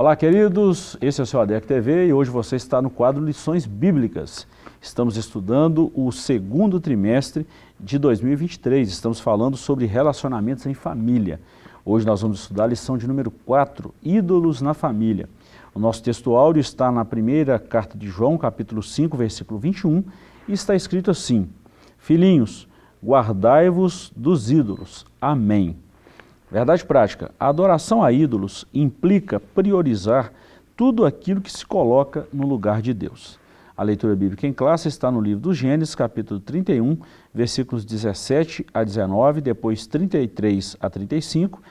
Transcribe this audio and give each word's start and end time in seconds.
Olá, 0.00 0.14
queridos. 0.14 0.96
Esse 1.00 1.20
é 1.20 1.24
o 1.24 1.26
seu 1.26 1.40
ADEC 1.40 1.66
TV 1.66 2.06
e 2.06 2.12
hoje 2.12 2.30
você 2.30 2.54
está 2.54 2.80
no 2.80 2.88
quadro 2.88 3.24
Lições 3.24 3.66
Bíblicas. 3.66 4.46
Estamos 4.80 5.16
estudando 5.16 5.90
o 5.92 6.12
segundo 6.12 6.78
trimestre 6.78 7.44
de 7.80 7.98
2023. 7.98 8.88
Estamos 8.88 9.18
falando 9.18 9.56
sobre 9.56 9.86
relacionamentos 9.86 10.66
em 10.66 10.72
família. 10.72 11.40
Hoje 11.84 12.06
nós 12.06 12.22
vamos 12.22 12.42
estudar 12.42 12.62
a 12.62 12.68
lição 12.68 12.96
de 12.96 13.08
número 13.08 13.28
4, 13.28 13.92
Ídolos 14.00 14.60
na 14.60 14.72
Família. 14.72 15.28
O 15.74 15.80
nosso 15.80 16.00
texto 16.00 16.36
áudio 16.36 16.60
está 16.60 16.92
na 16.92 17.04
primeira 17.04 17.58
carta 17.58 17.98
de 17.98 18.06
João, 18.06 18.38
capítulo 18.38 18.84
5, 18.84 19.16
versículo 19.16 19.58
21, 19.58 20.04
e 20.46 20.52
está 20.52 20.76
escrito 20.76 21.10
assim: 21.10 21.48
Filhinhos, 21.98 22.68
guardai-vos 23.04 24.12
dos 24.14 24.48
ídolos. 24.48 25.04
Amém. 25.20 25.76
Verdade 26.50 26.82
prática, 26.82 27.30
a 27.38 27.48
adoração 27.48 28.02
a 28.02 28.10
ídolos 28.10 28.64
implica 28.72 29.38
priorizar 29.38 30.32
tudo 30.74 31.04
aquilo 31.04 31.42
que 31.42 31.52
se 31.52 31.66
coloca 31.66 32.26
no 32.32 32.46
lugar 32.46 32.80
de 32.80 32.94
Deus. 32.94 33.38
A 33.76 33.82
leitura 33.82 34.16
bíblica 34.16 34.46
em 34.46 34.52
classe 34.52 34.88
está 34.88 35.10
no 35.10 35.20
livro 35.20 35.40
do 35.40 35.52
Gênesis, 35.52 35.94
capítulo 35.94 36.40
31, 36.40 36.96
versículos 37.34 37.84
17 37.84 38.64
a 38.72 38.82
19, 38.82 39.42
depois 39.42 39.86
33 39.86 40.76
a 40.80 40.88
35, 40.88 41.62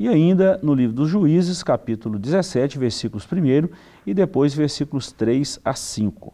e 0.00 0.08
ainda 0.08 0.58
no 0.62 0.74
livro 0.74 0.96
dos 0.96 1.10
Juízes, 1.10 1.62
capítulo 1.62 2.18
17, 2.18 2.78
versículos 2.78 3.28
1 3.30 3.68
e 4.06 4.14
depois 4.14 4.54
versículos 4.54 5.12
3 5.12 5.60
a 5.62 5.74
5. 5.74 6.32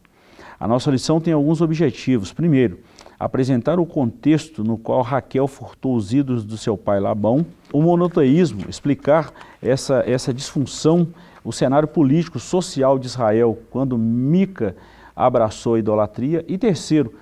A 0.61 0.69
nossa 0.69 0.91
lição 0.91 1.21
tem 1.21 1.33
alguns 1.33 1.61
objetivos. 1.61 2.33
Primeiro, 2.33 2.79
apresentar 3.19 3.81
o 3.81 3.87
contexto 3.87 4.63
no 4.63 4.79
qual 4.79 5.03
Raquel 5.03 5.49
furtou 5.49 5.97
os 5.97 6.13
ídolos 6.13 6.45
do 6.45 6.57
seu 6.57 6.77
pai 6.77 7.01
Labão, 7.01 7.45
o 7.73 7.83
monoteísmo, 7.83 8.69
explicar 8.69 9.33
essa, 9.61 10.05
essa 10.07 10.33
disfunção, 10.33 11.09
o 11.45 11.53
cenário 11.53 11.89
político, 11.89 12.39
social 12.39 12.99
de 12.99 13.07
Israel, 13.07 13.59
quando 13.71 13.99
Mica 13.99 14.77
abraçou 15.17 15.75
a 15.75 15.79
idolatria, 15.79 16.45
e 16.47 16.57
terceiro, 16.57 17.13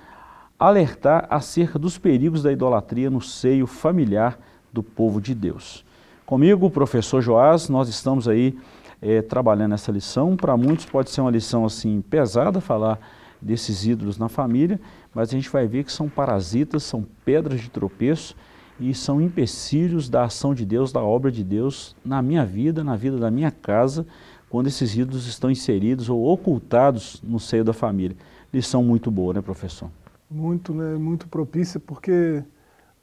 alertar 0.59 1.27
acerca 1.29 1.79
dos 1.79 1.97
perigos 1.97 2.43
da 2.43 2.51
idolatria 2.51 3.09
no 3.09 3.21
seio 3.21 3.65
familiar 3.65 4.39
do 4.71 4.83
povo 4.83 5.19
de 5.19 5.33
Deus. 5.33 5.83
Comigo, 6.25 6.69
professor 6.69 7.21
Joás, 7.21 7.69
nós 7.69 7.87
estamos 7.87 8.27
aí 8.27 8.57
é, 9.01 9.21
trabalhando 9.21 9.73
essa 9.73 9.91
lição. 9.91 10.35
Para 10.35 10.57
muitos 10.57 10.85
pode 10.85 11.09
ser 11.09 11.21
uma 11.21 11.31
lição 11.31 11.65
assim 11.65 12.01
pesada 12.01 12.59
falar 12.59 12.99
desses 13.41 13.85
ídolos 13.85 14.17
na 14.17 14.27
família, 14.27 14.79
mas 15.17 15.29
a 15.29 15.31
gente 15.31 15.49
vai 15.49 15.67
ver 15.67 15.83
que 15.83 15.91
são 15.91 16.07
parasitas, 16.07 16.83
são 16.83 17.03
pedras 17.25 17.59
de 17.59 17.71
tropeço 17.71 18.35
e 18.79 18.93
são 18.93 19.19
empecilhos 19.19 20.07
da 20.07 20.25
ação 20.25 20.53
de 20.53 20.63
Deus, 20.63 20.91
da 20.91 21.01
obra 21.01 21.31
de 21.31 21.43
Deus 21.43 21.95
na 22.05 22.21
minha 22.21 22.45
vida, 22.45 22.83
na 22.83 22.95
vida 22.95 23.17
da 23.17 23.31
minha 23.31 23.49
casa, 23.49 24.05
quando 24.47 24.67
esses 24.67 24.95
ídolos 24.95 25.25
estão 25.25 25.49
inseridos 25.49 26.07
ou 26.07 26.23
ocultados 26.23 27.19
no 27.23 27.39
seio 27.39 27.63
da 27.63 27.73
família. 27.73 28.15
Lição 28.53 28.83
muito 28.83 29.09
boa, 29.09 29.33
né, 29.33 29.41
professor? 29.41 29.89
Muito, 30.29 30.71
né, 30.71 30.95
muito 30.97 31.27
propícia, 31.27 31.79
porque 31.79 32.43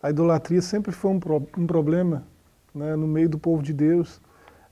a 0.00 0.08
idolatria 0.08 0.62
sempre 0.62 0.92
foi 0.92 1.10
um, 1.10 1.18
pro, 1.18 1.44
um 1.58 1.66
problema 1.66 2.22
né, 2.72 2.94
no 2.94 3.08
meio 3.08 3.28
do 3.28 3.40
povo 3.40 3.60
de 3.60 3.72
Deus 3.72 4.20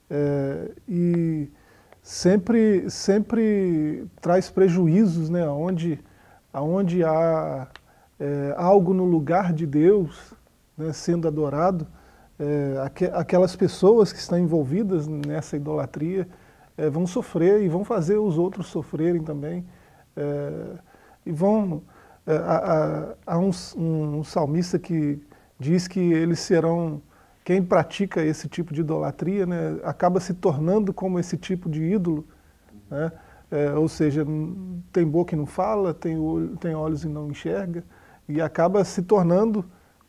é, 0.09 0.71
e 0.89 1.49
sempre, 2.01 2.89
sempre 2.89 4.07
traz 4.21 4.49
prejuízos, 4.49 5.29
né, 5.29 5.45
onde 5.49 5.99
aonde 6.53 7.03
há 7.03 7.67
é, 8.21 8.55
algo 8.57 8.93
no 8.93 9.05
lugar 9.05 9.53
de 9.53 9.67
Deus 9.67 10.35
né, 10.77 10.93
sendo 10.93 11.27
adorado, 11.27 11.87
é, 12.39 12.81
aqu 12.85 13.05
aquelas 13.13 13.55
pessoas 13.57 14.13
que 14.13 14.19
estão 14.19 14.39
envolvidas 14.39 15.07
nessa 15.07 15.57
idolatria 15.57 16.29
é, 16.77 16.89
vão 16.89 17.07
sofrer 17.07 17.63
e 17.63 17.69
vão 17.69 17.85
fazer 17.85 18.17
os 18.17 18.39
outros 18.39 18.67
sofrerem 18.67 19.23
também. 19.23 19.65
É, 20.17 20.53
e 21.25 21.33
vão. 21.33 21.83
É, 22.27 22.37
há, 22.37 23.15
há 23.27 23.39
um, 23.39 23.51
um, 23.77 24.25
salmista 24.25 24.79
que 24.79 25.21
diz 25.59 25.87
que 25.89 26.01
eles 26.01 26.41
serão. 26.41 27.01
Quem 27.45 27.63
pratica 27.63 28.25
esse 28.25 28.49
tipo 28.49 28.73
de 28.73 28.83
idolatria 28.83 29.45
né, 29.45 29.81
acaba 29.83 30.21
se 30.21 30.33
tornando 30.33 30.95
como 30.95 31.19
esse 31.19 31.37
tipo 31.37 31.69
de 31.69 31.83
ídolo. 31.83 32.25
Né? 32.89 33.11
É, 33.53 33.71
ou 33.75 33.87
seja, 33.87 34.27
tem 34.91 35.07
boca 35.07 35.35
e 35.35 35.39
não 35.39 35.45
fala, 35.45 35.93
tem, 35.93 36.19
olho, 36.19 36.57
tem 36.57 36.75
olhos 36.75 37.05
e 37.05 37.09
não 37.09 37.31
enxerga, 37.31 37.85
e 38.27 38.41
acaba 38.41 38.83
se 38.83 39.03
tornando 39.03 39.65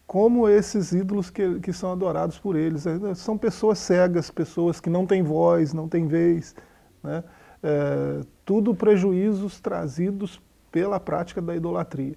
como 0.07 0.47
esses 0.47 0.93
ídolos 0.93 1.29
que, 1.29 1.59
que 1.59 1.73
são 1.73 1.91
adorados 1.91 2.39
por 2.39 2.55
eles. 2.55 2.87
É, 2.87 3.13
são 3.15 3.37
pessoas 3.37 3.79
cegas, 3.79 4.31
pessoas 4.31 4.79
que 4.79 4.89
não 4.89 5.05
têm 5.05 5.21
voz, 5.21 5.73
não 5.73 5.89
têm 5.89 6.07
vez, 6.07 6.55
né? 7.03 7.23
é, 7.61 8.21
tudo 8.45 8.73
prejuízos 8.73 9.59
trazidos 9.59 10.41
pela 10.71 10.99
prática 10.99 11.41
da 11.41 11.55
idolatria. 11.55 12.15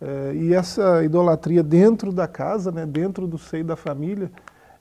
É, 0.00 0.34
e 0.34 0.54
essa 0.54 1.02
idolatria 1.04 1.62
dentro 1.62 2.12
da 2.12 2.28
casa, 2.28 2.70
né, 2.70 2.84
dentro 2.84 3.26
do 3.26 3.38
seio 3.38 3.64
da 3.64 3.76
família, 3.76 4.30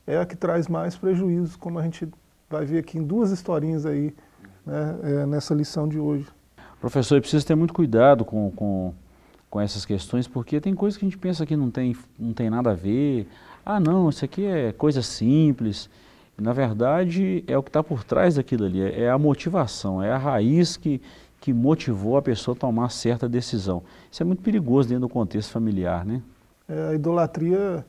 é 0.06 0.18
a 0.18 0.26
que 0.26 0.36
traz 0.36 0.68
mais 0.68 0.98
prejuízos, 0.98 1.56
como 1.56 1.80
a 1.80 1.84
gente 1.84 2.08
vai 2.50 2.66
ver 2.66 2.80
aqui 2.80 2.98
em 2.98 3.04
duas 3.04 3.32
historinhas 3.32 3.86
aí, 3.86 4.14
né, 4.66 4.96
é, 5.04 5.26
nessa 5.26 5.54
lição 5.54 5.88
de 5.88 6.00
hoje. 6.00 6.28
Professor, 6.80 7.20
precisa 7.20 7.46
ter 7.46 7.56
muito 7.56 7.74
cuidado 7.74 8.24
com, 8.24 8.52
com, 8.52 8.94
com 9.50 9.62
essas 9.62 9.86
questões, 9.86 10.28
porque 10.28 10.60
tem 10.60 10.74
coisas 10.76 10.98
que 10.98 11.06
a 11.06 11.08
gente 11.08 11.18
pensa 11.18 11.46
que 11.46 11.56
não 11.56 11.72
tem, 11.72 11.96
não 12.18 12.34
tem 12.34 12.50
nada 12.50 12.72
a 12.72 12.76
ver. 12.76 13.28
Ah, 13.66 13.80
não, 13.80 14.10
isso 14.10 14.24
aqui 14.24 14.46
é 14.46 14.72
coisa 14.72 15.02
simples. 15.02 15.90
Na 16.38 16.52
verdade, 16.52 17.44
é 17.48 17.58
o 17.58 17.64
que 17.64 17.70
está 17.70 17.82
por 17.82 18.04
trás 18.04 18.36
daquilo 18.36 18.66
ali, 18.66 18.82
é, 18.82 19.04
é 19.04 19.10
a 19.10 19.18
motivação, 19.18 20.04
é 20.04 20.12
a 20.12 20.18
raiz 20.18 20.76
que, 20.76 21.02
que 21.40 21.54
motivou 21.54 22.18
a 22.18 22.22
pessoa 22.22 22.56
a 22.56 22.60
tomar 22.60 22.90
certa 22.90 23.30
decisão. 23.30 23.84
Isso 24.12 24.22
é 24.22 24.26
muito 24.26 24.42
perigoso 24.42 24.90
dentro 24.90 25.08
do 25.08 25.10
contexto 25.10 25.52
familiar, 25.52 26.06
né? 26.06 26.22
É, 26.68 26.90
a 26.90 26.94
idolatria, 26.94 27.86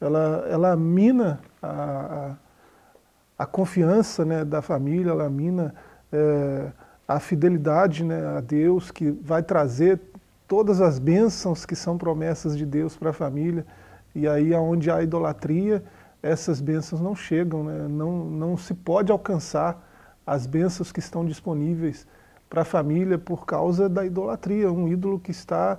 ela, 0.00 0.44
ela 0.48 0.76
mina 0.76 1.38
a, 1.62 1.68
a, 1.68 3.42
a 3.44 3.46
confiança 3.46 4.24
né, 4.24 4.44
da 4.44 4.60
família, 4.60 5.10
ela 5.10 5.30
mina 5.30 5.74
é, 6.12 6.72
a 7.06 7.20
fidelidade 7.20 8.04
né, 8.04 8.24
a 8.36 8.40
Deus, 8.40 8.90
que 8.90 9.10
vai 9.10 9.42
trazer 9.42 10.00
todas 10.46 10.80
as 10.80 10.98
bênçãos 10.98 11.66
que 11.66 11.76
são 11.76 11.98
promessas 11.98 12.56
de 12.56 12.64
Deus 12.64 12.96
para 12.96 13.10
a 13.10 13.12
família. 13.12 13.66
E 14.14 14.28
aí, 14.28 14.54
onde 14.54 14.90
há 14.90 15.02
idolatria, 15.02 15.82
essas 16.22 16.60
bênçãos 16.60 17.00
não 17.00 17.14
chegam, 17.14 17.64
né? 17.64 17.86
não, 17.88 18.24
não 18.24 18.56
se 18.56 18.72
pode 18.72 19.12
alcançar 19.12 19.86
as 20.26 20.46
bênçãos 20.46 20.90
que 20.90 21.00
estão 21.00 21.24
disponíveis 21.24 22.06
para 22.48 22.62
a 22.62 22.64
família 22.64 23.18
por 23.18 23.44
causa 23.44 23.88
da 23.88 24.06
idolatria, 24.06 24.72
um 24.72 24.88
ídolo 24.88 25.18
que 25.18 25.30
está 25.30 25.78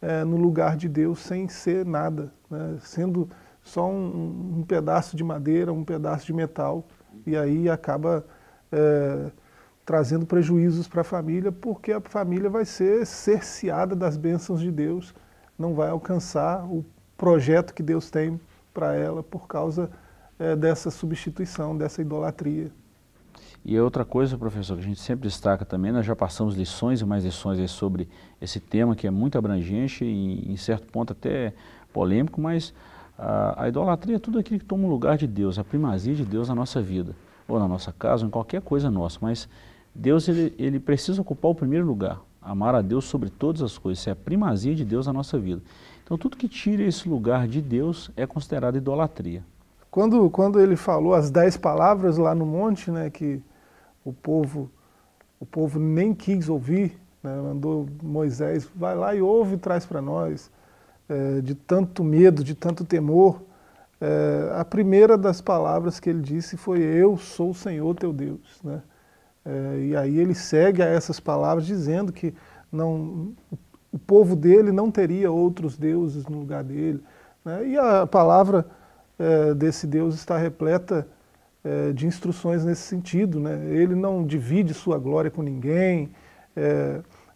é, 0.00 0.24
no 0.24 0.36
lugar 0.36 0.76
de 0.76 0.88
Deus 0.88 1.18
sem 1.18 1.48
ser 1.48 1.84
nada, 1.84 2.32
né? 2.50 2.76
sendo 2.80 3.28
só 3.62 3.88
um, 3.88 4.58
um, 4.58 4.62
pedaço 4.62 5.16
de 5.16 5.22
madeira, 5.22 5.72
um 5.72 5.84
pedaço 5.84 6.26
de 6.26 6.32
metal, 6.32 6.84
e 7.26 7.36
aí 7.36 7.68
acaba 7.68 8.24
é, 8.70 9.30
trazendo 9.84 10.24
prejuízos 10.24 10.86
para 10.86 11.00
a 11.00 11.04
família, 11.04 11.50
porque 11.50 11.92
a 11.92 12.00
família 12.00 12.48
vai 12.48 12.64
ser 12.64 13.04
cerceada 13.06 13.96
das 13.96 14.16
bênçãos 14.16 14.60
de 14.60 14.70
Deus, 14.70 15.14
não 15.58 15.74
vai 15.74 15.90
alcançar 15.90 16.64
o 16.64 16.84
projeto 17.16 17.74
que 17.74 17.82
Deus 17.82 18.10
tem 18.10 18.40
para 18.72 18.94
ela 18.94 19.22
por 19.22 19.46
causa 19.46 19.90
é, 20.38 20.56
dessa 20.56 20.90
substituição, 20.90 21.76
dessa 21.76 22.00
idolatria. 22.00 22.70
E 23.64 23.78
outra 23.78 24.04
coisa, 24.04 24.36
professor, 24.36 24.76
que 24.76 24.82
a 24.82 24.86
gente 24.86 25.00
sempre 25.00 25.28
destaca 25.28 25.64
também, 25.64 25.92
nós 25.92 26.04
já 26.04 26.16
passamos 26.16 26.56
lições 26.56 27.00
e 27.00 27.04
mais 27.04 27.24
lições 27.24 27.70
sobre 27.70 28.08
esse 28.40 28.58
tema 28.58 28.96
que 28.96 29.06
é 29.06 29.10
muito 29.10 29.38
abrangente 29.38 30.04
e 30.04 30.52
em 30.52 30.56
certo 30.56 30.90
ponto 30.90 31.12
até 31.12 31.54
polêmico, 31.92 32.40
mas 32.40 32.74
a, 33.16 33.64
a 33.64 33.68
idolatria 33.68 34.16
é 34.16 34.18
tudo 34.18 34.38
aquilo 34.38 34.58
que 34.58 34.66
toma 34.66 34.86
o 34.86 34.90
lugar 34.90 35.16
de 35.16 35.28
Deus, 35.28 35.58
a 35.58 35.64
primazia 35.64 36.14
de 36.14 36.24
Deus 36.24 36.48
na 36.48 36.56
nossa 36.56 36.82
vida, 36.82 37.14
ou 37.46 37.58
na 37.58 37.68
nossa 37.68 37.92
casa, 37.92 38.24
ou 38.24 38.28
em 38.28 38.30
qualquer 38.30 38.62
coisa 38.62 38.90
nossa, 38.90 39.18
mas 39.22 39.48
Deus 39.94 40.28
ele, 40.28 40.54
ele 40.58 40.80
precisa 40.80 41.20
ocupar 41.20 41.50
o 41.50 41.54
primeiro 41.54 41.86
lugar, 41.86 42.20
amar 42.40 42.74
a 42.74 42.82
Deus 42.82 43.04
sobre 43.04 43.28
todas 43.28 43.62
as 43.62 43.76
coisas, 43.76 44.00
isso 44.00 44.08
é 44.08 44.12
a 44.12 44.16
primazia 44.16 44.74
de 44.74 44.84
Deus 44.84 45.06
na 45.06 45.12
nossa 45.12 45.38
vida. 45.38 45.62
Então 46.04 46.16
tudo 46.16 46.36
que 46.36 46.48
tira 46.48 46.82
esse 46.82 47.08
lugar 47.08 47.46
de 47.46 47.60
Deus 47.60 48.10
é 48.16 48.26
considerado 48.26 48.76
idolatria. 48.76 49.44
Quando, 49.90 50.28
quando 50.30 50.58
ele 50.58 50.76
falou 50.76 51.14
as 51.14 51.30
dez 51.30 51.56
palavras 51.56 52.16
lá 52.16 52.34
no 52.34 52.46
monte, 52.46 52.90
né, 52.90 53.10
que 53.10 53.42
o 54.04 54.12
povo, 54.12 54.70
o 55.38 55.44
povo 55.44 55.78
nem 55.78 56.14
quis 56.14 56.48
ouvir, 56.48 56.98
né, 57.22 57.36
mandou 57.36 57.86
Moisés, 58.02 58.68
vai 58.74 58.96
lá 58.96 59.14
e 59.14 59.20
ouve 59.20 59.54
e 59.54 59.58
traz 59.58 59.84
para 59.84 60.00
nós, 60.00 60.50
é, 61.08 61.42
de 61.42 61.54
tanto 61.54 62.02
medo, 62.02 62.42
de 62.42 62.54
tanto 62.54 62.84
temor, 62.84 63.42
é, 64.00 64.52
a 64.56 64.64
primeira 64.64 65.16
das 65.16 65.40
palavras 65.40 66.00
que 66.00 66.10
ele 66.10 66.22
disse 66.22 66.56
foi, 66.56 66.80
eu 66.80 67.16
sou 67.16 67.50
o 67.50 67.54
Senhor 67.54 67.94
teu 67.94 68.12
Deus. 68.12 68.40
Né? 68.64 68.82
É, 69.44 69.78
e 69.80 69.96
aí 69.96 70.18
ele 70.18 70.34
segue 70.34 70.82
a 70.82 70.86
essas 70.86 71.18
palavras 71.18 71.66
dizendo 71.66 72.12
que 72.12 72.34
não, 72.70 73.32
o 73.90 73.98
povo 73.98 74.36
dele 74.36 74.70
não 74.70 74.90
teria 74.90 75.30
outros 75.30 75.76
deuses 75.76 76.26
no 76.26 76.38
lugar 76.38 76.62
dele. 76.62 77.02
Né? 77.44 77.68
E 77.68 77.78
a 77.78 78.06
palavra 78.06 78.66
é, 79.18 79.54
desse 79.54 79.86
Deus 79.86 80.14
está 80.14 80.38
repleta 80.38 81.06
é, 81.64 81.92
de 81.92 82.06
instruções 82.06 82.64
nesse 82.64 82.82
sentido. 82.82 83.40
Né? 83.40 83.66
Ele 83.66 83.94
não 83.94 84.24
divide 84.24 84.72
sua 84.72 84.98
glória 84.98 85.30
com 85.30 85.42
ninguém. 85.42 86.12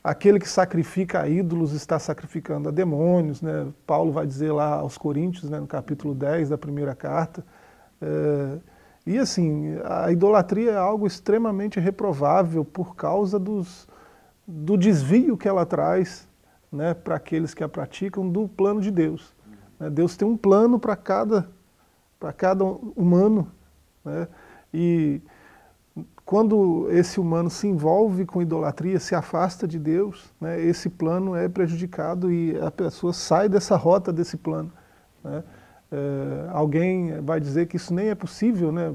Aquele 0.04 0.38
que 0.38 0.48
sacrifica 0.48 1.22
a 1.22 1.28
ídolos 1.28 1.72
está 1.72 1.98
sacrificando 1.98 2.68
a 2.68 2.72
demônios. 2.72 3.42
Né? 3.42 3.66
Paulo 3.84 4.12
vai 4.12 4.24
dizer 4.24 4.52
lá 4.52 4.74
aos 4.74 4.96
Coríntios, 4.96 5.50
né, 5.50 5.58
no 5.58 5.66
capítulo 5.66 6.14
10 6.14 6.50
da 6.50 6.58
primeira 6.58 6.94
carta. 6.94 7.44
É, 8.00 8.58
e 9.06 9.18
assim, 9.18 9.78
a 9.84 10.10
idolatria 10.10 10.72
é 10.72 10.76
algo 10.76 11.06
extremamente 11.06 11.78
reprovável 11.78 12.64
por 12.64 12.96
causa 12.96 13.38
dos, 13.38 13.86
do 14.44 14.76
desvio 14.76 15.36
que 15.36 15.48
ela 15.48 15.64
traz 15.64 16.26
né, 16.72 16.92
para 16.92 17.14
aqueles 17.14 17.54
que 17.54 17.62
a 17.62 17.68
praticam 17.68 18.28
do 18.28 18.48
plano 18.48 18.80
de 18.80 18.90
Deus. 18.90 19.32
Né? 19.78 19.88
Deus 19.90 20.16
tem 20.16 20.26
um 20.26 20.36
plano 20.36 20.80
para 20.80 20.96
cada, 20.96 21.48
cada 22.36 22.64
humano. 22.64 23.50
Né? 24.04 24.26
E 24.74 25.20
quando 26.24 26.88
esse 26.90 27.20
humano 27.20 27.48
se 27.48 27.68
envolve 27.68 28.26
com 28.26 28.42
idolatria, 28.42 28.98
se 28.98 29.14
afasta 29.14 29.68
de 29.68 29.78
Deus, 29.78 30.34
né, 30.40 30.60
esse 30.60 30.90
plano 30.90 31.36
é 31.36 31.48
prejudicado 31.48 32.32
e 32.32 32.58
a 32.58 32.72
pessoa 32.72 33.12
sai 33.12 33.48
dessa 33.48 33.76
rota 33.76 34.12
desse 34.12 34.36
plano. 34.36 34.72
Né? 35.22 35.44
É, 35.90 36.48
alguém 36.50 37.20
vai 37.20 37.40
dizer 37.40 37.66
que 37.66 37.76
isso 37.76 37.94
nem 37.94 38.08
é 38.08 38.14
possível, 38.14 38.72
né? 38.72 38.94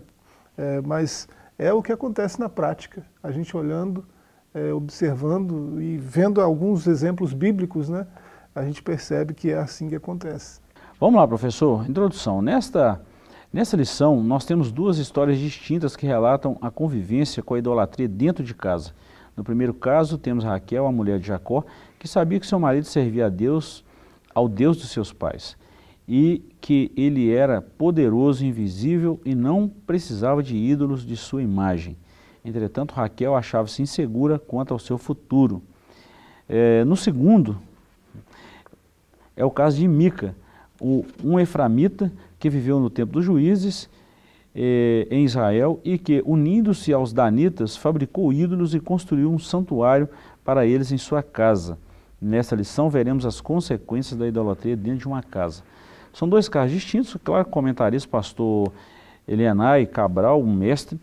É, 0.58 0.82
mas 0.82 1.28
é 1.58 1.72
o 1.72 1.82
que 1.82 1.92
acontece 1.92 2.40
na 2.40 2.50
prática. 2.50 3.06
A 3.24 3.32
gente 3.32 3.56
olhando, 3.56 4.06
é, 4.54 4.74
observando 4.74 5.82
e 5.82 5.98
vendo 5.98 6.42
alguns 6.42 6.88
exemplos 6.88 7.34
bíblicos, 7.34 7.88
né? 7.88 8.06
A 8.54 8.64
gente 8.64 8.84
percebe 8.84 9.34
que 9.34 9.50
é 9.50 9.58
assim 9.58 9.88
que 9.88 9.96
acontece. 9.96 10.60
Vamos 11.00 11.20
lá, 11.20 11.28
professor. 11.28 11.90
Introdução. 11.90 12.42
Nesta, 12.42 13.02
nessa 13.52 13.78
lição, 13.78 14.22
nós 14.22 14.44
temos 14.44 14.72
duas 14.72 14.98
histórias 14.98 15.40
distintas 15.40 15.96
que 15.96 16.06
relatam 16.06 16.58
a 16.62 16.70
convivência 16.70 17.42
com 17.42 17.54
a 17.54 17.60
idolatria 17.60 18.10
dentro 18.10 18.44
de 18.44 18.54
casa. 18.54 18.92
No 19.36 19.46
primeiro 19.46 19.74
caso, 19.74 20.18
temos 20.18 20.44
Raquel, 20.44 20.86
a 20.86 20.92
mulher 20.92 21.18
de 21.18 21.28
Jacó, 21.28 21.64
que 21.98 22.08
sabia 22.08 22.40
que 22.40 22.46
seu 22.46 22.60
marido 22.60 22.84
servia 22.84 23.28
a 23.28 23.30
Deus, 23.30 23.86
ao 24.36 24.50
Deus 24.50 24.78
dos 24.78 24.92
seus 24.92 25.14
pais 25.14 25.56
e 26.14 26.44
que 26.60 26.92
ele 26.98 27.32
era 27.32 27.62
poderoso, 27.62 28.46
invisível 28.46 29.18
e 29.24 29.34
não 29.34 29.72
precisava 29.88 30.44
de 30.44 30.58
ídolos 30.58 31.06
de 31.06 31.16
sua 31.16 31.42
imagem. 31.42 31.96
Entretanto, 32.44 32.94
Raquel 32.94 33.34
achava-se 33.34 33.82
insegura 33.82 34.38
quanto 34.38 34.74
ao 34.74 34.80
seu 34.80 34.98
futuro. 34.98 35.64
É, 36.50 36.84
no 36.84 36.98
segundo, 36.98 37.58
é 39.38 39.46
o 39.46 39.50
caso 39.50 39.78
de 39.78 39.88
Mica, 39.88 40.36
o, 40.82 41.06
um 41.24 41.40
eframita 41.40 42.12
que 42.38 42.50
viveu 42.50 42.78
no 42.78 42.90
tempo 42.90 43.14
dos 43.14 43.24
juízes 43.24 43.90
é, 44.54 45.08
em 45.10 45.24
Israel 45.24 45.80
e 45.82 45.98
que, 45.98 46.22
unindo-se 46.26 46.92
aos 46.92 47.14
danitas, 47.14 47.78
fabricou 47.78 48.34
ídolos 48.34 48.76
e 48.76 48.82
construiu 48.82 49.32
um 49.32 49.40
santuário 49.40 50.10
para 50.44 50.66
eles 50.66 50.92
em 50.92 50.98
sua 50.98 51.24
casa. 51.24 51.78
Nessa 52.22 52.54
lição 52.54 52.90
veremos 52.90 53.26
as 53.26 53.40
consequências 53.40 54.20
da 54.20 54.28
idolatria 54.28 54.76
dentro 54.76 55.00
de 55.00 55.08
uma 55.08 55.24
casa. 55.24 55.64
São 56.14 56.28
dois 56.28 56.50
casos 56.50 56.72
distintos, 56.72 57.16
claro, 57.24 57.46
comentarista, 57.46 58.10
pastor 58.10 58.72
Elianai 59.28 59.86
Cabral, 59.86 60.42
um 60.42 60.54
mestre, 60.54 61.00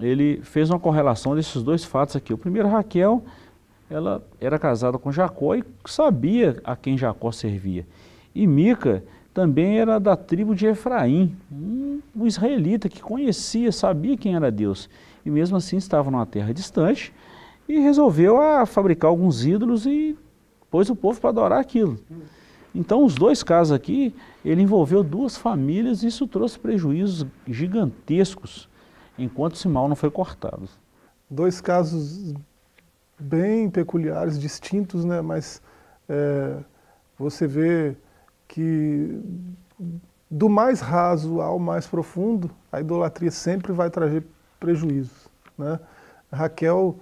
ele 0.00 0.40
fez 0.42 0.70
uma 0.70 0.78
correlação 0.78 1.34
desses 1.34 1.62
dois 1.62 1.84
fatos 1.84 2.16
aqui. 2.16 2.32
O 2.32 2.38
primeiro, 2.38 2.68
Raquel, 2.68 3.22
ela 3.90 4.22
era 4.40 4.58
casada 4.58 4.98
com 4.98 5.10
Jacó 5.10 5.54
e 5.54 5.64
sabia 5.86 6.60
a 6.62 6.76
quem 6.76 6.96
Jacó 6.96 7.32
servia. 7.32 7.86
E 8.34 8.46
Mica 8.46 9.02
também 9.34 9.78
era 9.78 9.98
da 9.98 10.16
tribo 10.16 10.54
de 10.54 10.66
Efraim, 10.66 11.34
um, 11.50 12.00
israelita 12.22 12.88
que 12.88 13.00
conhecia, 13.00 13.72
sabia 13.72 14.16
quem 14.16 14.34
era 14.34 14.50
Deus. 14.50 14.88
E 15.24 15.30
mesmo 15.30 15.56
assim 15.56 15.76
estava 15.76 16.10
numa 16.10 16.26
terra 16.26 16.52
distante 16.52 17.12
e 17.68 17.78
resolveu 17.78 18.40
a 18.40 18.66
fabricar 18.66 19.10
alguns 19.10 19.44
ídolos 19.44 19.86
e 19.86 20.16
pôs 20.70 20.88
o 20.90 20.96
povo 20.96 21.20
para 21.20 21.30
adorar 21.30 21.60
aquilo. 21.60 21.98
Então, 22.74 23.04
os 23.04 23.14
dois 23.14 23.42
casos 23.42 23.72
aqui, 23.72 24.14
ele 24.48 24.62
envolveu 24.62 25.04
duas 25.04 25.36
famílias 25.36 26.02
e 26.02 26.06
isso 26.06 26.26
trouxe 26.26 26.58
prejuízos 26.58 27.26
gigantescos, 27.46 28.68
enquanto 29.18 29.56
esse 29.56 29.68
mal 29.68 29.88
não 29.88 29.96
foi 29.96 30.10
cortado. 30.10 30.68
Dois 31.28 31.60
casos 31.60 32.34
bem 33.18 33.68
peculiares, 33.68 34.38
distintos, 34.38 35.04
né? 35.04 35.20
mas 35.20 35.60
é, 36.08 36.56
você 37.18 37.46
vê 37.46 37.96
que 38.46 39.20
do 40.30 40.48
mais 40.48 40.80
raso 40.80 41.40
ao 41.40 41.58
mais 41.58 41.86
profundo, 41.86 42.50
a 42.70 42.80
idolatria 42.80 43.30
sempre 43.30 43.72
vai 43.72 43.90
trazer 43.90 44.24
prejuízos. 44.58 45.28
Né? 45.56 45.78
Raquel, 46.32 46.98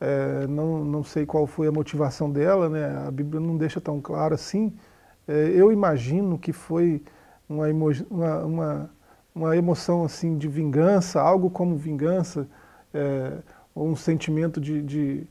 é, 0.00 0.46
não, 0.46 0.84
não 0.84 1.04
sei 1.04 1.26
qual 1.26 1.46
foi 1.46 1.68
a 1.68 1.72
motivação 1.72 2.30
dela, 2.30 2.68
né? 2.68 3.06
a 3.06 3.10
Bíblia 3.10 3.40
não 3.40 3.56
deixa 3.56 3.80
tão 3.80 4.00
claro 4.00 4.34
assim, 4.34 4.72
eu 5.32 5.70
imagino 5.70 6.38
que 6.38 6.52
foi 6.52 7.02
uma, 7.48 7.68
emo 7.68 7.90
uma, 8.10 8.44
uma, 8.44 8.90
uma, 9.34 9.56
emoção 9.56 10.04
assim 10.04 10.36
de 10.38 10.48
vingança, 10.48 11.20
algo 11.20 11.50
como 11.50 11.76
vingança, 11.76 12.46
é, 12.92 13.38
um 13.74 13.94
sentimento 13.94 14.60
de, 14.60 14.82
de, 14.82 15.26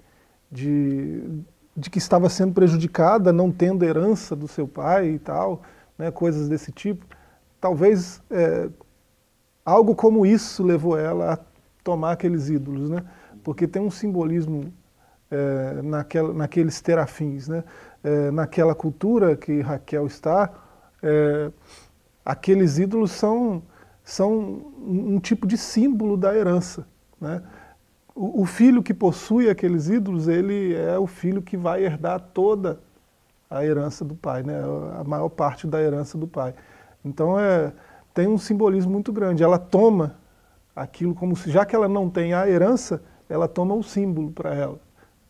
de, 0.51 1.43
de, 1.75 1.89
que 1.89 1.97
estava 1.97 2.29
sendo 2.29 2.53
prejudicada, 2.53 3.33
não 3.33 3.51
tendo 3.51 3.83
herança 3.83 4.35
do 4.35 4.47
seu 4.47 4.67
pai 4.67 5.09
e 5.09 5.19
tal, 5.19 5.61
né, 5.97 6.11
coisas 6.11 6.47
desse 6.47 6.71
tipo. 6.71 7.05
Talvez 7.59 8.21
é, 8.29 8.69
algo 9.65 9.95
como 9.95 10.25
isso 10.25 10.63
levou 10.63 10.97
ela 10.97 11.33
a 11.33 11.39
tomar 11.83 12.13
aqueles 12.13 12.49
ídolos, 12.49 12.89
né? 12.89 13.03
porque 13.47 13.65
tem 13.65 13.81
um 13.81 13.89
simbolismo 13.89 14.73
é, 15.31 15.81
naquela, 15.81 16.33
naqueles 16.33 16.81
terafins. 16.81 17.47
Né? 17.47 17.63
É, 18.03 18.31
naquela 18.31 18.75
cultura 18.75 19.35
que 19.35 19.61
Raquel 19.61 20.07
está, 20.07 20.51
é, 21.01 21.51
aqueles 22.23 22.77
ídolos 22.77 23.11
são, 23.11 23.61
são 24.03 24.71
um, 24.79 25.19
tipo 25.19 25.47
de 25.47 25.57
símbolo 25.57 26.17
da 26.17 26.35
herança. 26.35 26.87
Né? 27.19 27.41
O, 28.15 28.41
o, 28.41 28.45
filho 28.45 28.83
que 28.83 28.93
possui 28.93 29.49
aqueles 29.49 29.89
ídolos, 29.89 30.27
ele 30.27 30.75
é 30.75 30.97
o 30.97 31.07
filho 31.07 31.41
que 31.41 31.57
vai 31.57 31.83
herdar 31.83 32.19
toda 32.19 32.79
a 33.49 33.63
herança 33.63 34.03
do 34.03 34.15
pai, 34.15 34.43
né? 34.43 34.59
a 34.99 35.03
maior 35.03 35.29
parte 35.29 35.65
da 35.67 35.81
herança 35.81 36.17
do 36.17 36.27
pai. 36.27 36.53
Então 37.03 37.39
é, 37.39 37.71
tem 38.13 38.27
um 38.27 38.37
simbolismo 38.37 38.91
muito 38.91 39.13
grande. 39.13 39.43
Ela 39.43 39.57
toma 39.57 40.17
aquilo 40.75 41.15
como 41.15 41.35
se, 41.35 41.49
já 41.49 41.65
que 41.65 41.75
ela 41.75 41.87
não 41.87 42.09
tem 42.09 42.33
a 42.33 42.47
herança, 42.47 43.01
ela 43.29 43.47
toma 43.47 43.73
o 43.73 43.83
símbolo 43.83 44.31
para 44.31 44.53
ela. 44.53 44.79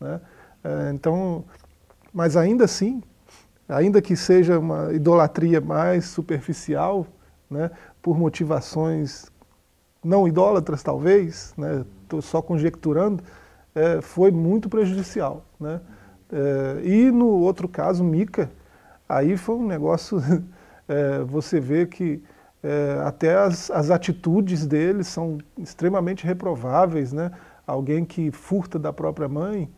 Né? 0.00 0.20
É, 0.64 0.90
então, 0.92 1.44
mas 2.12 2.36
ainda 2.36 2.64
assim, 2.64 3.02
ainda 3.68 4.00
que 4.00 4.16
seja 4.16 4.58
uma 4.58 4.92
idolatria 4.92 5.60
mais 5.60 6.06
superficial, 6.06 7.06
né, 7.50 7.70
por 8.02 8.18
motivações 8.18 9.26
não 10.02 10.28
idólatras 10.28 10.82
talvez, 10.82 11.54
estou 12.02 12.18
né, 12.18 12.22
só 12.22 12.40
conjecturando, 12.40 13.22
é, 13.74 14.00
foi 14.00 14.30
muito 14.30 14.68
prejudicial. 14.68 15.44
Né? 15.58 15.80
É, 16.30 16.80
e 16.84 17.10
no 17.10 17.28
outro 17.28 17.68
caso, 17.68 18.02
Mica, 18.04 18.50
aí 19.08 19.36
foi 19.36 19.56
um 19.56 19.66
negócio, 19.66 20.22
é, 20.88 21.20
você 21.20 21.60
vê 21.60 21.86
que 21.86 22.22
é, 22.62 23.00
até 23.04 23.36
as, 23.36 23.70
as 23.70 23.90
atitudes 23.90 24.66
dele 24.66 25.04
são 25.04 25.38
extremamente 25.56 26.26
reprováveis, 26.26 27.12
né? 27.12 27.30
alguém 27.66 28.04
que 28.04 28.30
furta 28.30 28.78
da 28.78 28.92
própria 28.92 29.28
mãe, 29.28 29.70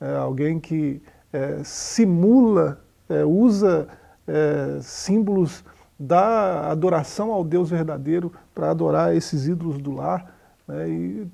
é, 0.00 0.16
alguém 0.16 0.58
que 0.58 1.00
é, 1.36 1.62
simula, 1.62 2.80
é, 3.08 3.24
usa 3.24 3.86
é, 4.26 4.78
símbolos 4.80 5.62
da 5.98 6.70
adoração 6.70 7.30
ao 7.30 7.44
Deus 7.44 7.68
verdadeiro 7.68 8.32
para 8.54 8.70
adorar 8.70 9.14
esses 9.14 9.46
ídolos 9.46 9.78
do 9.78 9.92
lar. 9.92 10.34
Né, 10.66 10.88
e 10.88 11.26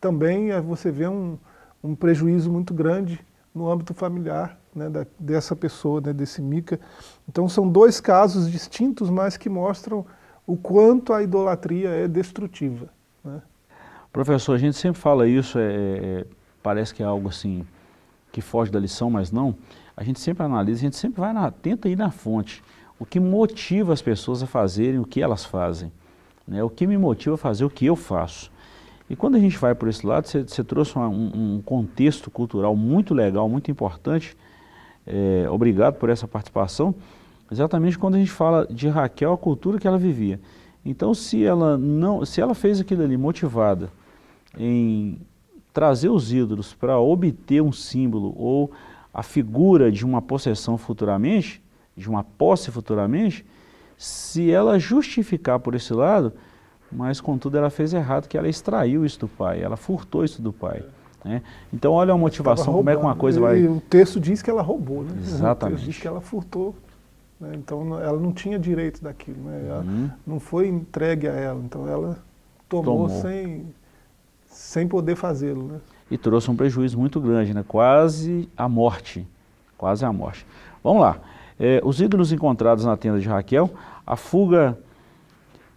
também 0.00 0.50
é, 0.50 0.60
você 0.60 0.90
vê 0.90 1.06
um, 1.06 1.38
um 1.82 1.94
prejuízo 1.94 2.50
muito 2.50 2.72
grande 2.72 3.20
no 3.54 3.70
âmbito 3.70 3.92
familiar 3.92 4.58
né, 4.74 4.88
da, 4.88 5.06
dessa 5.18 5.54
pessoa, 5.54 6.00
né, 6.00 6.12
desse 6.12 6.40
Mica. 6.40 6.80
Então 7.28 7.46
são 7.48 7.68
dois 7.68 8.00
casos 8.00 8.50
distintos, 8.50 9.10
mas 9.10 9.36
que 9.36 9.50
mostram 9.50 10.06
o 10.46 10.56
quanto 10.56 11.12
a 11.12 11.22
idolatria 11.22 11.90
é 11.90 12.08
destrutiva. 12.08 12.88
Né. 13.22 13.42
Professor, 14.10 14.54
a 14.54 14.58
gente 14.58 14.76
sempre 14.76 15.00
fala 15.00 15.28
isso, 15.28 15.58
é, 15.58 15.72
é 15.72 16.26
parece 16.62 16.94
que 16.94 17.02
é 17.02 17.06
algo 17.06 17.28
assim 17.28 17.64
que 18.34 18.40
foge 18.40 18.68
da 18.68 18.80
lição, 18.80 19.08
mas 19.08 19.30
não, 19.30 19.54
a 19.96 20.02
gente 20.02 20.18
sempre 20.18 20.42
analisa, 20.42 20.80
a 20.80 20.82
gente 20.82 20.96
sempre 20.96 21.20
vai 21.20 21.32
na, 21.32 21.52
tenta 21.52 21.88
ir 21.88 21.96
na 21.96 22.10
fonte. 22.10 22.64
O 22.98 23.06
que 23.06 23.20
motiva 23.20 23.92
as 23.92 24.02
pessoas 24.02 24.42
a 24.42 24.46
fazerem 24.46 24.98
o 24.98 25.04
que 25.04 25.22
elas 25.22 25.44
fazem. 25.44 25.92
Né? 26.46 26.62
O 26.62 26.68
que 26.68 26.84
me 26.84 26.98
motiva 26.98 27.36
a 27.36 27.38
fazer 27.38 27.64
o 27.64 27.70
que 27.70 27.86
eu 27.86 27.94
faço. 27.94 28.50
E 29.08 29.14
quando 29.14 29.36
a 29.36 29.38
gente 29.38 29.56
vai 29.56 29.72
por 29.72 29.88
esse 29.88 30.04
lado, 30.04 30.26
você, 30.26 30.64
trouxe 30.64 30.96
uma, 30.96 31.08
um, 31.08 31.56
um, 31.56 31.62
contexto 31.62 32.28
cultural 32.28 32.74
muito 32.74 33.14
legal, 33.14 33.48
muito 33.48 33.70
importante. 33.70 34.36
É, 35.06 35.46
obrigado 35.48 35.94
por 35.94 36.08
essa 36.08 36.26
participação. 36.26 36.92
Exatamente 37.52 37.96
quando 37.96 38.16
a 38.16 38.18
gente 38.18 38.32
fala 38.32 38.66
de 38.66 38.88
Raquel, 38.88 39.32
a 39.32 39.38
cultura 39.38 39.78
que 39.78 39.86
ela 39.86 39.98
vivia. 39.98 40.40
Então, 40.84 41.14
se 41.14 41.44
ela, 41.44 41.78
não, 41.78 42.24
se 42.24 42.40
ela 42.40 42.54
fez 42.54 42.80
aquilo 42.80 43.04
ali 43.04 43.16
motivada 43.16 43.90
em 44.58 45.18
trazer 45.74 46.08
os 46.08 46.32
ídolos 46.32 46.72
para 46.72 46.98
obter 47.00 47.60
um 47.60 47.72
símbolo 47.72 48.32
ou 48.38 48.70
a 49.12 49.24
figura 49.24 49.90
de 49.90 50.06
uma 50.06 50.22
possessão 50.22 50.78
futuramente, 50.78 51.60
de 51.96 52.08
uma 52.08 52.22
posse 52.22 52.70
futuramente, 52.70 53.44
se 53.98 54.50
ela 54.50 54.78
justificar 54.78 55.58
por 55.58 55.74
esse 55.74 55.92
lado, 55.92 56.32
mas 56.90 57.20
contudo 57.20 57.58
ela 57.58 57.70
fez 57.70 57.92
errado, 57.92 58.28
que 58.28 58.38
ela 58.38 58.48
extraiu 58.48 59.04
isso 59.04 59.18
do 59.18 59.28
pai, 59.28 59.62
ela 59.62 59.76
furtou 59.76 60.24
isso 60.24 60.40
do 60.40 60.52
pai. 60.52 60.84
Né? 61.24 61.42
Então 61.72 61.92
olha 61.92 62.12
a 62.12 62.16
motivação, 62.16 62.72
como 62.72 62.90
é 62.90 62.96
que 62.96 63.02
uma 63.02 63.16
coisa 63.16 63.40
vai... 63.40 63.60
E 63.60 63.68
o 63.68 63.80
texto 63.80 64.20
diz 64.20 64.42
que 64.42 64.50
ela 64.50 64.62
roubou, 64.62 65.02
né? 65.02 65.12
Exatamente. 65.18 65.74
O 65.74 65.78
texto 65.78 65.90
diz 65.90 66.00
que 66.00 66.06
ela 66.06 66.20
furtou, 66.20 66.74
né? 67.40 67.52
então 67.54 68.00
ela 68.00 68.20
não 68.20 68.32
tinha 68.32 68.60
direito 68.60 69.02
daquilo, 69.02 69.42
né? 69.42 69.82
Uhum. 69.84 70.10
não 70.24 70.38
foi 70.38 70.68
entregue 70.68 71.26
a 71.26 71.32
ela, 71.32 71.60
então 71.64 71.88
ela 71.88 72.18
tomou, 72.68 73.08
tomou. 73.08 73.22
sem, 73.22 73.66
sem 74.54 74.86
poder 74.86 75.16
fazê-lo, 75.16 75.64
né? 75.64 75.80
E 76.10 76.16
trouxe 76.16 76.50
um 76.50 76.56
prejuízo 76.56 76.98
muito 76.98 77.20
grande, 77.20 77.52
né? 77.52 77.64
quase 77.66 78.48
a 78.56 78.68
morte, 78.68 79.26
quase 79.76 80.04
a 80.04 80.12
morte. 80.12 80.46
Vamos 80.82 81.02
lá, 81.02 81.18
é, 81.58 81.80
os 81.84 82.00
ídolos 82.00 82.32
encontrados 82.32 82.84
na 82.84 82.96
tenda 82.96 83.18
de 83.18 83.28
Raquel, 83.28 83.70
a 84.06 84.14
fuga 84.14 84.78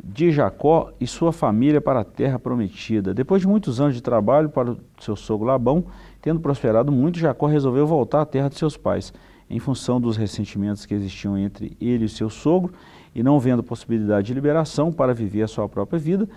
de 0.04 0.32
Jacó 0.32 0.92
e 1.00 1.08
sua 1.08 1.32
família 1.32 1.82
para 1.82 2.02
a 2.02 2.04
terra 2.04 2.38
prometida. 2.38 3.14
Depois 3.14 3.42
de 3.42 3.48
muitos 3.48 3.82
anos 3.82 3.96
de 3.96 4.02
trabalho 4.02 4.50
para 4.50 4.72
o 4.72 4.78
seu 5.00 5.16
sogro 5.16 5.48
Labão, 5.48 5.86
tendo 6.22 6.40
prosperado 6.40 6.92
muito, 6.92 7.18
Jacó 7.18 7.48
resolveu 7.48 7.88
voltar 7.88 8.22
à 8.22 8.26
terra 8.26 8.50
de 8.50 8.58
seus 8.58 8.78
pais. 8.78 9.12
Em 9.50 9.60
função 9.60 10.00
dos 10.00 10.18
ressentimentos 10.18 10.86
que 10.86 10.94
existiam 10.94 11.38
entre 11.38 11.76
ele 11.82 12.06
e 12.06 12.10
seu 12.10 12.30
sogro, 12.30 12.74
e 13.16 13.24
não 13.24 13.40
vendo 13.40 13.64
possibilidade 13.64 14.28
de 14.28 14.34
liberação 14.34 14.92
para 14.92 15.14
viver 15.14 15.42
a 15.42 15.48
sua 15.48 15.68
própria 15.68 15.98
vida, 15.98 16.30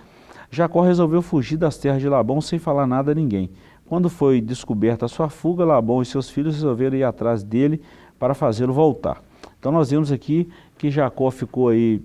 Jacó 0.51 0.81
resolveu 0.81 1.21
fugir 1.21 1.55
das 1.55 1.77
terras 1.77 2.01
de 2.01 2.09
Labão 2.09 2.41
sem 2.41 2.59
falar 2.59 2.85
nada 2.85 3.13
a 3.13 3.15
ninguém. 3.15 3.49
Quando 3.87 4.09
foi 4.09 4.41
descoberta 4.41 5.05
a 5.05 5.07
sua 5.07 5.29
fuga, 5.29 5.63
Labão 5.63 6.01
e 6.01 6.05
seus 6.05 6.29
filhos 6.29 6.55
resolveram 6.55 6.97
ir 6.97 7.03
atrás 7.03 7.41
dele 7.41 7.81
para 8.19 8.33
fazê-lo 8.33 8.73
voltar. 8.73 9.23
Então 9.57 9.71
nós 9.71 9.89
vemos 9.91 10.11
aqui 10.11 10.49
que 10.77 10.91
Jacó 10.91 11.31
ficou 11.31 11.69
aí 11.69 12.01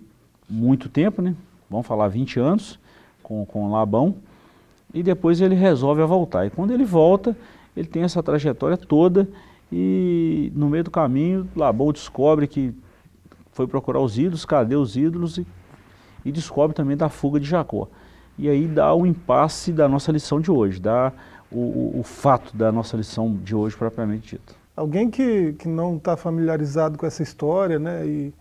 muito 0.49 0.89
tempo, 0.89 1.21
né? 1.21 1.35
vamos 1.69 1.87
falar 1.87 2.07
20 2.07 2.39
anos, 2.39 2.79
com, 3.21 3.45
com 3.45 3.73
Labão, 3.73 4.15
e 4.95 5.03
depois 5.03 5.41
ele 5.41 5.57
resolve 5.57 6.03
voltar. 6.05 6.47
E 6.47 6.51
quando 6.51 6.71
ele 6.71 6.85
volta, 6.85 7.37
ele 7.77 7.89
tem 7.89 8.05
essa 8.05 8.23
trajetória 8.23 8.77
toda 8.77 9.29
e 9.73 10.53
no 10.55 10.69
meio 10.69 10.85
do 10.85 10.91
caminho 10.91 11.49
Labão 11.57 11.93
descobre 11.93 12.47
que 12.47 12.73
foi 13.51 13.67
procurar 13.67 14.01
os 14.01 14.17
ídolos, 14.17 14.45
cadê 14.45 14.77
os 14.77 14.97
ídolos 14.97 15.39
e, 15.39 15.47
e 16.25 16.31
descobre 16.31 16.77
também 16.77 16.97
da 16.97 17.09
fuga 17.09 17.41
de 17.41 17.47
Jacó. 17.47 17.89
E 18.39 18.49
aí 18.49 18.67
dá 18.67 18.95
o 18.95 19.07
impasse 19.07 19.73
da 19.73 19.89
nossa 19.89 20.13
lição 20.13 20.41
de 20.41 20.51
hoje, 20.51 20.81
dá 20.81 21.13
o, 21.51 21.59
o, 21.59 22.01
o 22.01 22.03
fato 22.03 22.57
da 22.57 22.71
nossa 22.71 22.97
lição 22.97 23.35
de 23.35 23.55
hoje 23.55 23.77
propriamente 23.77 24.37
dito. 24.37 24.55
Alguém 24.77 25.11
que, 25.11 25.55
que 25.55 25.69
não 25.69 25.97
está 25.97 26.17
familiarizado 26.17 26.99
com 26.99 27.07
essa 27.07 27.23
história, 27.23 27.79
né, 27.79 28.07
e 28.07 28.35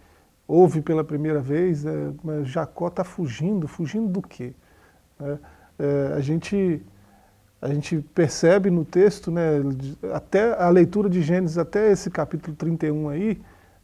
ouve 0.46 0.82
pela 0.82 1.04
primeira 1.04 1.40
vez, 1.40 1.86
é, 1.86 2.12
Jacó 2.44 2.90
está 2.90 3.04
fugindo, 3.06 3.68
fugindo 3.68 4.08
do 4.10 4.22
quê? 4.22 4.54
É, 5.20 5.38
é, 5.80 6.14
a, 6.18 6.20
gente, 6.20 6.82
a 7.62 7.70
gente 7.70 8.00
percebe 8.14 8.70
no 8.70 8.84
texto, 8.84 9.32
né, 9.32 9.62
até 10.14 10.62
a 10.62 10.70
leitura 10.70 11.10
de 11.10 11.22
Gênesis, 11.22 11.58
até 11.58 11.90
esse 11.92 12.12
capítulo 12.12 12.54
31 12.56 13.08
aí, 13.08 13.42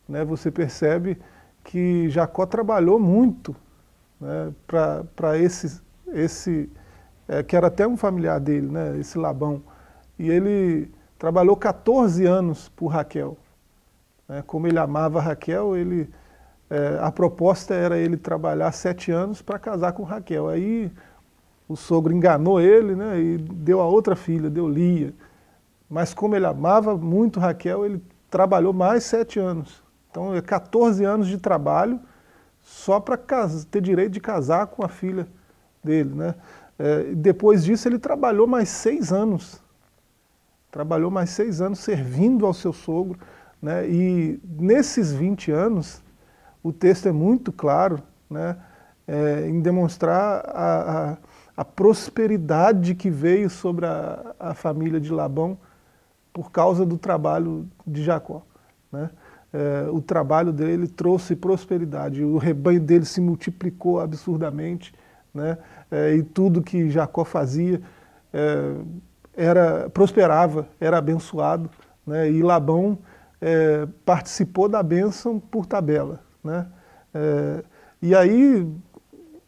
né, 0.07 0.25
você 0.25 0.51
percebe 0.51 1.17
que 1.63 2.09
Jacó 2.09 2.45
trabalhou 2.45 2.99
muito 2.99 3.55
né, 4.19 4.51
para 4.67 5.37
esse, 5.37 5.81
esse 6.13 6.69
é, 7.27 7.41
que 7.43 7.55
era 7.55 7.67
até 7.67 7.87
um 7.87 7.97
familiar 7.97 8.39
dele, 8.39 8.67
né, 8.67 8.97
esse 8.99 9.17
Labão, 9.17 9.61
e 10.17 10.29
ele 10.29 10.91
trabalhou 11.17 11.55
14 11.55 12.25
anos 12.25 12.69
por 12.69 12.87
Raquel. 12.87 13.37
Né, 14.27 14.43
como 14.45 14.67
ele 14.67 14.79
amava 14.79 15.21
Raquel, 15.21 15.75
ele 15.75 16.09
é, 16.69 16.99
a 17.01 17.11
proposta 17.11 17.73
era 17.73 17.97
ele 17.97 18.15
trabalhar 18.15 18.71
sete 18.71 19.11
anos 19.11 19.41
para 19.41 19.59
casar 19.59 19.91
com 19.91 20.03
Raquel. 20.03 20.47
Aí 20.47 20.89
o 21.67 21.75
sogro 21.75 22.13
enganou 22.13 22.61
ele 22.61 22.95
né, 22.95 23.19
e 23.19 23.37
deu 23.37 23.81
a 23.81 23.85
outra 23.85 24.15
filha, 24.15 24.49
deu 24.49 24.69
Lia. 24.69 25.13
Mas 25.89 26.13
como 26.13 26.33
ele 26.33 26.45
amava 26.45 26.95
muito 26.95 27.41
Raquel, 27.41 27.85
ele 27.85 28.01
trabalhou 28.29 28.71
mais 28.71 29.03
sete 29.03 29.37
anos. 29.37 29.83
Então, 30.09 30.33
é 30.33 30.41
14 30.41 31.03
anos 31.03 31.27
de 31.27 31.37
trabalho 31.37 31.99
só 32.61 32.99
para 32.99 33.17
ter 33.69 33.81
direito 33.81 34.13
de 34.13 34.21
casar 34.21 34.67
com 34.67 34.85
a 34.85 34.87
filha 34.87 35.27
dele. 35.83 36.13
Né? 36.13 36.35
É, 36.77 37.13
depois 37.15 37.63
disso, 37.63 37.87
ele 37.87 37.99
trabalhou 37.99 38.47
mais 38.47 38.69
seis 38.69 39.11
anos. 39.11 39.61
Trabalhou 40.71 41.11
mais 41.11 41.29
seis 41.31 41.61
anos 41.61 41.79
servindo 41.79 42.45
ao 42.45 42.53
seu 42.53 42.73
sogro. 42.73 43.19
Né? 43.61 43.87
E 43.87 44.39
nesses 44.43 45.11
20 45.11 45.51
anos, 45.51 46.01
o 46.63 46.71
texto 46.71 47.07
é 47.07 47.11
muito 47.11 47.51
claro 47.51 48.01
né, 48.29 48.57
é, 49.07 49.47
em 49.47 49.61
demonstrar 49.61 50.43
a, 50.47 51.11
a, 51.11 51.17
a, 51.57 51.65
prosperidade 51.65 52.95
que 52.95 53.09
veio 53.09 53.49
sobre 53.49 53.85
a, 53.85 54.35
a, 54.39 54.53
família 54.53 54.99
de 54.99 55.11
Labão 55.11 55.57
por 56.31 56.51
causa 56.51 56.85
do 56.85 56.97
trabalho 56.97 57.67
de 57.85 58.03
Jacó. 58.03 58.41
Né? 58.91 59.09
É, 59.53 59.89
o 59.91 60.01
trabalho 60.01 60.53
dele 60.53 60.87
trouxe 60.87 61.35
prosperidade, 61.35 62.23
o 62.23 62.37
rebanho 62.37 62.79
dele 62.79 63.05
se 63.05 63.19
multiplicou 63.19 63.99
absurdamente, 63.99 64.93
né? 65.33 65.57
É, 65.89 66.15
e 66.15 66.23
tudo 66.23 66.61
que 66.61 66.89
Jacó 66.89 67.23
fazia 67.23 67.81
é, 68.33 68.75
era 69.33 69.89
prosperava, 69.89 70.67
era 70.79 70.97
abençoado, 70.97 71.69
né? 72.05 72.29
e 72.29 72.41
Labão 72.41 72.97
é, 73.39 73.87
participou 74.05 74.67
da 74.67 74.83
bênção 74.83 75.39
por 75.39 75.65
tabela. 75.65 76.21
Né? 76.43 76.67
É, 77.13 77.63
e 78.01 78.15
aí, 78.15 78.67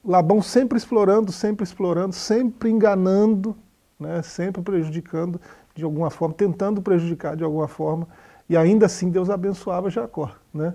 Labão 0.04 0.42
sempre 0.42 0.78
explorando, 0.78 1.32
sempre 1.32 1.64
explorando, 1.64 2.14
sempre 2.14 2.70
enganando, 2.70 3.56
né? 4.00 4.22
sempre 4.22 4.62
prejudicando 4.62 5.40
de 5.76 5.84
alguma 5.84 6.10
forma, 6.10 6.36
tentando 6.36 6.82
prejudicar 6.82 7.36
de 7.36 7.44
alguma 7.44 7.68
forma, 7.68 8.08
e 8.48 8.56
ainda 8.56 8.86
assim 8.86 9.10
Deus 9.10 9.30
abençoava 9.30 9.90
Jacó, 9.90 10.32
né? 10.54 10.74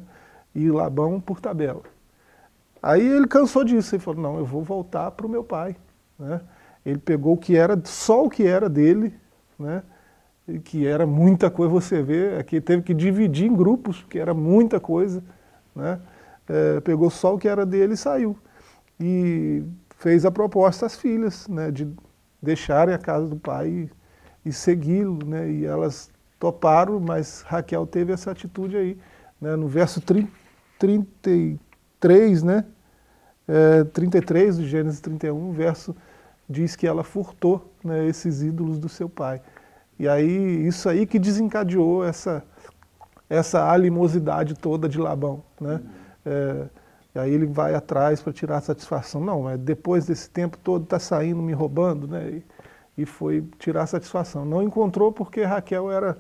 e 0.55 0.69
Labão 0.71 1.21
por 1.21 1.41
tabela. 1.41 1.83
Aí 2.83 3.07
ele 3.07 3.27
cansou 3.27 3.65
disso, 3.65 3.95
ele 3.95 4.03
falou, 4.03 4.21
não, 4.21 4.39
eu 4.39 4.45
vou 4.45 4.63
voltar 4.63 5.11
para 5.11 5.27
o 5.27 5.31
meu 5.31 5.43
pai. 5.43 5.77
Né? 6.19 6.41
Ele 6.85 6.99
pegou 6.99 7.35
o 7.35 7.37
que 7.37 7.57
era, 7.57 7.81
só 7.85 8.25
o 8.25 8.31
que 8.31 8.47
era 8.47 8.69
dele, 8.69 9.15
né? 9.59 9.83
que 10.65 10.87
era 10.87 11.07
muita 11.07 11.51
coisa, 11.51 11.71
você 11.71 12.03
vê, 12.03 12.37
aqui 12.39 12.61
teve 12.61 12.83
que 12.83 12.95
dividir 12.95 13.51
em 13.51 13.55
grupos, 13.55 14.05
que 14.09 14.19
era 14.19 14.33
muita 14.33 14.81
coisa, 14.81 15.23
né? 15.75 16.01
É, 16.49 16.81
pegou 16.81 17.11
só 17.11 17.35
o 17.35 17.39
que 17.39 17.47
era 17.47 17.67
dele 17.67 17.93
e 17.93 17.97
saiu. 17.97 18.35
E 18.99 19.63
fez 19.99 20.25
a 20.25 20.31
proposta 20.31 20.87
às 20.87 20.97
filhas, 20.97 21.47
né, 21.47 21.71
de 21.71 21.93
deixarem 22.41 22.95
a 22.95 22.99
casa 22.99 23.27
do 23.27 23.37
pai 23.37 23.69
e, 23.69 23.91
e 24.49 24.53
segui-lo, 24.53 25.27
né, 25.27 25.51
e 25.51 25.67
elas 25.67 26.11
toparam, 26.39 26.99
mas 26.99 27.43
Raquel 27.43 27.87
teve 27.87 28.13
essa 28.13 28.31
atitude 28.31 28.77
aí, 28.77 28.99
né, 29.39 29.57
no 29.57 29.69
verso 29.69 30.01
30, 30.01 30.31
33, 30.79 31.59
né, 32.43 32.65
é, 33.47 33.85
33 33.85 34.59
do 34.59 34.67
Gênesis 34.67 35.01
31, 35.01 35.51
o 35.51 35.53
verso 35.53 35.97
diz 36.49 36.77
que 36.77 36.87
ela 36.87 37.05
furtou 37.05 37.73
né, 37.85 38.07
esses 38.07 38.43
ídolos 38.43 38.79
do 38.79 38.89
seu 38.89 39.09
pai. 39.09 39.41
E 39.99 40.09
aí, 40.09 40.67
isso 40.67 40.89
aí 40.89 41.07
que 41.07 41.19
desencadeou 41.19 42.05
essa, 42.05 42.45
essa 43.29 43.73
animosidade 43.73 44.55
toda 44.55 44.89
de 44.89 44.99
Labão, 44.99 45.43
né? 45.61 45.81
É, 46.25 46.67
e 47.15 47.19
aí 47.19 47.33
ele 47.33 47.47
vai 47.47 47.75
atrás 47.75 48.23
para 48.23 48.33
tirar 48.33 48.61
satisfação. 48.61 49.21
Não, 49.21 49.49
é 49.51 49.57
depois 49.57 50.07
desse 50.07 50.31
tempo 50.31 50.57
todo 50.59 50.85
está 50.85 50.99
saindo, 50.99 51.43
me 51.43 51.53
roubando, 51.53 52.07
né? 52.07 52.31
E, 52.97 53.03
e, 53.03 53.07
foi 53.07 53.45
tirar 53.59 53.87
satisfação. 53.87 54.45
Não 54.45 54.63
encontrou 54.63 55.11
porque 55.11 55.43
Raquel 55.43 55.91
era 55.91 56.17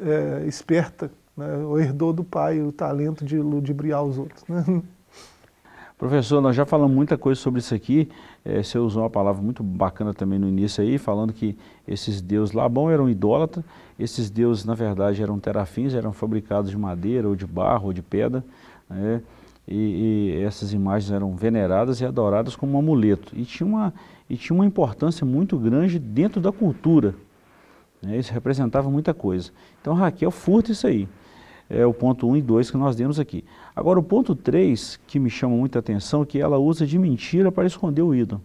é, 0.00 0.46
esperta, 0.46 1.10
né? 1.36 1.46
herdou 1.80 2.12
do 2.12 2.24
pai 2.24 2.60
o 2.60 2.72
talento 2.72 3.24
de 3.24 3.38
ludibriar 3.38 4.02
os 4.02 4.18
outros. 4.18 4.44
Né? 4.48 4.82
Professor, 5.98 6.42
nós 6.42 6.54
já 6.54 6.66
falamos 6.66 6.94
muita 6.94 7.16
coisa 7.16 7.40
sobre 7.40 7.60
isso 7.60 7.74
aqui, 7.74 8.10
é, 8.44 8.62
você 8.62 8.78
usou 8.78 9.02
uma 9.02 9.08
palavra 9.08 9.40
muito 9.40 9.62
bacana 9.62 10.12
também 10.12 10.38
no 10.38 10.46
início 10.46 10.84
aí, 10.84 10.98
falando 10.98 11.32
que 11.32 11.56
esses 11.88 12.20
deuses 12.20 12.54
Labão 12.54 12.90
eram 12.90 13.08
idólatras, 13.08 13.64
esses 13.98 14.28
deuses 14.28 14.66
na 14.66 14.74
verdade 14.74 15.22
eram 15.22 15.38
terafins, 15.40 15.94
eram 15.94 16.12
fabricados 16.12 16.70
de 16.70 16.76
madeira 16.76 17.26
ou 17.26 17.34
de 17.34 17.46
barro 17.46 17.86
ou 17.86 17.92
de 17.94 18.02
pedra, 18.02 18.44
né? 18.90 19.22
e, 19.66 20.34
e, 20.36 20.42
essas 20.42 20.74
imagens 20.74 21.10
eram 21.10 21.34
veneradas 21.34 21.98
e 22.02 22.04
adoradas 22.04 22.54
como 22.54 22.76
um 22.76 22.78
amuleto, 22.78 23.32
e 23.34 23.46
tinha 23.46 23.66
uma, 23.66 23.94
e 24.28 24.36
tinha 24.36 24.54
uma 24.54 24.66
importância 24.66 25.24
muito 25.24 25.56
grande 25.58 25.98
dentro 25.98 26.42
da 26.42 26.52
cultura, 26.52 27.14
né? 28.02 28.18
isso 28.18 28.34
representava 28.34 28.90
muita 28.90 29.14
coisa. 29.14 29.50
Então 29.80 29.94
Raquel 29.94 30.30
furta 30.30 30.72
isso 30.72 30.86
aí. 30.86 31.08
É 31.68 31.84
o 31.84 31.92
ponto 31.92 32.28
1 32.28 32.36
e 32.36 32.42
2 32.42 32.70
que 32.70 32.76
nós 32.76 32.96
demos 32.96 33.18
aqui. 33.18 33.44
Agora 33.74 33.98
o 33.98 34.02
ponto 34.02 34.34
3, 34.34 35.00
que 35.06 35.18
me 35.18 35.28
chama 35.28 35.56
muita 35.56 35.78
atenção, 35.78 36.22
é 36.22 36.26
que 36.26 36.40
ela 36.40 36.58
usa 36.58 36.86
de 36.86 36.98
mentira 36.98 37.50
para 37.50 37.66
esconder 37.66 38.02
o 38.02 38.14
ídolo. 38.14 38.40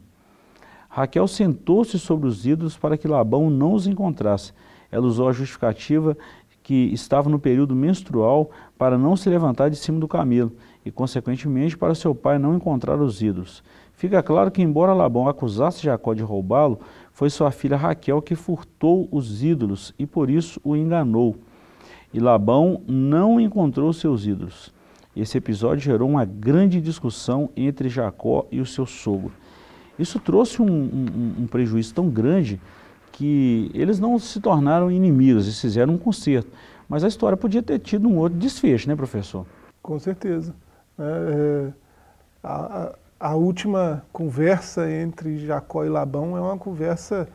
Raquel 0.90 1.28
sentou-se 1.28 1.98
sobre 1.98 2.28
os 2.28 2.46
ídolos 2.46 2.78
para 2.78 2.98
que 2.98 3.08
Labão 3.08 3.50
não 3.50 3.74
os 3.74 3.88
encontrasse. 3.88 4.52
Ela 4.92 5.08
usou 5.08 5.30
a 5.30 5.32
justificativa 5.32 6.18
que 6.64 6.92
estava 6.94 7.30
no 7.30 7.40
período 7.40 7.76
menstrual 7.76 8.52
para 8.78 8.98
não 8.98 9.16
se 9.16 9.30
levantar 9.30 9.70
de 9.70 9.78
cima 9.78 10.00
do 10.00 10.08
camelo 10.08 10.52
e, 10.86 10.92
consequentemente, 10.92 11.78
para 11.78 11.96
seu 11.96 12.14
pai 12.14 12.38
não 12.38 12.56
encontrar 12.56 13.00
os 13.00 13.22
ídolos. 13.22 13.64
Fica 13.94 14.22
claro 14.22 14.52
que, 14.52 14.62
embora 14.62 14.94
Labão 14.94 15.28
acusasse 15.28 15.84
Jacó 15.84 16.14
de 16.14 16.24
roubá-lo, 16.24 16.80
foi 17.14 17.30
sua 17.30 17.52
filha 17.52 17.78
Raquel 17.78 18.22
que 18.22 18.36
furtou 18.36 19.08
os 19.12 19.44
ídolos 19.44 19.94
e 19.98 20.06
por 20.06 20.30
isso 20.30 20.60
o 20.64 20.76
enganou. 20.76 21.36
E 22.14 22.20
Labão 22.20 22.82
não 22.88 23.40
encontrou 23.40 23.92
seus 23.94 24.26
ídolos. 24.26 24.74
Esse 25.16 25.38
episódio 25.38 25.84
gerou 25.84 26.10
uma 26.10 26.26
grande 26.26 26.80
discussão 26.82 27.50
entre 27.56 27.90
Jacó 27.90 28.46
e 28.52 28.60
o 28.60 28.66
seu 28.66 28.86
sogro. 28.86 29.32
Isso 30.00 30.20
trouxe 30.20 30.62
um, 30.62 30.66
um, 30.66 31.36
um 31.40 31.48
prejuízo 31.48 31.94
tão 31.94 32.10
grande 32.10 32.60
que 33.12 33.70
eles 33.74 34.00
não 34.00 34.18
se 34.18 34.40
tornaram 34.40 34.90
inimigos, 34.90 35.46
eles 35.46 35.60
fizeram 35.60 35.94
um 35.94 35.98
conserto. 35.98 36.50
Mas 36.88 37.04
a 37.04 37.08
história 37.08 37.38
podia 37.38 37.62
ter 37.62 37.80
tido 37.80 38.08
um 38.08 38.18
outro 38.18 38.38
desfecho, 38.38 38.88
né, 38.88 38.96
professor? 38.96 39.46
Com 39.82 40.00
certeza. 40.00 40.56
É, 40.98 41.04
é 41.04 41.74
a, 42.44 42.96
a, 43.20 43.36
última 43.36 44.04
conversa 44.12 44.92
entre 44.92 45.46
Jacó 45.46 45.86
e 45.86 45.90
Labão 45.90 46.36
é 46.36 46.42
uma 46.42 46.58
conversa 46.58 47.28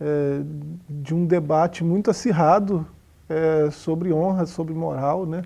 é, 0.00 0.40
de 0.88 1.14
um 1.14 1.24
debate 1.24 1.84
muito 1.84 2.10
acirrado 2.10 2.86
é, 3.28 3.70
sobre 3.70 4.12
honra, 4.12 4.46
sobre 4.46 4.74
moral, 4.74 5.26
né? 5.26 5.42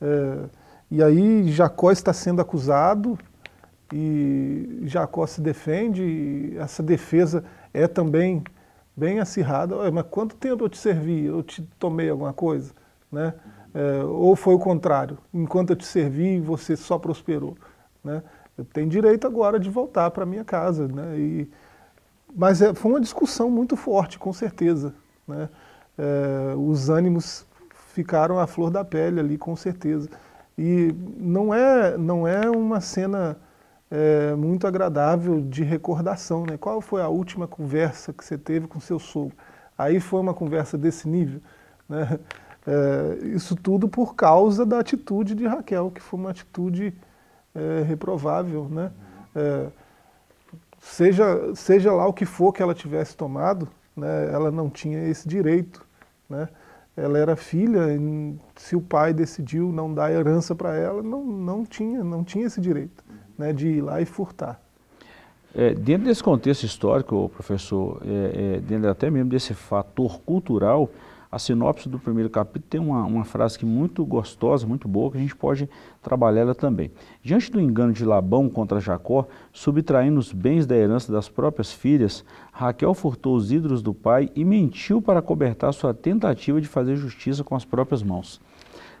É, 0.00 0.44
e 0.90 1.02
aí 1.02 1.50
Jacó 1.50 1.92
está 1.92 2.12
sendo 2.12 2.40
acusado 2.40 3.18
e 3.92 4.80
Jacó 4.84 5.26
se 5.26 5.40
defende, 5.40 6.02
e 6.02 6.58
essa 6.58 6.82
defesa 6.82 7.44
é 7.72 7.86
também 7.86 8.42
bem 8.96 9.20
acirrada. 9.20 9.90
Mas 9.90 10.06
quanto 10.10 10.36
tempo 10.36 10.64
eu 10.64 10.68
te 10.68 10.78
servi? 10.78 11.24
Eu 11.24 11.42
te 11.42 11.62
tomei 11.78 12.10
alguma 12.10 12.32
coisa? 12.32 12.72
Né? 13.10 13.34
É, 13.72 14.04
ou 14.04 14.34
foi 14.34 14.54
o 14.54 14.58
contrário, 14.58 15.18
enquanto 15.32 15.70
eu 15.70 15.76
te 15.76 15.86
servi, 15.86 16.40
você 16.40 16.76
só 16.76 16.98
prosperou. 16.98 17.56
Né? 18.02 18.22
Eu 18.58 18.64
tenho 18.64 18.88
direito 18.88 19.26
agora 19.26 19.58
de 19.58 19.70
voltar 19.70 20.10
para 20.10 20.26
minha 20.26 20.44
casa. 20.44 20.88
Né? 20.88 21.18
E, 21.18 21.50
mas 22.34 22.60
é, 22.62 22.74
foi 22.74 22.92
uma 22.92 23.00
discussão 23.00 23.50
muito 23.50 23.76
forte, 23.76 24.18
com 24.18 24.32
certeza. 24.32 24.94
Né? 25.26 25.48
É, 26.00 26.54
os 26.56 26.88
ânimos 26.88 27.46
ficaram 27.92 28.38
à 28.38 28.46
flor 28.46 28.70
da 28.70 28.82
pele 28.82 29.20
ali, 29.20 29.36
com 29.36 29.54
certeza. 29.54 30.08
E 30.56 30.94
não 31.18 31.52
é, 31.52 31.98
não 31.98 32.26
é 32.26 32.48
uma 32.48 32.80
cena 32.80 33.36
é, 33.90 34.34
muito 34.34 34.66
agradável 34.66 35.42
de 35.42 35.62
recordação. 35.62 36.46
Né? 36.46 36.56
Qual 36.56 36.80
foi 36.80 37.02
a 37.02 37.08
última 37.08 37.46
conversa 37.46 38.14
que 38.14 38.24
você 38.24 38.38
teve 38.38 38.66
com 38.66 38.80
seu 38.80 38.98
sogro? 38.98 39.36
Aí 39.76 40.00
foi 40.00 40.20
uma 40.20 40.32
conversa 40.32 40.78
desse 40.78 41.06
nível. 41.06 41.42
Né? 41.86 42.18
É, 42.66 43.26
isso 43.36 43.54
tudo 43.54 43.86
por 43.86 44.14
causa 44.14 44.64
da 44.64 44.78
atitude 44.78 45.34
de 45.34 45.46
Raquel, 45.46 45.90
que 45.90 46.00
foi 46.00 46.18
uma 46.18 46.30
atitude 46.30 46.94
reprovável. 47.86 48.68
Né? 48.70 48.92
Seja, 50.78 51.54
seja 51.54 51.92
lá 51.92 52.06
o 52.06 52.12
que 52.12 52.24
for 52.24 52.52
que 52.52 52.62
ela 52.62 52.74
tivesse 52.74 53.16
tomado, 53.16 53.68
né, 53.94 54.32
ela 54.32 54.50
não 54.50 54.70
tinha 54.70 55.06
esse 55.08 55.28
direito. 55.28 55.84
Né? 56.30 56.48
Ela 56.96 57.18
era 57.18 57.36
filha, 57.36 57.80
se 58.56 58.76
o 58.76 58.80
pai 58.80 59.12
decidiu 59.12 59.72
não 59.72 59.92
dar 59.92 60.12
herança 60.12 60.54
para 60.54 60.76
ela, 60.76 61.02
não, 61.02 61.24
não, 61.24 61.64
tinha, 61.64 62.04
não 62.04 62.22
tinha 62.22 62.46
esse 62.46 62.60
direito 62.60 63.04
né, 63.36 63.52
de 63.52 63.68
ir 63.68 63.80
lá 63.80 64.00
e 64.00 64.04
furtar. 64.04 64.60
É, 65.54 65.74
dentro 65.74 66.04
desse 66.04 66.22
contexto 66.22 66.62
histórico, 66.62 67.28
professor, 67.30 68.00
é, 68.04 68.56
é, 68.56 68.60
dentro 68.60 68.88
até 68.88 69.10
mesmo 69.10 69.30
desse 69.30 69.52
fator 69.52 70.20
cultural, 70.20 70.88
a 71.30 71.38
sinopse 71.38 71.88
do 71.88 71.98
primeiro 71.98 72.28
capítulo 72.28 72.64
tem 72.68 72.80
uma, 72.80 73.04
uma 73.04 73.24
frase 73.24 73.56
que 73.56 73.64
muito 73.64 74.04
gostosa, 74.04 74.66
muito 74.66 74.88
boa, 74.88 75.12
que 75.12 75.18
a 75.18 75.20
gente 75.20 75.36
pode 75.36 75.68
trabalhar 76.02 76.40
ela 76.40 76.54
também. 76.54 76.90
Diante 77.22 77.52
do 77.52 77.60
engano 77.60 77.92
de 77.92 78.04
Labão 78.04 78.48
contra 78.48 78.80
Jacó, 78.80 79.28
subtraindo 79.52 80.18
os 80.18 80.32
bens 80.32 80.66
da 80.66 80.76
herança 80.76 81.12
das 81.12 81.28
próprias 81.28 81.72
filhas, 81.72 82.24
Raquel 82.52 82.94
furtou 82.94 83.36
os 83.36 83.52
ídolos 83.52 83.80
do 83.80 83.94
pai 83.94 84.28
e 84.34 84.44
mentiu 84.44 85.00
para 85.00 85.22
cobertar 85.22 85.72
sua 85.72 85.94
tentativa 85.94 86.60
de 86.60 86.66
fazer 86.66 86.96
justiça 86.96 87.44
com 87.44 87.54
as 87.54 87.64
próprias 87.64 88.02
mãos. 88.02 88.40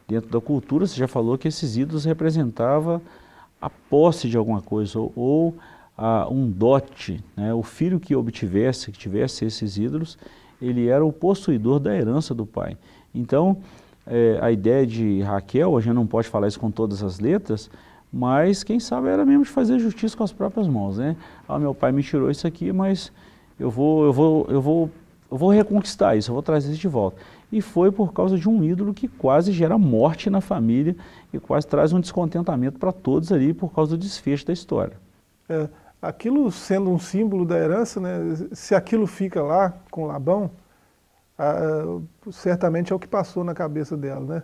Dentro 0.06 0.30
da 0.30 0.40
cultura, 0.40 0.86
você 0.86 0.96
já 0.96 1.08
falou 1.08 1.36
que 1.36 1.48
esses 1.48 1.76
ídolos 1.76 2.04
representavam 2.04 3.00
a 3.60 3.68
posse 3.68 4.28
de 4.28 4.36
alguma 4.36 4.62
coisa 4.62 4.98
ou, 4.98 5.12
ou 5.16 5.54
a, 5.98 6.28
um 6.30 6.48
dote, 6.48 7.22
né? 7.36 7.52
o 7.52 7.62
filho 7.62 8.00
que 8.00 8.14
obtivesse, 8.14 8.92
que 8.92 8.98
tivesse 8.98 9.44
esses 9.44 9.76
ídolos, 9.76 10.16
ele 10.60 10.88
era 10.88 11.04
o 11.04 11.12
possuidor 11.12 11.78
da 11.78 11.94
herança 11.94 12.34
do 12.34 12.44
pai. 12.44 12.76
Então, 13.14 13.58
é, 14.06 14.38
a 14.40 14.50
ideia 14.50 14.86
de 14.86 15.20
Raquel, 15.22 15.76
a 15.76 15.80
gente 15.80 15.94
não 15.94 16.06
pode 16.06 16.28
falar 16.28 16.48
isso 16.48 16.60
com 16.60 16.70
todas 16.70 17.02
as 17.02 17.18
letras, 17.18 17.70
mas 18.12 18.64
quem 18.64 18.80
sabe 18.80 19.08
era 19.08 19.24
mesmo 19.24 19.44
de 19.44 19.50
fazer 19.50 19.78
justiça 19.78 20.16
com 20.16 20.24
as 20.24 20.32
próprias 20.32 20.66
mãos, 20.66 20.98
né? 20.98 21.16
Ah, 21.48 21.58
meu 21.58 21.74
pai 21.74 21.92
me 21.92 22.02
tirou 22.02 22.30
isso 22.30 22.46
aqui, 22.46 22.72
mas 22.72 23.12
eu 23.58 23.70
vou, 23.70 24.04
eu 24.04 24.12
vou, 24.12 24.46
eu 24.48 24.60
vou, 24.60 24.90
eu 25.30 25.36
vou 25.36 25.50
reconquistar 25.50 26.16
isso, 26.16 26.30
eu 26.30 26.34
vou 26.34 26.42
trazer 26.42 26.72
isso 26.72 26.80
de 26.80 26.88
volta 26.88 27.16
e 27.52 27.60
foi 27.60 27.90
por 27.90 28.12
causa 28.12 28.38
de 28.38 28.48
um 28.48 28.62
ídolo 28.62 28.94
que 28.94 29.08
quase 29.08 29.52
gera 29.52 29.76
morte 29.76 30.30
na 30.30 30.40
família 30.40 30.94
e 31.32 31.38
quase 31.38 31.66
traz 31.66 31.92
um 31.92 32.00
descontentamento 32.00 32.78
para 32.78 32.92
todos 32.92 33.32
ali 33.32 33.52
por 33.52 33.72
causa 33.72 33.96
do 33.96 33.98
desfecho 33.98 34.46
da 34.46 34.52
história. 34.52 34.96
É, 35.48 35.68
aquilo 36.00 36.50
sendo 36.50 36.90
um 36.90 36.98
símbolo 36.98 37.44
da 37.44 37.58
herança, 37.58 38.00
né, 38.00 38.18
se 38.52 38.74
aquilo 38.74 39.06
fica 39.06 39.42
lá 39.42 39.74
com 39.90 40.06
Labão, 40.06 40.50
certamente 42.30 42.92
é 42.92 42.96
o 42.96 42.98
que 42.98 43.08
passou 43.08 43.44
na 43.44 43.54
cabeça 43.54 43.96
dela. 43.96 44.20
Né? 44.20 44.42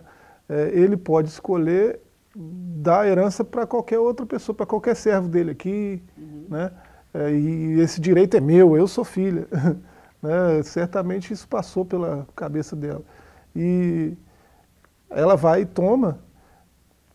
É, 0.49 0.69
ele 0.73 0.97
pode 0.97 1.29
escolher 1.29 1.99
dar 2.35 3.01
a 3.01 3.07
herança 3.07 3.43
para 3.43 3.65
qualquer 3.65 3.99
outra 3.99 4.25
pessoa, 4.25 4.55
para 4.55 4.65
qualquer 4.65 4.95
servo 4.95 5.27
dele 5.27 5.51
aqui, 5.51 6.01
uhum. 6.17 6.45
né? 6.49 6.71
É, 7.13 7.31
e 7.31 7.79
esse 7.79 7.99
direito 7.99 8.37
é 8.37 8.39
meu, 8.39 8.77
eu 8.77 8.87
sou 8.87 9.03
filha. 9.03 9.47
Né? 10.19 10.63
Certamente 10.63 11.31
isso 11.31 11.47
passou 11.47 11.85
pela 11.85 12.27
cabeça 12.35 12.75
dela. 12.75 13.03
E 13.55 14.17
ela 15.11 15.35
vai 15.35 15.61
e 15.61 15.65
toma, 15.65 16.19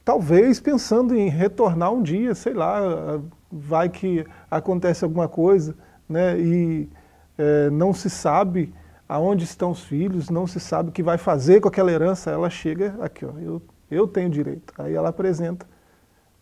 talvez 0.05 0.61
pensando 0.61 1.13
em 1.13 1.29
retornar 1.29 1.93
um 1.93 2.01
dia, 2.01 2.33
sei 2.33 2.55
lá, 2.55 3.21
vai 3.53 3.89
que 3.91 4.27
acontece 4.51 5.05
alguma 5.05 5.29
coisa, 5.29 5.77
né? 6.09 6.41
e 6.41 6.89
é, 7.37 7.69
não 7.71 7.93
se 7.93 8.09
sabe 8.09 8.73
aonde 9.07 9.45
estão 9.45 9.73
os 9.73 9.83
filhos, 9.83 10.31
não 10.31 10.47
se 10.47 10.59
sabe 10.59 10.89
o 10.89 10.93
que 10.93 11.03
vai 11.03 11.19
fazer 11.19 11.61
com 11.61 11.69
aquela 11.69 11.93
herança, 11.93 12.31
ela 12.31 12.49
chega 12.49 12.97
aqui, 13.01 13.27
ó, 13.27 13.33
eu, 13.39 13.61
eu 13.91 14.09
tenho 14.09 14.31
direito. 14.31 14.73
Aí 14.79 14.95
ela 14.95 15.11
apresenta 15.11 15.67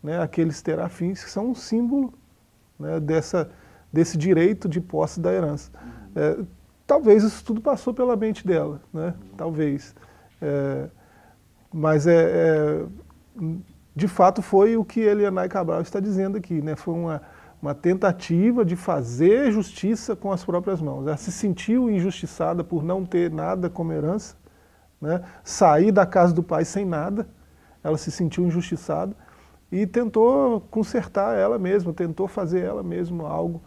né, 0.01 0.21
aqueles 0.21 0.61
terafins 0.61 1.21
que 1.21 1.29
são 1.29 1.49
um 1.49 1.55
símbolo 1.55 2.13
né, 2.79 2.99
dessa, 2.99 3.51
desse 3.91 4.17
direito 4.17 4.69
de 4.69 4.79
posse 4.79 5.19
da 5.19 5.33
herança. 5.33 5.69
É, 6.15 6.39
talvez 6.87 7.23
isso 7.23 7.43
tudo 7.43 7.59
passou 7.59 7.93
pela 7.93 8.15
mente 8.15 8.47
dela, 8.47 8.81
né? 8.93 9.13
talvez. 9.35 9.93
É, 10.41 10.87
mas 11.73 12.07
é, 12.07 12.23
é, 12.23 12.85
de 13.95 14.07
fato 14.07 14.41
foi 14.41 14.77
o 14.77 14.85
que 14.85 15.01
Elianai 15.01 15.49
Cabral 15.49 15.81
está 15.81 15.99
dizendo 15.99 16.37
aqui, 16.37 16.61
né? 16.61 16.75
foi 16.75 16.93
uma, 16.93 17.21
uma 17.61 17.75
tentativa 17.75 18.63
de 18.63 18.75
fazer 18.75 19.51
justiça 19.51 20.15
com 20.15 20.31
as 20.31 20.43
próprias 20.43 20.81
mãos. 20.81 21.05
Ela 21.07 21.17
se 21.17 21.31
sentiu 21.31 21.89
injustiçada 21.89 22.63
por 22.63 22.83
não 22.83 23.05
ter 23.05 23.29
nada 23.31 23.69
como 23.69 23.91
herança, 23.91 24.35
né? 24.99 25.21
sair 25.43 25.91
da 25.91 26.05
casa 26.05 26.33
do 26.33 26.41
pai 26.41 26.63
sem 26.63 26.85
nada, 26.85 27.27
ela 27.83 27.97
se 27.97 28.11
sentiu 28.11 28.45
injustiçada 28.45 29.15
e 29.71 29.87
tentou 29.87 30.61
consertar 30.69 31.37
ela 31.37 31.57
mesma, 31.57 31.93
tentou 31.93 32.27
fazer 32.27 32.61
ela 32.61 32.83
mesma 32.83 33.27
algo 33.27 33.61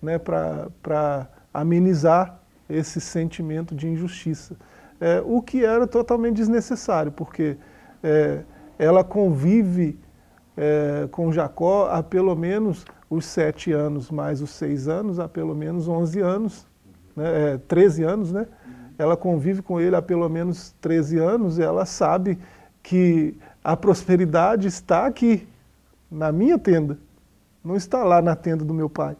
né, 0.00 0.18
para 0.18 1.28
amenizar 1.52 2.40
esse 2.68 3.00
sentimento 3.00 3.74
de 3.74 3.88
injustiça. 3.88 4.56
É, 5.00 5.22
o 5.24 5.42
que 5.42 5.64
era 5.64 5.86
totalmente 5.86 6.36
desnecessário, 6.36 7.10
porque 7.12 7.56
é, 8.02 8.42
ela 8.78 9.02
convive 9.02 9.98
é, 10.56 11.08
com 11.10 11.32
Jacó 11.32 11.88
há 11.90 12.02
pelo 12.02 12.34
menos 12.36 12.84
os 13.10 13.24
sete 13.24 13.72
anos, 13.72 14.10
mais 14.10 14.40
os 14.40 14.50
seis 14.50 14.86
anos, 14.86 15.18
há 15.18 15.28
pelo 15.28 15.54
menos 15.54 15.88
onze 15.88 16.20
anos, 16.20 16.66
né, 17.16 17.54
é, 17.54 17.58
13 17.58 18.04
anos, 18.04 18.32
né? 18.32 18.46
Ela 18.98 19.16
convive 19.16 19.62
com 19.62 19.80
ele 19.80 19.96
há 19.96 20.02
pelo 20.02 20.28
menos 20.28 20.74
13 20.80 21.18
anos 21.18 21.58
e 21.58 21.62
ela 21.62 21.86
sabe 21.86 22.38
que 22.82 23.36
a 23.62 23.76
prosperidade 23.76 24.68
está 24.68 25.06
aqui, 25.06 25.46
na 26.10 26.32
minha 26.32 26.58
tenda, 26.58 26.98
não 27.62 27.76
está 27.76 28.02
lá 28.04 28.22
na 28.22 28.34
tenda 28.34 28.64
do 28.64 28.74
meu 28.74 28.88
pai, 28.88 29.16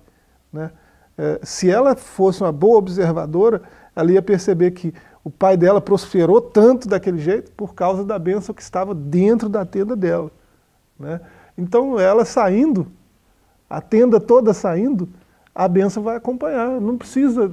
né? 0.53 0.71
É, 1.17 1.41
se 1.43 1.69
ela 1.69 1.97
fosse 1.97 2.43
uma 2.43 2.53
boa 2.53 2.79
observadora, 2.79 3.63
ela 3.95 4.13
ia 4.13 4.23
perceber 4.23 4.71
que 4.71 4.95
o 5.29 5.31
pai 5.31 5.59
dela 5.59 5.79
prosperou 5.79 6.41
tanto 6.41 6.89
daquele 6.89 7.19
jeito 7.19 7.53
por 7.53 7.75
causa 7.75 8.03
da 8.03 8.19
bênção 8.19 8.55
que 8.55 8.63
estava 8.63 8.95
dentro 8.95 9.47
da 9.47 9.63
tenda 9.63 9.95
dela. 9.95 10.31
Né? 10.99 11.21
Então 11.57 12.01
ela 12.01 12.25
saindo, 12.25 12.87
a 13.69 13.79
tenda 13.79 14.19
toda 14.19 14.55
saindo, 14.55 15.07
a 15.55 15.69
bênção 15.69 16.03
vai 16.03 16.17
acompanhar. 16.17 16.81
Não 16.81 16.97
precisa 16.97 17.53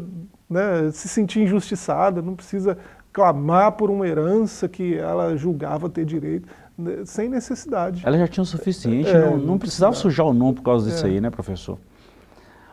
né, 0.50 0.90
se 0.94 1.10
sentir 1.10 1.42
injustiçada, 1.42 2.22
não 2.22 2.34
precisa 2.34 2.78
clamar 3.12 3.74
por 3.74 3.90
uma 3.90 4.08
herança 4.08 4.70
que 4.70 4.96
ela 4.96 5.36
julgava 5.36 5.90
ter 5.90 6.06
direito, 6.06 6.48
né, 6.78 7.04
sem 7.04 7.28
necessidade. 7.28 8.04
Ela 8.06 8.18
já 8.18 8.28
tinha 8.30 8.44
o 8.44 8.46
suficiente, 8.46 9.10
é, 9.10 9.20
não, 9.20 9.38
não, 9.38 9.58
precisava 9.58 9.94
sujar 9.94 10.26
o 10.26 10.34
nome 10.34 10.54
por 10.54 10.64
causa 10.64 10.90
disso 10.90 11.06
é. 11.06 11.10
aí, 11.10 11.20
né, 11.20 11.30
professor? 11.30 11.78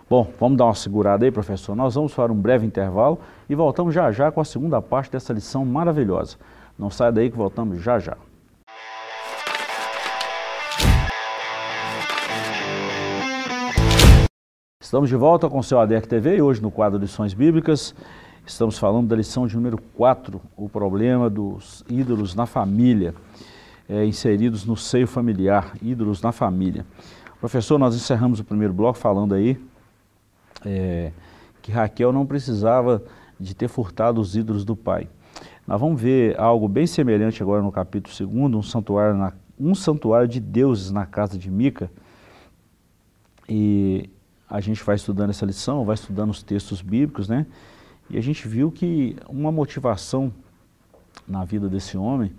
Bom, 0.09 0.31
vamos 0.39 0.59
dar 0.59 0.67
uma 0.67 0.75
segurada 0.75 1.25
aí, 1.25 1.31
professor. 1.31 1.75
Nós 1.75 1.95
vamos 1.95 2.15
para 2.15 2.33
um 2.33 2.37
breve 2.37 2.67
intervalo 2.67 3.19
e 3.49 3.55
voltamos 3.55 3.95
já 3.95 4.11
já 4.13 4.31
com 4.31 4.41
a 4.41 4.45
segunda 4.45 4.83
parte 4.83 5.13
dessa 5.13 5.33
lição 5.33 5.65
maravilhosa. 5.65 6.37
Não 6.79 6.91
saia 6.91 7.13
daí 7.13 7.31
que 7.31 7.37
voltamos 7.37 7.81
já 7.81 7.99
já. 7.99 8.17
Estamos 14.81 15.09
de 15.09 15.17
volta 15.17 15.49
com 15.49 15.59
o 15.59 15.63
seu 15.63 15.81
ADEC 15.81 16.07
TV 16.07 16.37
e 16.37 16.43
hoje 16.43 16.61
no 16.61 16.71
quadro 16.71 16.99
Lições 16.99 17.33
Bíblicas 17.33 17.95
estamos 18.45 18.77
falando 18.79 19.09
da 19.09 19.17
lição 19.17 19.47
de 19.47 19.55
número 19.57 19.79
4, 19.97 20.41
o 20.57 20.69
problema 20.69 21.31
dos 21.31 21.85
ídolos 21.89 22.35
na 22.35 22.45
família, 22.45 23.15
é, 23.89 24.05
inseridos 24.05 24.67
no 24.67 24.77
seio 24.77 25.07
familiar, 25.07 25.73
ídolos 25.81 26.21
na 26.21 26.33
família. 26.33 26.85
Professor, 27.41 27.79
nós 27.79 27.95
encerramos 27.95 28.41
o 28.41 28.45
primeiro 28.45 28.73
bloco 28.75 28.99
falando 28.99 29.35
aí 29.35 29.59
é, 30.65 31.13
que 31.61 31.71
Raquel 31.71 32.13
não 32.13 32.27
precisava 32.27 33.03
de 33.39 33.55
ter 33.55 33.69
furtado 33.69 34.21
os 34.21 34.37
ídolos 34.37 34.65
do 34.65 34.77
pai. 34.77 35.09
Nós 35.67 35.81
vamos 35.81 36.01
ver 36.01 36.39
algo 36.39 36.69
bem 36.69 36.87
semelhante 36.87 37.43
agora 37.43 37.63
no 37.63 37.71
capítulo 37.71 38.15
2, 38.19 38.55
um 38.55 38.63
santuário, 38.63 39.17
na, 39.17 39.33
um 39.59 39.75
santuário 39.75 40.27
de 40.27 40.41
deuses 40.41 40.91
na 40.91 41.07
casa 41.07 41.39
de 41.39 41.51
Mica. 41.51 41.91
E 43.49 44.11
a 44.49 44.61
gente 44.61 44.83
vai 44.83 44.97
estudando 44.97 45.31
essa 45.31 45.47
lição, 45.47 45.85
vai 45.85 45.95
estudando 45.95 46.31
os 46.31 46.43
textos 46.43 46.83
bíblicos, 46.83 47.29
né? 47.29 47.47
E 48.11 48.19
a 48.19 48.21
gente 48.21 48.47
viu 48.47 48.71
que 48.71 49.17
uma 49.29 49.51
motivação 49.51 50.33
na 51.27 51.45
vida 51.45 51.69
desse 51.69 51.97
homem 51.97 52.33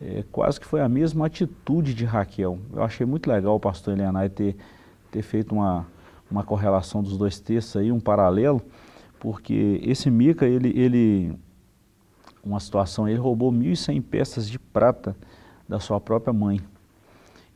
é, 0.00 0.24
quase 0.32 0.58
que 0.58 0.66
foi 0.66 0.80
a 0.80 0.88
mesma 0.88 1.26
atitude 1.26 1.94
de 1.94 2.04
Raquel. 2.04 2.58
Eu 2.72 2.82
achei 2.82 3.06
muito 3.06 3.30
legal 3.30 3.56
o 3.56 3.60
pastor 3.60 3.94
Elianai 3.94 4.28
ter, 4.28 4.56
ter 5.10 5.22
feito 5.22 5.54
uma, 5.54 5.86
uma 6.30 6.44
correlação 6.44 7.02
dos 7.02 7.16
dois 7.16 7.40
textos 7.40 7.76
aí, 7.76 7.90
um 7.90 8.00
paralelo, 8.00 8.62
porque 9.18 9.80
esse 9.82 10.10
Mica, 10.10 10.46
ele, 10.46 10.68
ele 10.78 11.34
uma 12.42 12.60
situação, 12.60 13.08
ele 13.08 13.18
roubou 13.18 13.52
1.100 13.52 14.02
peças 14.02 14.48
de 14.48 14.58
prata 14.58 15.16
da 15.68 15.78
sua 15.78 16.00
própria 16.00 16.32
mãe. 16.32 16.60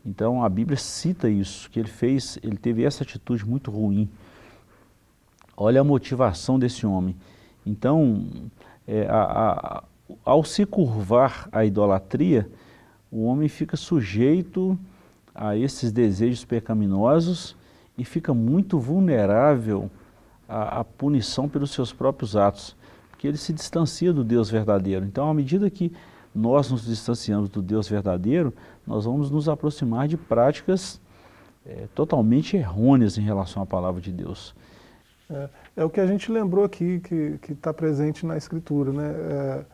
Então 0.05 0.45
a 0.45 0.49
Bíblia 0.49 0.77
cita 0.77 1.31
isso, 1.31 1.71
que 1.71 1.79
ele 1.79 1.89
fez, 1.89 2.39
ele 2.43 2.57
teve 2.57 2.85
essa 2.85 3.03
atitude 3.03 3.47
muito 3.47 3.71
ruim. 3.71 4.09
Olha 5.57 5.81
a 5.81 5.85
motivação 5.85 6.59
desse 6.59 6.85
homem. 6.85 7.17
Então, 7.65 8.27
é, 8.87 9.07
a, 9.09 9.23
a, 9.23 9.85
ao 10.25 10.45
se 10.45 10.67
curvar 10.67 11.49
à 11.51 11.65
idolatria, 11.65 12.51
o 13.11 13.25
homem 13.25 13.49
fica 13.49 13.77
sujeito 13.77 14.79
a 15.35 15.57
esses 15.57 15.91
desejos 15.91 16.45
pecaminosos 16.45 17.57
e 17.97 18.05
fica 18.05 18.35
muito 18.35 18.79
vulnerável 18.79 19.91
à, 20.49 20.81
à 20.81 20.85
punição 20.85 21.49
pelos 21.49 21.71
seus 21.71 21.93
próprios 21.93 22.37
atos, 22.37 22.77
porque 23.11 23.27
ele 23.27 23.37
se 23.37 23.53
distancia 23.53 24.13
do 24.13 24.25
Deus 24.25 24.51
verdadeiro. 24.51 25.05
Então, 25.05 25.29
à 25.29 25.35
medida 25.35 25.71
que 25.71 25.93
nós 26.35 26.71
nos 26.71 26.85
distanciamos 26.85 27.49
do 27.49 27.63
Deus 27.63 27.89
verdadeiro, 27.89 28.53
nós 28.87 29.05
vamos 29.05 29.31
nos 29.31 29.49
aproximar 29.49 30.09
de 30.09 30.17
práticas 30.17 31.01
é, 31.65 31.87
totalmente 31.95 32.57
errôneas 32.57 33.17
em 33.17 33.23
relação 33.23 33.63
à 33.63 33.67
palavra 33.67 34.01
de 34.01 34.13
Deus. 34.13 34.55
É, 35.31 35.49
é 35.77 35.85
o 35.85 35.91
que 35.91 36.01
a 36.01 36.07
gente 36.07 36.31
lembrou 36.31 36.65
aqui, 36.65 37.01
que 37.01 37.53
está 37.53 37.73
presente 37.73 38.27
na 38.27 38.37
Escritura. 38.37 38.93
Né? 38.93 39.09
É, 39.09 39.65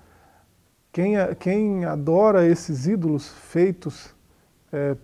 quem, 0.92 1.14
quem 1.38 1.84
adora 1.84 2.46
esses 2.46 2.86
ídolos 2.86 3.28
feitos 3.28 4.14
é, 4.72 4.96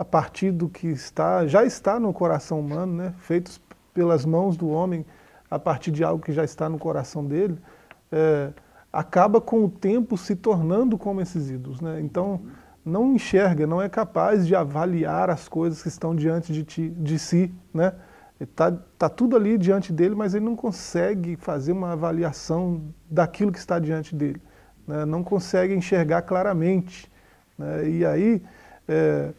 a 0.00 0.04
partir 0.04 0.50
do 0.50 0.66
que 0.66 0.86
está, 0.86 1.46
já 1.46 1.62
está 1.62 2.00
no 2.00 2.10
coração 2.10 2.58
humano, 2.58 2.90
né? 2.90 3.14
feitos 3.18 3.60
pelas 3.92 4.24
mãos 4.24 4.56
do 4.56 4.66
homem, 4.66 5.04
a 5.50 5.58
partir 5.58 5.90
de 5.90 6.02
algo 6.02 6.24
que 6.24 6.32
já 6.32 6.42
está 6.42 6.70
no 6.70 6.78
coração 6.78 7.22
dele, 7.22 7.58
é, 8.10 8.50
acaba 8.90 9.42
com 9.42 9.62
o 9.62 9.68
tempo 9.68 10.16
se 10.16 10.34
tornando 10.34 10.96
como 10.96 11.20
esses 11.20 11.50
ídolos. 11.50 11.82
Né? 11.82 12.00
Então, 12.00 12.40
não 12.82 13.12
enxerga, 13.12 13.66
não 13.66 13.82
é 13.82 13.90
capaz 13.90 14.46
de 14.46 14.56
avaliar 14.56 15.28
as 15.28 15.48
coisas 15.48 15.82
que 15.82 15.88
estão 15.88 16.16
diante 16.16 16.50
de, 16.50 16.64
ti, 16.64 16.88
de 16.88 17.18
si. 17.18 17.54
Né? 17.74 17.92
Está 18.40 18.72
tá 18.96 19.06
tudo 19.06 19.36
ali 19.36 19.58
diante 19.58 19.92
dele, 19.92 20.14
mas 20.14 20.32
ele 20.32 20.46
não 20.46 20.56
consegue 20.56 21.36
fazer 21.36 21.72
uma 21.72 21.92
avaliação 21.92 22.80
daquilo 23.10 23.52
que 23.52 23.58
está 23.58 23.78
diante 23.78 24.16
dele. 24.16 24.40
Né? 24.88 25.04
Não 25.04 25.22
consegue 25.22 25.74
enxergar 25.74 26.22
claramente. 26.22 27.12
Né? 27.58 27.86
E 27.86 28.06
aí 28.06 28.42
é, 28.88 29.34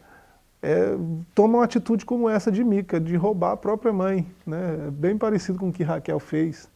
é, 0.62 0.96
toma 1.34 1.58
uma 1.58 1.64
atitude 1.64 2.04
como 2.04 2.28
essa 2.28 2.50
de 2.50 2.62
Mica, 2.62 3.00
de 3.00 3.16
roubar 3.16 3.52
a 3.52 3.56
própria 3.56 3.92
mãe. 3.92 4.26
Né? 4.46 4.90
Bem 4.92 5.18
parecido 5.18 5.58
com 5.58 5.68
o 5.68 5.72
que 5.72 5.82
Raquel 5.82 6.20
fez. 6.20 6.70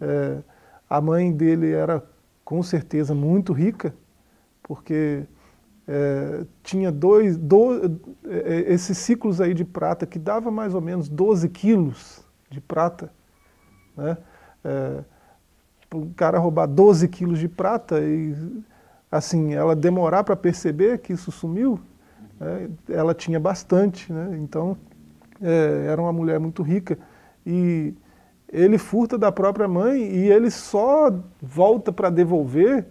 É, 0.00 0.38
a 0.88 1.00
mãe 1.00 1.32
dele 1.32 1.72
era 1.72 2.04
com 2.44 2.62
certeza 2.62 3.14
muito 3.14 3.54
rica, 3.54 3.94
porque 4.62 5.22
é, 5.88 6.44
tinha 6.62 6.92
dois, 6.92 7.38
do, 7.38 7.98
é, 8.28 8.72
esses 8.72 8.98
ciclos 8.98 9.40
aí 9.40 9.54
de 9.54 9.64
prata 9.64 10.04
que 10.04 10.18
dava 10.18 10.50
mais 10.50 10.74
ou 10.74 10.82
menos 10.82 11.08
12 11.08 11.48
quilos 11.48 12.22
de 12.50 12.60
prata. 12.60 13.10
Né? 13.96 14.18
É, 14.62 15.04
o 15.94 16.10
cara 16.14 16.38
roubar 16.38 16.66
12 16.66 17.08
quilos 17.08 17.38
de 17.38 17.48
prata 17.48 18.00
e 18.00 18.34
assim, 19.10 19.54
ela 19.54 19.76
demorar 19.76 20.24
para 20.24 20.36
perceber 20.36 20.98
que 20.98 21.12
isso 21.12 21.30
sumiu? 21.30 21.80
Ela 22.88 23.14
tinha 23.14 23.38
bastante, 23.38 24.12
né? 24.12 24.38
então 24.40 24.76
é, 25.40 25.86
era 25.88 26.00
uma 26.00 26.12
mulher 26.12 26.38
muito 26.38 26.62
rica. 26.62 26.98
E 27.44 27.94
ele 28.48 28.78
furta 28.78 29.18
da 29.18 29.32
própria 29.32 29.66
mãe 29.66 30.00
e 30.02 30.30
ele 30.30 30.50
só 30.50 31.12
volta 31.40 31.92
para 31.92 32.10
devolver 32.10 32.86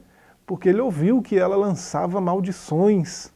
porque 0.46 0.70
ele 0.70 0.82
ouviu 0.82 1.22
que 1.22 1.38
ela 1.38 1.56
lançava 1.56 2.20
maldições 2.20 3.32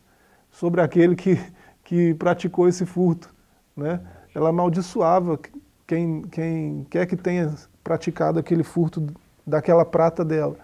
sobre 0.52 0.82
aquele 0.82 1.16
que, 1.16 1.40
que 1.84 2.14
praticou 2.16 2.68
esse 2.68 2.86
furto. 2.86 3.34
Né? 3.76 4.02
Ela 4.34 4.50
amaldiçoava 4.50 5.40
quem, 5.88 6.24
quem 6.24 6.86
quer 6.90 7.06
que 7.06 7.16
tenha 7.16 7.54
praticado 7.84 8.40
aquele 8.40 8.64
furto 8.64 9.06
daquela 9.46 9.86
prata 9.86 10.26
dela. 10.26 10.58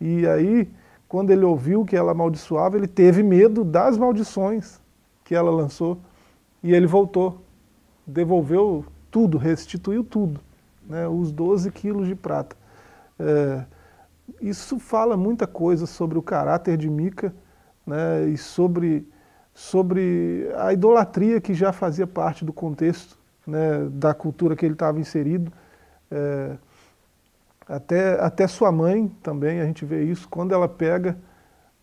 E 0.00 0.26
aí, 0.26 0.70
quando 1.08 1.30
ele 1.30 1.44
ouviu 1.44 1.84
que 1.84 1.96
ela 1.96 2.12
amaldiçoava, 2.12 2.76
ele 2.76 2.86
teve 2.86 3.22
medo 3.22 3.64
das 3.64 3.98
maldições 3.98 4.80
que 5.28 5.34
ela 5.34 5.50
lançou 5.50 6.00
e 6.62 6.72
ele 6.72 6.86
voltou, 6.86 7.42
devolveu 8.06 8.86
tudo, 9.10 9.36
restituiu 9.36 10.02
tudo 10.02 10.40
né, 10.88 11.06
os 11.06 11.30
12 11.30 11.70
quilos 11.70 12.08
de 12.08 12.14
prata. 12.14 12.56
É, 13.18 13.62
isso 14.40 14.78
fala 14.78 15.18
muita 15.18 15.46
coisa 15.46 15.84
sobre 15.84 16.16
o 16.16 16.22
caráter 16.22 16.78
de 16.78 16.88
Mica 16.88 17.34
né, 17.86 18.26
e 18.26 18.38
sobre, 18.38 19.06
sobre 19.52 20.50
a 20.56 20.72
idolatria 20.72 21.42
que 21.42 21.52
já 21.52 21.74
fazia 21.74 22.06
parte 22.06 22.42
do 22.42 22.52
contexto 22.52 23.18
né, 23.46 23.86
da 23.92 24.14
cultura 24.14 24.56
que 24.56 24.64
ele 24.64 24.72
estava 24.72 24.98
inserido. 24.98 25.52
É, 26.10 26.56
até, 27.68 28.18
até 28.18 28.46
sua 28.46 28.72
mãe 28.72 29.08
também, 29.22 29.60
a 29.60 29.66
gente 29.66 29.84
vê 29.84 30.04
isso, 30.04 30.26
quando 30.26 30.54
ela 30.54 30.66
pega 30.66 31.18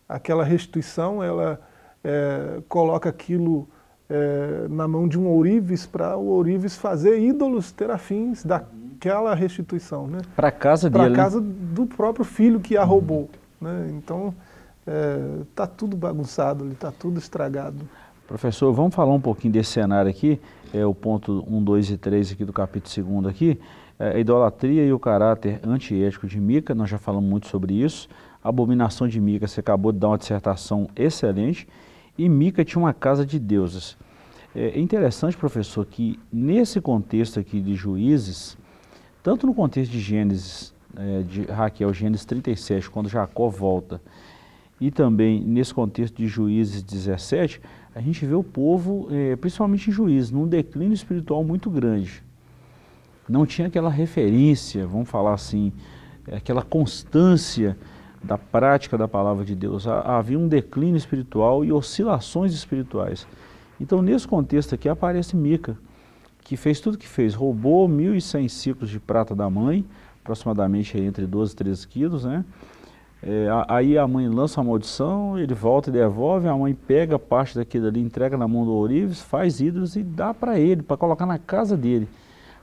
aquela 0.08 0.42
restituição, 0.42 1.22
ela 1.22 1.60
é, 2.06 2.60
coloca 2.68 3.08
aquilo 3.08 3.68
é, 4.08 4.68
na 4.70 4.86
mão 4.86 5.08
de 5.08 5.18
um 5.18 5.26
ourives 5.26 5.84
para 5.84 6.16
o 6.16 6.26
ourives 6.26 6.76
fazer 6.76 7.18
ídolos 7.18 7.72
terafins 7.72 8.44
da, 8.44 8.62
aquela 8.96 9.34
restituição. 9.34 10.06
Né? 10.06 10.20
Para 10.36 10.52
casa 10.52 10.88
dele. 10.88 11.02
Para 11.02 11.10
né? 11.10 11.16
casa 11.16 11.40
do 11.40 11.84
próprio 11.84 12.24
filho 12.24 12.60
que 12.60 12.76
a 12.76 12.84
roubou. 12.84 13.28
Né? 13.60 13.92
Então, 13.96 14.32
está 15.50 15.64
é, 15.64 15.66
tudo 15.66 15.96
bagunçado 15.96 16.62
ali, 16.62 16.74
está 16.74 16.92
tudo 16.92 17.18
estragado. 17.18 17.88
Professor, 18.28 18.72
vamos 18.72 18.94
falar 18.94 19.12
um 19.12 19.20
pouquinho 19.20 19.52
desse 19.52 19.70
cenário 19.70 20.10
aqui, 20.10 20.40
é 20.72 20.84
o 20.84 20.94
ponto 20.94 21.44
1, 21.48 21.62
2 21.62 21.90
e 21.90 21.96
3 21.96 22.32
aqui 22.32 22.44
do 22.44 22.52
capítulo 22.52 23.22
2 23.22 23.34
aqui, 23.34 23.60
é, 23.98 24.16
a 24.16 24.18
idolatria 24.18 24.84
e 24.84 24.92
o 24.92 24.98
caráter 24.98 25.60
antiético 25.64 26.26
de 26.26 26.40
Mica, 26.40 26.74
nós 26.74 26.90
já 26.90 26.98
falamos 26.98 27.28
muito 27.28 27.46
sobre 27.46 27.74
isso, 27.74 28.08
a 28.42 28.48
abominação 28.48 29.06
de 29.06 29.20
Mica, 29.20 29.46
você 29.46 29.60
acabou 29.60 29.92
de 29.92 29.98
dar 29.98 30.08
uma 30.08 30.18
dissertação 30.18 30.88
excelente, 30.96 31.68
e 32.18 32.28
Mica 32.28 32.64
tinha 32.64 32.80
uma 32.80 32.94
casa 32.94 33.24
de 33.24 33.38
deuses. 33.38 33.96
É 34.54 34.80
interessante, 34.80 35.36
professor, 35.36 35.84
que 35.84 36.18
nesse 36.32 36.80
contexto 36.80 37.38
aqui 37.38 37.60
de 37.60 37.74
juízes, 37.74 38.56
tanto 39.22 39.46
no 39.46 39.54
contexto 39.54 39.92
de 39.92 40.00
Gênesis 40.00 40.74
é, 40.96 41.22
de 41.22 41.42
Raquel, 41.42 41.92
Gênesis 41.92 42.24
37, 42.24 42.88
quando 42.88 43.08
Jacó 43.08 43.50
volta, 43.50 44.00
e 44.80 44.90
também 44.90 45.40
nesse 45.40 45.74
contexto 45.74 46.16
de 46.16 46.26
Juízes 46.26 46.82
17, 46.82 47.60
a 47.94 48.00
gente 48.00 48.24
vê 48.26 48.34
o 48.34 48.42
povo, 48.42 49.08
é, 49.10 49.36
principalmente 49.36 49.88
em 49.88 49.92
Juízes, 49.92 50.30
num 50.30 50.46
declínio 50.46 50.94
espiritual 50.94 51.42
muito 51.44 51.70
grande. 51.70 52.22
Não 53.28 53.44
tinha 53.44 53.68
aquela 53.68 53.90
referência, 53.90 54.86
vamos 54.86 55.08
falar 55.08 55.34
assim, 55.34 55.72
aquela 56.30 56.62
constância 56.62 57.76
da 58.26 58.36
prática 58.36 58.98
da 58.98 59.06
palavra 59.06 59.44
de 59.44 59.54
Deus. 59.54 59.86
Havia 59.86 60.38
um 60.38 60.48
declínio 60.48 60.96
espiritual 60.96 61.64
e 61.64 61.72
oscilações 61.72 62.52
espirituais. 62.52 63.26
Então, 63.80 64.02
nesse 64.02 64.26
contexto 64.26 64.74
aqui, 64.74 64.88
aparece 64.88 65.36
Mica, 65.36 65.76
que 66.40 66.56
fez 66.56 66.80
tudo 66.80 66.98
que 66.98 67.08
fez. 67.08 67.34
Roubou 67.34 67.88
1.100 67.88 68.48
ciclos 68.48 68.90
de 68.90 68.98
prata 68.98 69.34
da 69.34 69.48
mãe, 69.48 69.84
aproximadamente 70.22 70.98
entre 70.98 71.26
12 71.26 71.52
e 71.52 71.56
13 71.56 71.88
quilos, 71.88 72.24
né? 72.24 72.44
É, 73.22 73.48
aí 73.68 73.96
a 73.96 74.06
mãe 74.06 74.28
lança 74.28 74.60
a 74.60 74.64
maldição, 74.64 75.38
ele 75.38 75.54
volta 75.54 75.88
e 75.88 75.92
devolve, 75.92 76.46
a 76.46 76.56
mãe 76.56 76.74
pega 76.74 77.18
parte 77.18 77.56
daquilo 77.56 77.86
ali, 77.88 78.00
entrega 78.00 78.36
na 78.36 78.46
mão 78.46 78.64
do 78.64 78.72
Ourives, 78.72 79.20
faz 79.20 79.60
ídolos 79.60 79.96
e 79.96 80.02
dá 80.02 80.34
para 80.34 80.58
ele, 80.58 80.82
para 80.82 80.96
colocar 80.96 81.26
na 81.26 81.38
casa 81.38 81.76
dele. 81.76 82.08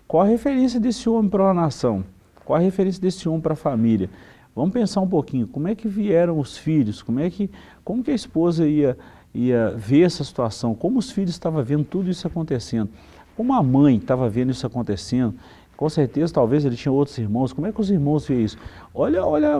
Qual 0.08 0.22
a 0.22 0.26
referência 0.26 0.80
desse 0.80 1.10
homem 1.10 1.30
para 1.30 1.50
a 1.50 1.54
nação? 1.54 2.04
Qual 2.46 2.58
a 2.58 2.62
referência 2.62 3.02
desse 3.02 3.28
homem 3.28 3.42
para 3.42 3.54
a 3.54 3.58
família? 3.58 4.10
Vamos 4.56 4.72
pensar 4.72 5.02
um 5.02 5.08
pouquinho, 5.08 5.48
como 5.48 5.68
é 5.68 5.74
que 5.74 5.88
vieram 5.88 6.38
os 6.38 6.58
filhos, 6.58 7.02
como 7.02 7.20
é 7.20 7.30
que, 7.30 7.50
como 7.84 8.04
que 8.04 8.12
a 8.12 8.14
esposa 8.14 8.68
ia, 8.68 8.96
ia 9.34 9.74
ver 9.76 10.04
essa 10.04 10.24
situação, 10.24 10.76
como 10.76 11.00
os 11.00 11.12
filhos 11.12 11.32
estavam 11.32 11.64
vendo 11.64 11.84
tudo 11.84 12.10
isso 12.10 12.28
acontecendo, 12.28 12.90
como 13.36 13.54
a 13.54 13.64
mãe 13.64 13.98
estava 13.98 14.30
vendo 14.30 14.52
isso 14.52 14.68
acontecendo, 14.68 15.34
com 15.76 15.90
certeza 15.90 16.32
talvez 16.32 16.64
ele 16.66 16.76
tinha 16.76 16.92
outros 16.92 17.18
irmãos, 17.18 17.52
como 17.52 17.66
é 17.66 17.72
que 17.72 17.82
os 17.82 17.90
irmãos 17.90 18.28
vê 18.28 18.44
isso? 18.44 18.58
Olha, 18.94 19.26
olha, 19.26 19.60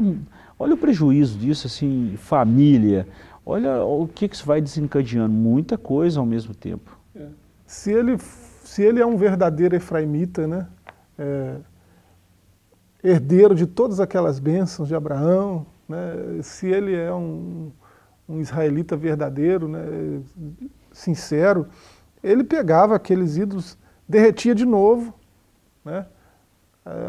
olha 0.60 0.74
o 0.76 0.78
prejuízo 0.78 1.40
disso, 1.40 1.66
assim, 1.66 2.14
família, 2.18 3.08
olha 3.44 3.84
o 3.84 4.08
que, 4.08 4.28
que 4.28 4.36
isso 4.36 4.46
vai 4.46 4.62
desencadeando, 4.62 5.34
muita 5.34 5.76
coisa 5.76 6.20
ao 6.20 6.26
mesmo 6.26 6.54
tempo. 6.54 6.96
É. 7.16 7.26
Se, 7.66 7.92
ele, 7.92 8.20
se 8.20 8.84
ele 8.84 9.02
é 9.02 9.06
um 9.06 9.18
verdadeiro 9.18 9.76
efraimita, 9.76 10.46
né, 10.46 10.68
é 11.18 11.56
herdeiro 13.04 13.54
de 13.54 13.68
todas 13.68 14.00
aquelas 14.00 14.40
bênçãos 14.40 14.88
de 14.88 14.96
Abraão, 14.96 15.66
né, 15.88 16.42
se 16.42 16.68
ele 16.68 16.96
é 16.96 17.14
um, 17.14 17.72
um 18.28 18.40
israelita 18.40 18.96
verdadeiro, 18.96 19.68
né, 19.68 20.22
sincero, 20.92 21.68
ele 22.24 22.44
pegava 22.44 22.96
aqueles 22.96 23.36
ídolos, 23.36 23.78
derretia 24.08 24.56
de 24.56 24.66
novo, 24.66 25.14
né, 25.84 26.06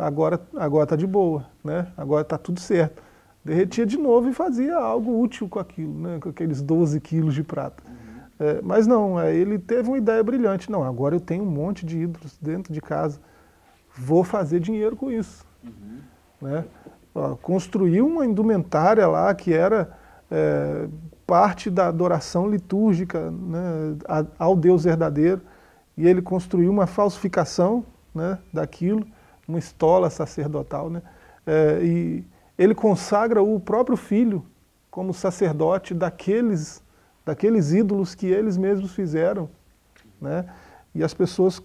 agora 0.01 0.41
agora 0.57 0.85
está 0.85 0.97
de 0.97 1.07
boa, 1.07 1.47
né, 1.63 1.87
agora 1.97 2.23
está 2.23 2.37
tudo 2.37 2.59
certo. 2.59 3.03
Derretia 3.45 3.85
de 3.85 3.99
novo 3.99 4.31
e 4.31 4.33
fazia 4.33 4.75
algo 4.75 5.21
útil 5.21 5.47
com 5.49 5.59
aquilo, 5.59 5.93
né, 6.01 6.19
com 6.19 6.31
aqueles 6.31 6.63
12 6.63 6.99
quilos 7.01 7.35
de 7.35 7.43
prata. 7.43 7.83
É, 8.39 8.61
mas 8.63 8.87
não, 8.87 9.21
é, 9.21 9.35
ele 9.35 9.59
teve 9.59 9.89
uma 9.89 9.99
ideia 9.99 10.23
brilhante. 10.23 10.71
Não, 10.71 10.83
agora 10.83 11.15
eu 11.15 11.21
tenho 11.21 11.45
um 11.45 11.51
monte 11.51 11.87
de 11.87 11.99
ídolos 11.99 12.37
dentro 12.41 12.73
de 12.73 12.81
casa, 12.81 13.21
vou 13.97 14.25
fazer 14.25 14.61
dinheiro 14.61 14.97
com 14.97 15.11
isso. 15.11 15.47
Uhum. 15.65 15.99
Né? 16.41 16.65
Construiu 17.43 18.07
uma 18.07 18.27
indumentária 18.27 19.07
lá 19.07 19.33
que 19.35 19.53
era 19.53 19.97
é, 20.31 20.89
parte 21.27 21.71
da 21.71 21.89
adoração 21.89 22.49
litúrgica 22.49 23.31
né, 23.31 23.97
ao 24.39 24.57
Deus 24.57 24.85
verdadeiro, 24.85 25.41
e 25.97 26.07
ele 26.07 26.21
construiu 26.21 26.71
uma 26.71 26.87
falsificação 26.87 27.85
né, 28.15 28.39
daquilo, 28.53 29.07
uma 29.47 29.59
estola 29.59 30.11
sacerdotal. 30.11 30.91
Né, 30.91 31.03
é, 31.47 31.81
e 31.83 32.25
ele 32.59 32.75
consagra 32.75 33.43
o 33.43 33.59
próprio 33.61 33.97
filho 33.97 34.45
como 34.91 35.15
sacerdote 35.15 35.95
daqueles, 35.95 36.83
daqueles 37.25 37.73
ídolos 37.73 38.15
que 38.15 38.27
eles 38.27 38.57
mesmos 38.57 38.93
fizeram. 38.93 39.49
Né, 40.21 40.45
e 40.95 41.03
as 41.03 41.15
pessoas 41.15 41.63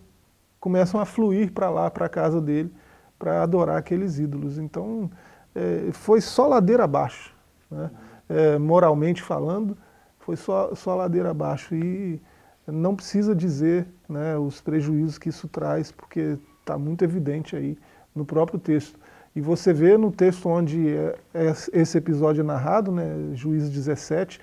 começam 0.59 0.99
a 0.99 1.05
fluir 1.05 1.51
para 1.51 1.69
lá, 1.69 1.89
para 1.89 2.05
a 2.05 2.09
casa 2.09 2.41
dele, 2.41 2.71
para 3.19 3.43
adorar 3.43 3.77
aqueles 3.77 4.17
ídolos. 4.17 4.57
Então, 4.57 5.11
é, 5.53 5.91
foi 5.91 6.21
só 6.21 6.47
ladeira 6.47 6.85
abaixo, 6.85 7.35
né? 7.69 7.91
é, 8.29 8.57
moralmente 8.57 9.21
falando, 9.21 9.77
foi 10.19 10.37
só, 10.37 10.73
só 10.73 10.95
ladeira 10.95 11.31
abaixo. 11.31 11.75
E 11.75 12.21
não 12.65 12.95
precisa 12.95 13.35
dizer 13.35 13.85
né, 14.07 14.37
os 14.37 14.61
prejuízos 14.61 15.17
que 15.17 15.29
isso 15.29 15.47
traz, 15.47 15.91
porque 15.91 16.37
está 16.61 16.77
muito 16.77 17.03
evidente 17.03 17.55
aí 17.55 17.77
no 18.15 18.23
próprio 18.23 18.59
texto. 18.59 18.97
E 19.35 19.41
você 19.41 19.73
vê 19.73 19.97
no 19.97 20.11
texto 20.11 20.47
onde 20.47 20.89
é, 20.89 21.17
é 21.33 21.53
esse 21.73 21.97
episódio 21.97 22.41
é 22.41 22.43
narrado, 22.43 22.91
né, 22.91 23.15
Juízes 23.33 23.69
17, 23.69 24.39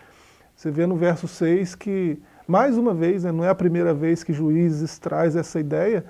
você 0.55 0.71
vê 0.71 0.87
no 0.87 0.97
verso 0.97 1.29
6 1.29 1.75
que, 1.75 2.19
mais 2.47 2.79
uma 2.79 2.95
vez, 2.95 3.25
né, 3.25 3.33
não 3.33 3.45
é 3.45 3.49
a 3.49 3.55
primeira 3.55 3.93
vez 3.93 4.25
que 4.25 4.33
Juízes 4.33 4.99
traz 4.99 5.37
essa 5.37 5.61
ideia, 5.61 6.05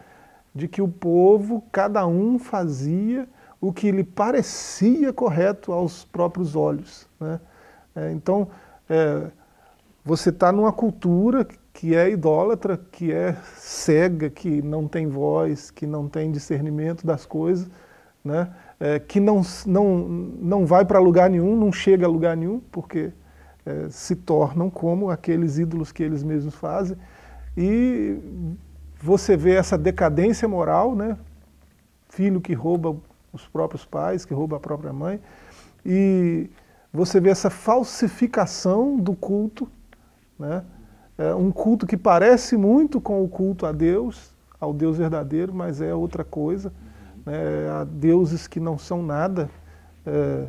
de 0.57 0.67
que 0.67 0.81
o 0.81 0.89
povo, 0.89 1.63
cada 1.71 2.07
um 2.07 2.39
fazia 2.39 3.29
o 3.61 3.75
que 3.75 3.91
lhe 3.91 4.03
parecia 4.03 5.13
correto 5.13 5.71
aos 5.71 6.03
próprios 6.07 6.57
olhos. 6.57 7.07
Né? 7.21 7.39
É, 7.95 8.13
então, 8.13 8.49
é, 8.89 9.27
você 10.03 10.31
está 10.31 10.51
numa 10.51 10.73
cultura 10.73 11.47
que 11.75 11.95
é 11.95 12.09
idólatra, 12.09 12.81
que 12.91 13.13
é 13.13 13.37
cega, 13.57 14.31
que 14.31 14.63
não 14.63 14.89
tem 14.89 15.07
voz, 15.07 15.71
que 15.71 15.87
não 15.87 16.09
tem 16.09 16.33
discernimento 16.33 17.07
das 17.07 17.27
coisas, 17.27 17.71
né? 18.25 18.51
É, 18.81 18.99
que 18.99 19.21
não, 19.21 19.43
não, 19.67 19.99
não 19.99 20.67
vai 20.67 20.87
para 20.87 20.99
lugar 20.99 21.29
nenhum, 21.29 21.55
não 21.55 21.71
chega 21.71 22.07
a 22.07 22.09
lugar 22.09 22.35
nenhum, 22.35 22.61
porque 22.73 23.13
é, 23.65 23.89
se 23.91 24.17
tornam 24.17 24.71
como 24.71 25.11
aqueles 25.11 25.59
ídolos 25.59 25.93
que 25.93 26.03
eles 26.03 26.23
mesmos 26.23 26.55
fazem, 26.55 26.97
e 27.57 28.19
você 29.01 29.37
vê 29.37 29.55
essa 29.55 29.77
decadência 29.77 30.49
moral, 30.49 30.95
né? 30.95 31.17
filho 32.09 32.41
que 32.41 32.55
rouba 32.55 32.97
os 33.33 33.47
próprios 33.47 33.85
pais, 33.85 34.25
que 34.25 34.33
rouba 34.33 34.57
a 34.57 34.61
própria 34.61 34.93
mãe, 34.93 35.21
e 35.85 36.49
você 36.93 37.21
vê 37.21 37.31
essa 37.31 37.51
falsificação 37.51 38.97
do 38.97 39.15
culto, 39.15 39.69
né? 40.39 40.65
É 41.19 41.35
um 41.35 41.51
culto 41.51 41.87
que 41.87 41.97
parece 41.97 42.57
muito 42.59 43.01
com 43.01 43.25
o 43.25 43.29
culto 43.29 43.65
a 43.65 43.73
Deus, 43.73 44.35
ao 44.61 44.73
Deus 44.73 44.99
verdadeiro, 44.99 45.55
mas 45.55 45.81
é 45.81 45.95
outra 45.95 46.23
coisa, 46.25 46.73
né? 47.25 47.71
a 47.71 47.85
deuses 47.85 48.47
que 48.47 48.61
não 48.61 48.77
são 48.77 49.03
nada. 49.03 49.49
É, 50.05 50.47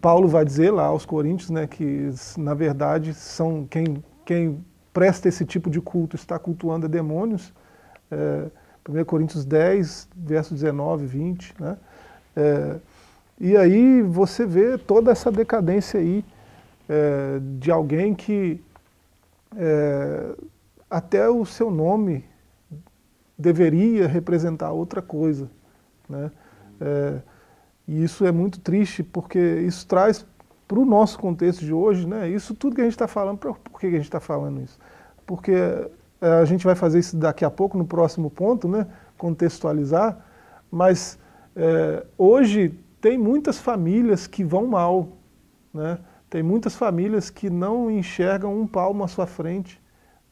Paulo 0.00 0.28
vai 0.28 0.44
dizer 0.44 0.70
lá 0.70 0.84
aos 0.84 1.04
Coríntios 1.04 1.50
né, 1.50 1.66
que, 1.66 2.10
na 2.36 2.54
verdade, 2.54 3.14
são 3.14 3.66
quem, 3.66 4.04
quem 4.24 4.64
presta 4.94 5.28
esse 5.28 5.44
tipo 5.44 5.68
de 5.68 5.80
culto 5.80 6.14
está 6.14 6.38
cultuando 6.38 6.88
demônios. 6.88 7.52
É, 8.10 8.46
1 8.88 9.04
Coríntios 9.04 9.44
10, 9.44 10.08
verso 10.16 10.54
19, 10.54 11.04
20. 11.04 11.54
Né? 11.60 11.76
É, 12.36 12.76
e 13.40 13.56
aí 13.56 14.00
você 14.02 14.46
vê 14.46 14.78
toda 14.78 15.10
essa 15.10 15.32
decadência 15.32 15.98
aí 15.98 16.24
é, 16.88 17.40
de 17.58 17.70
alguém 17.70 18.14
que 18.14 18.62
é, 19.56 20.36
até 20.88 21.28
o 21.28 21.44
seu 21.44 21.70
nome 21.70 22.24
deveria 23.36 24.06
representar 24.06 24.70
outra 24.70 25.02
coisa. 25.02 25.50
Né? 26.08 26.30
É, 26.80 27.18
e 27.88 28.04
isso 28.04 28.24
é 28.24 28.30
muito 28.30 28.60
triste 28.60 29.02
porque 29.02 29.38
isso 29.38 29.86
traz 29.86 30.24
para 30.66 30.78
o 30.78 30.84
nosso 30.84 31.18
contexto 31.18 31.64
de 31.64 31.72
hoje, 31.72 32.06
né, 32.06 32.28
isso 32.28 32.54
tudo 32.54 32.74
que 32.74 32.80
a 32.80 32.84
gente 32.84 32.94
está 32.94 33.06
falando, 33.06 33.38
por 33.38 33.80
que 33.80 33.86
a 33.86 33.90
gente 33.90 34.02
está 34.02 34.20
falando 34.20 34.62
isso? 34.62 34.78
Porque 35.26 35.52
é, 36.20 36.28
a 36.40 36.44
gente 36.44 36.64
vai 36.64 36.74
fazer 36.74 36.98
isso 36.98 37.16
daqui 37.16 37.44
a 37.44 37.50
pouco, 37.50 37.76
no 37.76 37.84
próximo 37.84 38.30
ponto, 38.30 38.66
né, 38.66 38.86
contextualizar, 39.18 40.18
mas 40.70 41.18
é, 41.54 42.04
hoje 42.16 42.78
tem 43.00 43.18
muitas 43.18 43.58
famílias 43.58 44.26
que 44.26 44.42
vão 44.42 44.66
mal, 44.66 45.08
né, 45.72 45.98
tem 46.30 46.42
muitas 46.42 46.74
famílias 46.74 47.30
que 47.30 47.48
não 47.50 47.90
enxergam 47.90 48.58
um 48.58 48.66
palmo 48.66 49.04
à 49.04 49.08
sua 49.08 49.26
frente, 49.26 49.80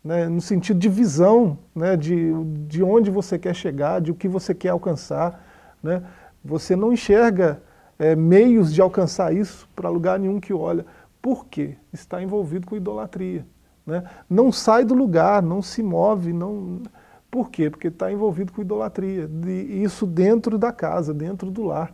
né, 0.03 0.29
no 0.29 0.40
sentido 0.40 0.81
de 0.81 0.88
visão, 0.88 1.59
né, 1.75 1.97
de, 1.97 2.33
de 2.66 2.83
onde 2.83 3.11
você 3.11 3.38
quer 3.38 3.55
chegar, 3.55 4.01
de 4.01 4.11
o 4.11 4.14
que 4.14 4.27
você 4.27 4.55
quer 4.55 4.71
alcançar. 4.71 5.45
Né, 5.83 6.03
você 6.45 6.75
não 6.75 6.92
enxerga 6.92 7.62
é, 7.98 8.16
meios 8.16 8.72
de 8.72 8.81
alcançar 8.81 9.35
isso 9.35 9.68
para 9.74 9.88
lugar 9.88 10.18
nenhum 10.18 10.40
que 10.40 10.52
olha. 10.52 10.85
Por 11.20 11.46
quê? 11.46 11.76
Está 11.92 12.22
envolvido 12.22 12.66
com 12.66 12.76
idolatria. 12.76 13.46
Né? 13.87 14.05
Não 14.28 14.50
sai 14.50 14.85
do 14.85 14.94
lugar, 14.94 15.42
não 15.42 15.62
se 15.62 15.83
move. 15.83 16.33
Não... 16.33 16.81
Por 17.31 17.50
quê? 17.50 17.70
Porque 17.70 17.88
está 17.88 18.11
envolvido 18.11 18.52
com 18.52 18.61
idolatria. 18.61 19.31
Isso 19.68 20.07
dentro 20.07 20.59
da 20.59 20.72
casa, 20.72 21.14
dentro 21.14 21.50
do 21.50 21.64
lar. 21.64 21.92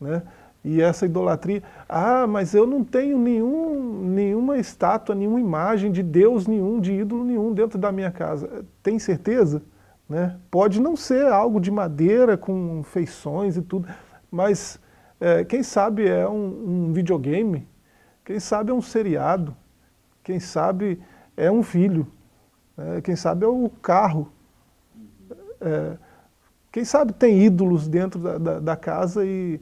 Né? 0.00 0.22
E 0.62 0.82
essa 0.82 1.06
idolatria, 1.06 1.62
ah, 1.88 2.26
mas 2.26 2.52
eu 2.52 2.66
não 2.66 2.84
tenho 2.84 3.18
nenhum, 3.18 4.04
nenhuma 4.04 4.58
estátua, 4.58 5.14
nenhuma 5.14 5.40
imagem 5.40 5.90
de 5.90 6.02
Deus 6.02 6.46
nenhum, 6.46 6.78
de 6.80 6.92
ídolo 6.92 7.24
nenhum 7.24 7.52
dentro 7.52 7.78
da 7.78 7.90
minha 7.90 8.10
casa. 8.10 8.64
Tem 8.82 8.98
certeza? 8.98 9.62
Né? 10.06 10.36
Pode 10.50 10.80
não 10.80 10.96
ser 10.96 11.26
algo 11.26 11.60
de 11.60 11.70
madeira 11.70 12.36
com 12.36 12.82
feições 12.82 13.56
e 13.56 13.62
tudo, 13.62 13.88
mas 14.30 14.78
é, 15.20 15.44
quem 15.44 15.62
sabe 15.62 16.08
é 16.08 16.26
um, 16.26 16.88
um 16.88 16.92
videogame, 16.92 17.68
quem 18.24 18.40
sabe 18.40 18.70
é 18.70 18.74
um 18.74 18.80
seriado, 18.80 19.54
quem 20.24 20.40
sabe 20.40 21.00
é 21.36 21.50
um 21.50 21.62
filho, 21.62 22.06
é, 22.76 23.00
quem 23.00 23.14
sabe 23.14 23.44
é 23.44 23.48
o 23.48 23.68
carro. 23.82 24.32
É, 25.60 25.96
quem 26.72 26.84
sabe 26.84 27.12
tem 27.12 27.42
ídolos 27.42 27.86
dentro 27.86 28.20
da, 28.20 28.38
da, 28.38 28.60
da 28.60 28.76
casa 28.76 29.24
e 29.26 29.60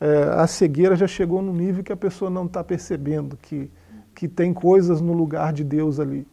é, 0.00 0.22
a 0.38 0.46
cegueira 0.46 0.96
já 0.96 1.06
chegou 1.06 1.42
no 1.42 1.52
nível 1.52 1.84
que 1.84 1.92
a 1.92 1.96
pessoa 1.96 2.30
não 2.30 2.46
está 2.46 2.62
percebendo 2.64 3.36
que, 3.36 3.70
que 4.14 4.28
tem 4.28 4.54
coisas 4.54 5.00
no 5.00 5.12
lugar 5.12 5.52
de 5.52 5.64
Deus 5.64 6.00
ali. 6.00 6.26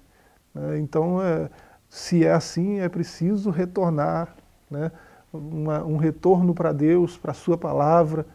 Né? 0.53 0.79
Então, 0.79 1.21
é, 1.21 1.49
se 1.89 2.25
é 2.25 2.31
assim, 2.31 2.79
é 2.79 2.87
preciso 2.87 3.49
retornar, 3.49 4.35
né? 4.69 4.91
Uma, 5.33 5.83
um 5.85 5.95
retorno 5.95 6.53
para 6.53 6.73
Deus, 6.73 7.17
para 7.17 7.31
a 7.31 7.33
sua 7.33 7.57
palavra, 7.57 8.25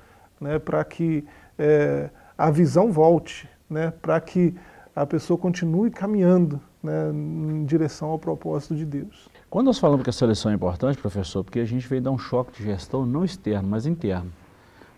né? 0.40 0.58
para 0.58 0.84
que 0.84 1.24
é, 1.58 2.10
a 2.36 2.50
visão 2.50 2.92
volte, 2.92 3.48
né? 3.68 3.92
para 4.02 4.20
que 4.20 4.54
a 4.94 5.06
pessoa 5.06 5.38
continue 5.38 5.90
caminhando 5.90 6.60
né? 6.82 7.10
em 7.12 7.64
direção 7.64 8.08
ao 8.08 8.18
propósito 8.18 8.74
de 8.74 8.84
Deus. 8.84 9.28
Quando 9.48 9.66
nós 9.66 9.78
falamos 9.78 10.02
que 10.02 10.10
a 10.10 10.12
seleção 10.12 10.50
é 10.50 10.54
importante, 10.54 10.98
professor, 10.98 11.44
porque 11.44 11.60
a 11.60 11.64
gente 11.64 11.86
veio 11.86 12.02
dar 12.02 12.10
um 12.10 12.18
choque 12.18 12.56
de 12.58 12.64
gestão 12.64 13.06
não 13.06 13.24
externo, 13.24 13.68
mas 13.68 13.86
interno, 13.86 14.30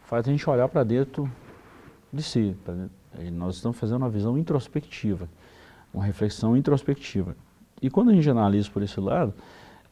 faz 0.04 0.26
a 0.26 0.30
gente 0.30 0.48
olhar 0.48 0.68
para 0.68 0.82
dentro 0.84 1.30
de 2.12 2.22
si. 2.22 2.56
Nós 3.32 3.56
estamos 3.56 3.78
fazendo 3.78 3.98
uma 3.98 4.08
visão 4.08 4.38
introspectiva, 4.38 5.28
uma 5.92 6.04
reflexão 6.04 6.56
introspectiva. 6.56 7.36
E 7.80 7.90
quando 7.90 8.10
a 8.10 8.14
gente 8.14 8.28
analisa 8.28 8.70
por 8.70 8.82
esse 8.82 8.98
lado, 8.98 9.34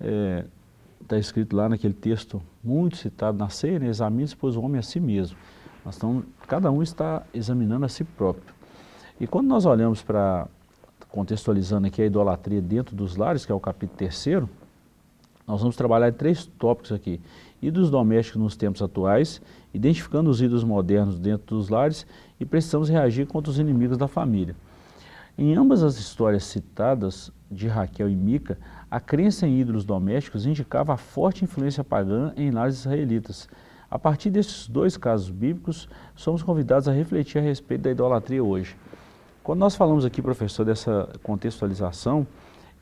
é, 0.01 0.45
tá 1.07 1.19
escrito 1.19 1.55
lá 1.57 1.69
naquele 1.69 1.95
texto 1.95 2.43
muito 2.63 2.97
citado 2.97 3.39
na 3.39 3.49
ceia, 3.49 3.79
né, 3.79 3.89
examine-se, 3.89 4.37
pois 4.37 4.57
o 4.57 4.63
homem 4.63 4.79
a 4.79 4.83
si 4.83 5.01
mesmo. 5.01 5.37
Estamos, 5.89 6.25
cada 6.49 6.71
um 6.71 6.83
está 6.83 7.23
examinando 7.33 7.85
a 7.85 7.89
si 7.89 8.03
próprio. 8.03 8.55
E 9.21 9.27
quando 9.27 9.47
nós 9.47 9.65
olhamos 9.65 10.03
para, 10.03 10.49
contextualizando 11.09 11.87
aqui 11.87 12.03
a 12.03 12.07
idolatria 12.07 12.61
dentro 12.61 12.97
dos 12.97 13.17
lares, 13.17 13.47
que 13.47 13.53
é 13.53 13.55
o 13.55 13.61
capítulo 13.61 13.97
terceiro, 13.97 14.51
nós 15.47 15.61
vamos 15.61 15.77
trabalhar 15.77 16.13
três 16.13 16.45
tópicos 16.45 16.91
aqui. 16.91 17.21
Ídolos 17.63 17.89
domésticos 17.89 18.43
nos 18.43 18.57
tempos 18.57 18.83
atuais, 18.83 19.41
identificando 19.73 20.29
os 20.29 20.43
ídolos 20.43 20.65
modernos 20.65 21.19
dentro 21.19 21.57
dos 21.57 21.69
lares 21.69 22.05
e 22.41 22.45
precisamos 22.45 22.89
reagir 22.89 23.27
contra 23.27 23.51
os 23.51 23.59
inimigos 23.59 23.97
da 23.97 24.09
família. 24.09 24.57
Em 25.39 25.55
ambas 25.55 25.85
as 25.85 25.99
histórias 25.99 26.45
citadas, 26.45 27.31
de 27.51 27.69
Raquel 27.69 28.09
e 28.09 28.17
Mica, 28.17 28.59
a 28.91 29.01
crença 29.01 29.47
em 29.47 29.59
ídolos 29.59 29.85
domésticos 29.85 30.47
indicava 30.47 30.95
a 30.95 30.97
forte 30.97 31.45
influência 31.45 31.83
pagã 31.83 32.33
em 32.37 32.51
lares 32.51 32.77
israelitas. 32.77 33.49
A 33.91 33.99
partir 33.99 34.31
desses 34.31 34.69
dois 34.69 34.97
casos 34.97 35.31
bíblicos, 35.31 35.89
somos 36.15 36.43
convidados 36.43 36.89
a 36.89 36.93
refletir 36.93 37.39
a 37.39 37.43
respeito 37.43 37.83
da 37.83 37.91
idolatria 37.91 38.43
hoje. 38.43 38.77
Quando 39.43 39.61
nós 39.61 39.77
falamos 39.77 40.05
aqui, 40.05 40.21
professor, 40.21 40.65
dessa 40.65 41.09
contextualização 41.23 42.27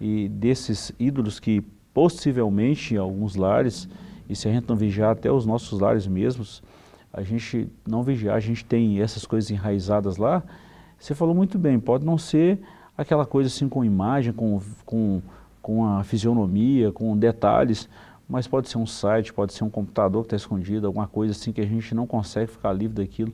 e 0.00 0.28
desses 0.28 0.92
ídolos 0.98 1.38
que 1.38 1.60
possivelmente 1.92 2.94
em 2.94 2.98
alguns 2.98 3.36
lares, 3.36 3.88
e 4.28 4.34
se 4.34 4.48
a 4.48 4.52
gente 4.52 4.68
não 4.68 4.76
vigiar 4.76 5.12
até 5.12 5.30
os 5.30 5.46
nossos 5.46 5.78
lares 5.78 6.06
mesmos, 6.06 6.62
a 7.12 7.22
gente 7.22 7.68
não 7.86 8.02
vigiar, 8.02 8.36
a 8.36 8.40
gente 8.40 8.64
tem 8.64 9.00
essas 9.00 9.24
coisas 9.24 9.50
enraizadas 9.50 10.16
lá, 10.16 10.42
você 10.98 11.14
falou 11.14 11.34
muito 11.34 11.58
bem, 11.58 11.78
pode 11.78 12.04
não 12.04 12.16
ser 12.16 12.58
aquela 12.96 13.26
coisa 13.26 13.48
assim 13.48 13.68
com 13.68 13.84
imagem, 13.84 14.32
com, 14.32 14.60
com, 14.84 15.20
com 15.64 15.86
a 15.86 16.04
fisionomia, 16.04 16.92
com 16.92 17.16
detalhes, 17.16 17.88
mas 18.28 18.46
pode 18.46 18.68
ser 18.68 18.76
um 18.76 18.84
site, 18.84 19.32
pode 19.32 19.54
ser 19.54 19.64
um 19.64 19.70
computador 19.70 20.20
que 20.22 20.26
está 20.26 20.36
escondido, 20.36 20.86
alguma 20.86 21.06
coisa 21.06 21.32
assim 21.32 21.52
que 21.52 21.60
a 21.62 21.66
gente 21.66 21.94
não 21.94 22.06
consegue 22.06 22.52
ficar 22.52 22.70
livre 22.74 23.02
daquilo. 23.02 23.32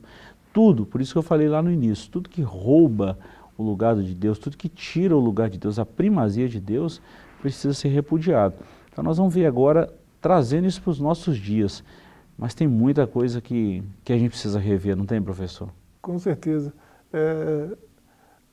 Tudo, 0.53 0.85
por 0.85 1.01
isso 1.01 1.11
que 1.11 1.17
eu 1.17 1.23
falei 1.23 1.49
lá 1.49 1.61
no 1.61 1.69
início, 1.69 2.09
tudo 2.09 2.29
que 2.29 2.41
rouba 2.41 3.19
o 3.57 3.61
lugar 3.61 3.97
de 3.97 4.15
Deus, 4.15 4.39
tudo 4.39 4.55
que 4.55 4.69
tira 4.69 5.13
o 5.13 5.19
lugar 5.19 5.49
de 5.49 5.57
Deus, 5.57 5.77
a 5.77 5.85
primazia 5.85 6.47
de 6.47 6.61
Deus, 6.61 7.01
precisa 7.41 7.73
ser 7.73 7.89
repudiado. 7.89 8.55
Então 8.89 9.03
nós 9.03 9.17
vamos 9.17 9.33
ver 9.33 9.45
agora, 9.45 9.93
trazendo 10.21 10.65
isso 10.65 10.81
para 10.81 10.91
os 10.91 11.01
nossos 11.01 11.35
dias. 11.35 11.83
Mas 12.37 12.53
tem 12.53 12.65
muita 12.65 13.05
coisa 13.05 13.41
que, 13.41 13.83
que 14.05 14.13
a 14.13 14.17
gente 14.17 14.29
precisa 14.29 14.57
rever, 14.57 14.95
não 14.95 15.05
tem, 15.05 15.21
professor? 15.21 15.67
Com 16.01 16.17
certeza. 16.17 16.73
É, 17.11 17.75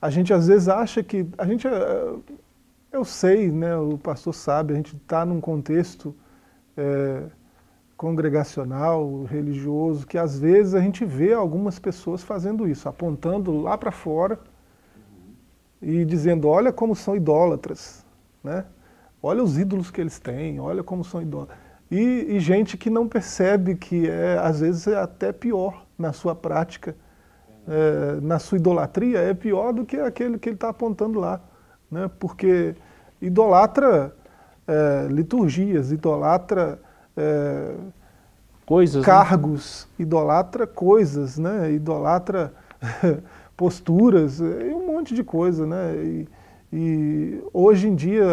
a 0.01 0.09
gente 0.09 0.33
às 0.33 0.47
vezes 0.47 0.67
acha 0.67 1.01
que. 1.01 1.25
A 1.37 1.45
gente, 1.45 1.65
é, 1.65 2.15
eu 2.91 3.05
sei, 3.05 3.51
né, 3.51 3.75
o 3.77 3.97
pastor 3.97 4.33
sabe, 4.33 4.73
a 4.73 4.75
gente 4.75 4.95
está 4.95 5.25
num 5.25 5.39
contexto 5.39 6.15
é, 6.75 7.23
congregacional, 7.95 9.23
religioso, 9.23 10.07
que 10.07 10.17
às 10.17 10.39
vezes 10.39 10.73
a 10.73 10.81
gente 10.81 11.05
vê 11.05 11.33
algumas 11.33 11.79
pessoas 11.79 12.23
fazendo 12.23 12.67
isso, 12.67 12.87
apontando 12.89 13.61
lá 13.61 13.77
para 13.77 13.91
fora 13.91 14.39
e 15.81 16.03
dizendo: 16.05 16.47
olha 16.47 16.71
como 16.71 16.95
são 16.95 17.15
idólatras, 17.15 18.05
né? 18.43 18.65
olha 19.21 19.43
os 19.43 19.57
ídolos 19.57 19.91
que 19.91 19.99
eles 20.01 20.19
têm, 20.19 20.59
olha 20.59 20.83
como 20.83 21.03
são 21.03 21.21
idólatras. 21.21 21.57
E, 21.91 22.35
e 22.35 22.39
gente 22.39 22.77
que 22.77 22.89
não 22.89 23.07
percebe 23.07 23.75
que 23.75 24.09
é, 24.09 24.37
às 24.37 24.59
vezes 24.59 24.87
é 24.87 24.97
até 24.97 25.31
pior 25.31 25.85
na 25.97 26.13
sua 26.13 26.35
prática 26.35 26.95
é, 27.69 28.19
na 28.21 28.39
sua 28.39 28.57
idolatria 28.57 29.19
é 29.19 29.33
pior 29.33 29.71
do 29.71 29.85
que 29.85 29.97
aquele 29.97 30.39
que 30.39 30.49
ele 30.49 30.55
está 30.55 30.69
apontando 30.69 31.19
lá. 31.19 31.39
Né? 31.91 32.09
Porque 32.19 32.75
idolatra 33.21 34.13
é, 34.67 35.07
liturgias, 35.09 35.91
idolatra 35.91 36.79
é, 37.15 37.73
coisas, 38.65 39.01
né? 39.01 39.05
cargos, 39.05 39.87
né? 39.97 40.03
idolatra 40.03 40.67
coisas, 40.67 41.37
né? 41.37 41.71
idolatra 41.71 42.53
posturas, 43.57 44.39
e 44.39 44.73
um 44.73 44.85
monte 44.85 45.13
de 45.13 45.23
coisa. 45.23 45.65
Né? 45.65 45.95
E, 45.95 46.27
e 46.71 47.43
hoje 47.51 47.87
em 47.87 47.95
dia 47.95 48.25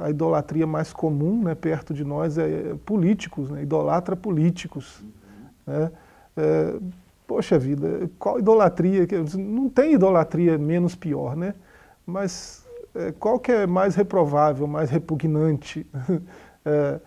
a 0.00 0.10
idolatria 0.10 0.66
mais 0.66 0.92
comum 0.92 1.42
né, 1.42 1.54
perto 1.54 1.94
de 1.94 2.04
nós 2.04 2.36
é 2.36 2.74
políticos, 2.84 3.50
né? 3.50 3.62
idolatra 3.62 4.14
políticos. 4.14 5.02
Né? 5.66 5.90
É, 6.36 6.74
Poxa 7.28 7.58
vida, 7.58 8.10
qual 8.18 8.38
idolatria? 8.38 9.06
Não 9.36 9.68
tem 9.68 9.92
idolatria 9.92 10.56
menos 10.56 10.94
pior, 10.94 11.36
né? 11.36 11.54
Mas 12.06 12.66
qual 13.18 13.38
que 13.38 13.52
é 13.52 13.66
mais 13.66 13.94
reprovável, 13.94 14.66
mais 14.66 14.90
repugnante? 14.90 15.86
é, 16.64 17.00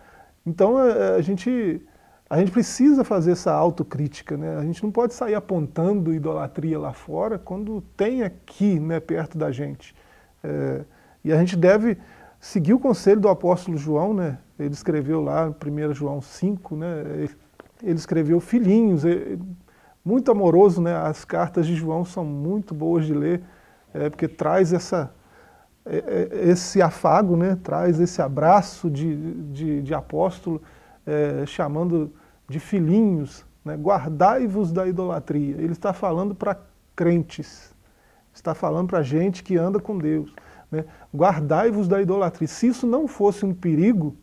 então 0.46 0.80
é, 0.80 1.16
a 1.16 1.22
gente, 1.22 1.82
a 2.30 2.40
gente 2.40 2.52
precisa 2.52 3.04
fazer 3.04 3.32
essa 3.32 3.52
autocrítica, 3.52 4.38
né? 4.38 4.58
A 4.58 4.64
gente 4.64 4.84
não 4.84 4.92
pode 4.92 5.14
sair 5.14 5.36
apontando 5.36 6.14
idolatria 6.14 6.80
lá 6.80 6.94
fora 6.94 7.38
quando 7.38 7.82
tem 7.96 8.24
aqui, 8.24 8.80
né, 8.80 9.00
perto 9.00 9.38
da 9.38 9.52
gente. 9.52 9.96
É, 10.44 10.82
e 11.24 11.32
a 11.32 11.38
gente 11.38 11.56
deve 11.56 11.98
seguir 12.40 12.74
o 12.74 12.80
conselho 12.80 13.22
do 13.22 13.30
apóstolo 13.30 13.78
João, 13.78 14.14
né? 14.14 14.40
Ele 14.58 14.74
escreveu 14.74 15.22
lá, 15.22 15.50
1 15.50 15.94
João 15.94 16.22
5, 16.22 16.76
né? 16.76 17.28
Ele 17.84 17.98
escreveu 17.98 18.40
filhinhos, 18.40 19.04
muito 20.04 20.32
amoroso, 20.32 20.82
né? 20.82 20.96
As 20.96 21.24
cartas 21.24 21.68
de 21.68 21.76
João 21.76 22.04
são 22.04 22.26
muito 22.26 22.74
boas 22.74 23.06
de 23.06 23.14
ler, 23.14 23.42
é, 23.94 24.10
porque 24.10 24.28
traz 24.28 24.74
essa, 24.74 25.12
é, 25.12 25.12
é, 25.12 25.21
esse 26.44 26.82
afago, 26.82 27.36
né? 27.36 27.58
Traz 27.64 28.00
esse 28.00 28.22
abraço 28.22 28.90
de, 28.90 29.34
de, 29.52 29.82
de 29.82 29.94
apóstolo, 29.94 30.62
é, 31.06 31.46
chamando 31.46 32.14
de 32.48 32.60
filhinhos, 32.60 33.46
né? 33.64 33.76
Guardai-vos 33.76 34.72
da 34.72 34.88
idolatria. 34.88 35.56
Ele 35.58 35.74
está 35.74 35.94
falando 35.94 36.36
para 36.36 36.60
crentes, 36.96 37.74
está 38.34 38.54
falando 38.54 38.90
para 38.90 39.02
gente 39.02 39.44
que 39.44 39.58
anda 39.58 39.80
com 39.80 39.98
Deus. 39.98 40.34
Né? 40.72 40.86
Guardai-vos 41.16 41.88
da 41.88 42.02
idolatria. 42.02 42.48
Se 42.48 42.68
isso 42.68 42.88
não 42.88 43.08
fosse 43.08 43.46
um 43.46 43.54
perigo, 43.54 44.16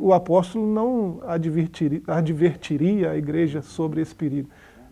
o 0.00 0.12
apóstolo 0.12 0.66
não 0.66 1.20
advertiria, 1.26 2.02
advertiria 2.06 3.10
a 3.10 3.16
igreja 3.16 3.62
sobre 3.62 4.00
esse 4.00 4.14
perigo. 4.14 4.48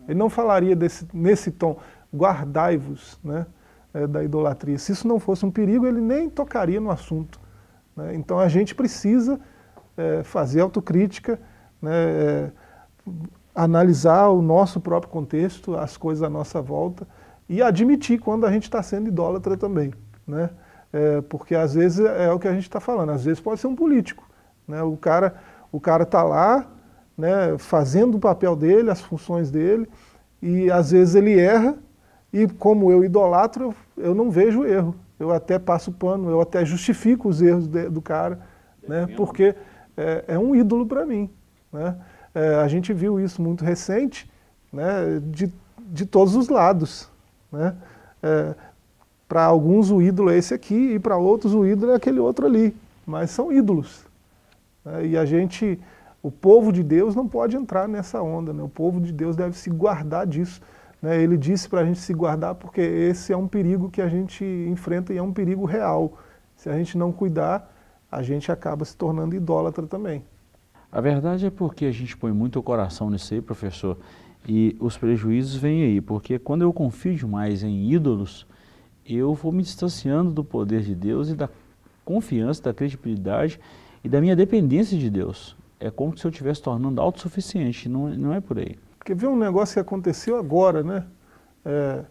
Ele 0.07 0.17
não 0.17 0.29
falaria 0.29 0.75
desse, 0.75 1.07
nesse 1.13 1.51
tom, 1.51 1.77
guardai-vos 2.13 3.19
né, 3.23 3.45
é, 3.93 4.07
da 4.07 4.23
idolatria. 4.23 4.77
Se 4.77 4.91
isso 4.91 5.07
não 5.07 5.19
fosse 5.19 5.45
um 5.45 5.51
perigo, 5.51 5.85
ele 5.85 6.01
nem 6.01 6.29
tocaria 6.29 6.79
no 6.79 6.91
assunto. 6.91 7.39
Né? 7.95 8.15
Então 8.15 8.39
a 8.39 8.47
gente 8.47 8.73
precisa 8.75 9.39
é, 9.97 10.23
fazer 10.23 10.61
autocrítica, 10.61 11.39
né, 11.81 11.91
é, 11.91 12.51
analisar 13.53 14.29
o 14.29 14.41
nosso 14.41 14.79
próprio 14.79 15.11
contexto, 15.11 15.75
as 15.75 15.97
coisas 15.97 16.23
à 16.23 16.29
nossa 16.29 16.61
volta 16.61 17.07
e 17.49 17.61
admitir 17.61 18.19
quando 18.19 18.45
a 18.45 18.51
gente 18.51 18.63
está 18.63 18.81
sendo 18.81 19.07
idólatra 19.07 19.57
também. 19.57 19.93
Né? 20.25 20.49
É, 20.93 21.21
porque 21.21 21.55
às 21.55 21.73
vezes 21.73 21.99
é 21.99 22.31
o 22.31 22.39
que 22.39 22.47
a 22.47 22.53
gente 22.53 22.63
está 22.63 22.79
falando, 22.79 23.11
às 23.11 23.25
vezes 23.25 23.39
pode 23.39 23.59
ser 23.59 23.67
um 23.67 23.75
político. 23.75 24.29
Né? 24.67 24.81
O 24.83 24.95
cara 24.95 25.35
o 25.71 25.79
cara 25.79 26.03
está 26.03 26.21
lá 26.21 26.67
né, 27.17 27.57
fazendo 27.57 28.15
o 28.15 28.19
papel 28.19 28.55
dele, 28.55 28.89
as 28.89 29.01
funções 29.01 29.49
dele, 29.49 29.87
e 30.41 30.69
às 30.69 30.91
vezes 30.91 31.15
ele 31.15 31.39
erra, 31.39 31.77
e 32.33 32.47
como 32.47 32.91
eu 32.91 33.03
idolatro, 33.03 33.73
eu 33.97 34.15
não 34.15 34.29
vejo 34.29 34.65
erro. 34.65 34.95
Eu 35.19 35.31
até 35.31 35.59
passo 35.59 35.91
pano, 35.91 36.29
eu 36.29 36.41
até 36.41 36.65
justifico 36.65 37.29
os 37.29 37.41
erros 37.41 37.67
de, 37.67 37.89
do 37.89 38.01
cara, 38.01 38.39
né, 38.87 39.07
porque 39.15 39.53
é, 39.95 40.25
é 40.29 40.39
um 40.39 40.55
ídolo 40.55 40.85
para 40.85 41.05
mim. 41.05 41.29
Né? 41.71 41.95
É, 42.33 42.55
a 42.55 42.67
gente 42.67 42.91
viu 42.93 43.19
isso 43.19 43.41
muito 43.41 43.63
recente, 43.63 44.29
né, 44.73 45.21
de, 45.23 45.51
de 45.79 46.05
todos 46.05 46.35
os 46.35 46.49
lados. 46.49 47.07
Né? 47.51 47.75
É, 48.23 48.55
para 49.27 49.45
alguns 49.45 49.91
o 49.91 50.01
ídolo 50.01 50.29
é 50.29 50.37
esse 50.37 50.53
aqui 50.53 50.93
e 50.95 50.99
para 50.99 51.17
outros 51.17 51.53
o 51.53 51.65
ídolo 51.65 51.91
é 51.91 51.95
aquele 51.95 52.19
outro 52.19 52.45
ali, 52.45 52.75
mas 53.05 53.31
são 53.31 53.51
ídolos. 53.51 54.05
Né? 54.83 55.07
E 55.07 55.17
a 55.17 55.25
gente, 55.25 55.79
o 56.23 56.31
povo 56.31 56.71
de 56.71 56.83
Deus 56.83 57.15
não 57.15 57.27
pode 57.27 57.55
entrar 57.55 57.87
nessa 57.87 58.21
onda, 58.21 58.51
né? 58.51 58.63
o 58.63 58.69
povo 58.69 58.99
de 58.99 59.11
Deus 59.11 59.35
deve 59.35 59.55
se 59.55 59.69
guardar 59.69 60.25
disso. 60.25 60.61
Né? 61.01 61.21
Ele 61.21 61.37
disse 61.37 61.67
para 61.67 61.81
a 61.81 61.85
gente 61.85 61.99
se 61.99 62.13
guardar 62.13 62.55
porque 62.55 62.81
esse 62.81 63.33
é 63.33 63.37
um 63.37 63.47
perigo 63.47 63.89
que 63.89 64.01
a 64.01 64.07
gente 64.07 64.43
enfrenta 64.43 65.13
e 65.13 65.17
é 65.17 65.23
um 65.23 65.33
perigo 65.33 65.65
real. 65.65 66.17
Se 66.55 66.69
a 66.69 66.77
gente 66.77 66.97
não 66.97 67.11
cuidar, 67.11 67.73
a 68.11 68.21
gente 68.21 68.51
acaba 68.51 68.85
se 68.85 68.95
tornando 68.95 69.35
idólatra 69.35 69.87
também. 69.87 70.23
A 70.91 70.99
verdade 70.99 71.45
é 71.45 71.49
porque 71.49 71.85
a 71.85 71.91
gente 71.91 72.15
põe 72.17 72.31
muito 72.31 72.59
o 72.59 72.63
coração 72.63 73.09
nisso 73.09 73.33
aí, 73.33 73.41
professor, 73.41 73.97
e 74.47 74.75
os 74.79 74.97
prejuízos 74.97 75.55
vêm 75.55 75.83
aí, 75.83 76.01
porque 76.01 76.37
quando 76.37 76.63
eu 76.63 76.73
confio 76.73 77.15
demais 77.15 77.63
em 77.63 77.89
ídolos, 77.91 78.45
eu 79.05 79.33
vou 79.33 79.51
me 79.51 79.63
distanciando 79.63 80.31
do 80.31 80.43
poder 80.43 80.81
de 80.81 80.93
Deus 80.93 81.29
e 81.29 81.35
da 81.35 81.49
confiança, 82.03 82.61
da 82.63 82.73
credibilidade 82.73 83.59
e 84.03 84.09
da 84.09 84.19
minha 84.19 84.35
dependência 84.35 84.97
de 84.97 85.09
Deus. 85.09 85.55
É 85.79 85.89
como 85.89 86.17
se 86.17 86.25
eu 86.25 86.29
estivesse 86.29 86.61
tornando 86.61 86.99
autossuficiente, 86.99 87.87
não, 87.87 88.09
não 88.09 88.33
é 88.33 88.41
por 88.41 88.59
aí. 88.59 88.75
Porque 89.01 89.15
vê 89.15 89.25
um 89.25 89.35
negócio 89.35 89.73
que 89.73 89.79
aconteceu 89.79 90.37
agora, 90.37 90.83
né? 90.83 91.07
É, 91.65 92.05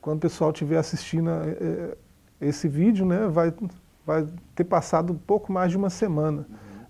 quando 0.00 0.16
o 0.16 0.20
pessoal 0.20 0.50
estiver 0.50 0.76
assistindo 0.76 1.30
é, 1.30 1.50
é, 1.50 1.96
esse 2.40 2.66
vídeo, 2.66 3.06
né, 3.06 3.28
vai, 3.28 3.54
vai 4.04 4.26
ter 4.52 4.64
passado 4.64 5.14
pouco 5.24 5.52
mais 5.52 5.70
de 5.70 5.76
uma 5.76 5.88
semana. 5.88 6.44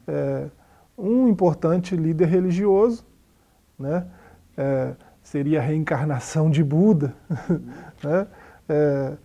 É, 0.09 0.47
um 0.97 1.28
importante 1.28 1.95
líder 1.95 2.28
religioso, 2.28 3.05
né, 3.78 4.07
é, 4.57 4.95
seria 5.22 5.61
a 5.61 5.62
reencarnação 5.62 6.51
de 6.51 6.64
Buda, 6.64 7.14
né, 8.03 8.26
é, 8.66 9.16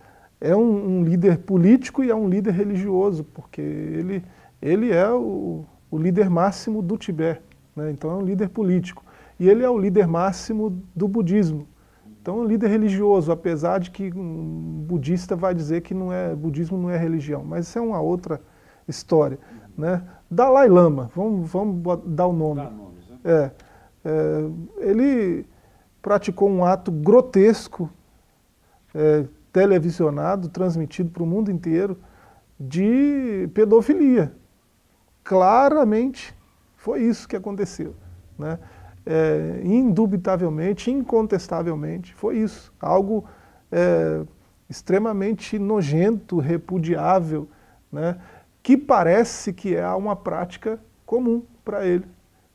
é 0.42 0.56
um, 0.56 0.98
um, 0.98 1.04
líder 1.04 1.38
político 1.38 2.04
e 2.04 2.10
é 2.10 2.14
um 2.14 2.28
líder 2.28 2.52
religioso, 2.52 3.24
porque 3.24 3.62
ele, 3.62 4.22
ele 4.60 4.92
é 4.92 5.10
o, 5.10 5.64
o 5.90 5.96
líder 5.96 6.28
máximo 6.28 6.82
do 6.82 6.98
Tibete, 6.98 7.40
né, 7.74 7.90
então 7.90 8.10
é 8.10 8.14
um 8.14 8.22
líder 8.22 8.50
político. 8.50 9.02
E 9.42 9.48
ele 9.48 9.64
é 9.64 9.68
o 9.68 9.76
líder 9.76 10.06
máximo 10.06 10.80
do 10.94 11.08
budismo. 11.08 11.66
Então, 12.06 12.38
é 12.38 12.42
um 12.42 12.44
líder 12.44 12.68
religioso, 12.68 13.32
apesar 13.32 13.80
de 13.80 13.90
que 13.90 14.12
um 14.14 14.84
budista 14.86 15.34
vai 15.34 15.52
dizer 15.52 15.80
que 15.80 15.92
não 15.92 16.12
é, 16.12 16.32
budismo 16.32 16.78
não 16.78 16.88
é 16.88 16.96
religião, 16.96 17.42
mas 17.44 17.66
isso 17.66 17.76
é 17.76 17.82
uma 17.82 18.00
outra 18.00 18.40
história. 18.86 19.40
Né? 19.76 20.00
Dalai 20.30 20.68
Lama, 20.68 21.10
vamos, 21.12 21.50
vamos 21.50 21.82
dar 22.06 22.28
o 22.28 22.32
nome. 22.32 22.62
Nomes, 22.62 23.08
né? 23.08 23.18
é, 23.24 23.50
é, 24.04 24.88
ele 24.88 25.44
praticou 26.00 26.48
um 26.48 26.64
ato 26.64 26.92
grotesco, 26.92 27.90
é, 28.94 29.24
televisionado, 29.52 30.50
transmitido 30.50 31.10
para 31.10 31.24
o 31.24 31.26
mundo 31.26 31.50
inteiro, 31.50 31.98
de 32.60 33.50
pedofilia. 33.52 34.32
Claramente 35.24 36.32
foi 36.76 37.02
isso 37.02 37.26
que 37.26 37.34
aconteceu. 37.34 37.96
Né? 38.38 38.56
É, 39.04 39.60
indubitavelmente, 39.64 40.90
incontestavelmente, 40.90 42.14
foi 42.14 42.38
isso. 42.38 42.72
Algo 42.80 43.24
é, 43.70 44.22
extremamente 44.68 45.58
nojento, 45.58 46.38
repudiável, 46.38 47.48
né? 47.90 48.18
que 48.62 48.76
parece 48.76 49.52
que 49.52 49.74
é 49.74 49.88
uma 49.88 50.14
prática 50.14 50.78
comum 51.04 51.42
para 51.64 51.84
ele. 51.84 52.06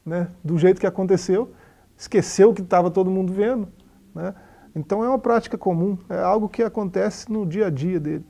Né? 0.05 0.29
Do 0.43 0.57
jeito 0.57 0.79
que 0.79 0.87
aconteceu, 0.87 1.51
esqueceu 1.97 2.53
que 2.53 2.61
estava 2.61 2.89
todo 2.89 3.11
mundo 3.11 3.33
vendo. 3.33 3.67
Né? 4.15 4.33
Então 4.75 5.03
é 5.03 5.09
uma 5.09 5.19
prática 5.19 5.57
comum, 5.57 5.97
é 6.09 6.19
algo 6.19 6.47
que 6.47 6.63
acontece 6.63 7.31
no 7.31 7.45
dia 7.45 7.67
a 7.67 7.69
dia 7.69 7.99
dele. 7.99 8.25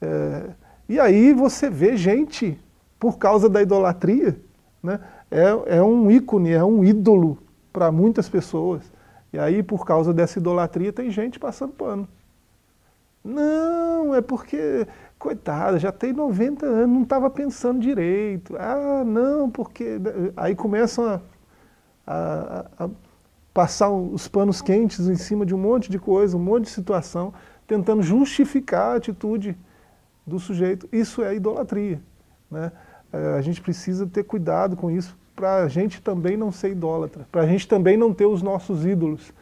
É, 0.00 0.50
e 0.88 0.98
aí 0.98 1.32
você 1.32 1.70
vê 1.70 1.96
gente, 1.96 2.58
por 2.98 3.16
causa 3.16 3.48
da 3.48 3.62
idolatria, 3.62 4.40
né? 4.82 4.98
é, 5.30 5.76
é 5.78 5.82
um 5.82 6.10
ícone, 6.10 6.50
é 6.50 6.64
um 6.64 6.82
ídolo 6.82 7.38
para 7.72 7.90
muitas 7.92 8.28
pessoas. 8.28 8.90
E 9.32 9.38
aí, 9.38 9.62
por 9.62 9.84
causa 9.84 10.12
dessa 10.12 10.38
idolatria, 10.38 10.92
tem 10.92 11.10
gente 11.10 11.38
passando 11.38 11.72
pano. 11.72 12.08
Não, 13.22 14.14
é 14.14 14.20
porque 14.20 14.86
coitada, 15.18 15.78
já 15.78 15.92
tem 15.92 16.12
90 16.12 16.64
anos, 16.64 16.94
não 16.96 17.02
estava 17.02 17.28
pensando 17.28 17.78
direito. 17.78 18.56
Ah, 18.58 19.04
não, 19.04 19.50
porque... 19.50 20.00
Aí 20.36 20.54
começam 20.54 21.04
a, 21.04 21.20
a, 22.06 22.84
a, 22.84 22.90
passar 23.52 23.90
os 23.90 24.26
panos 24.26 24.62
quentes 24.62 25.06
em 25.08 25.16
cima 25.16 25.44
de 25.44 25.54
um 25.54 25.58
monte 25.58 25.90
de 25.90 25.98
coisa, 25.98 26.36
um 26.36 26.40
monte 26.40 26.64
de 26.64 26.70
situação, 26.70 27.34
tentando 27.66 28.02
justificar 28.02 28.92
a 28.92 28.96
atitude 28.96 29.56
do 30.26 30.38
sujeito. 30.40 30.88
Isso 30.90 31.22
é 31.22 31.34
idolatria. 31.34 32.00
Né? 32.50 32.72
É, 33.12 33.34
a 33.34 33.40
gente 33.42 33.60
precisa 33.60 34.06
ter 34.06 34.24
cuidado 34.24 34.76
com 34.76 34.90
isso, 34.90 35.16
para 35.40 35.62
a 35.62 35.68
gente 35.68 36.02
também 36.02 36.36
não 36.36 36.52
ser 36.52 36.72
idólatra, 36.72 37.26
para 37.32 37.40
a 37.40 37.46
gente 37.46 37.66
também 37.66 37.96
não 37.96 38.12
ter 38.12 38.26
os 38.26 38.42
nossos 38.42 38.84
ídolos 38.84 39.32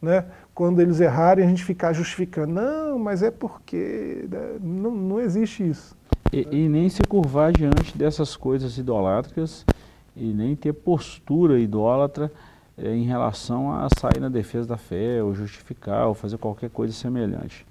né? 0.00 0.24
quando 0.54 0.80
eles 0.80 1.00
errarem, 1.00 1.44
a 1.44 1.48
gente 1.48 1.64
ficar 1.64 1.92
justificando. 1.92 2.52
Não, 2.52 2.96
mas 2.96 3.24
é 3.24 3.30
porque... 3.32 4.24
Né? 4.30 4.56
Não, 4.62 4.92
não 4.92 5.20
existe 5.20 5.68
isso. 5.68 5.96
E, 6.32 6.46
e, 6.48 6.68
nem 6.68 6.88
se 6.88 7.02
curvar 7.02 7.50
diante 7.50 7.98
dessas 7.98 8.36
coisas 8.36 8.78
idolátricas 8.78 9.66
e 10.14 10.32
nem 10.32 10.54
ter 10.54 10.74
postura 10.74 11.58
idólatra 11.58 12.30
é, 12.76 12.94
em 12.94 13.02
relação 13.02 13.72
a 13.72 13.88
sair 13.98 14.20
na 14.20 14.28
defesa 14.28 14.68
da 14.68 14.76
fé, 14.76 15.20
ou 15.20 15.34
justificar, 15.34 16.06
ou 16.06 16.14
fazer 16.14 16.38
qualquer 16.38 16.70
coisa 16.70 16.92
semelhante. 16.92 17.66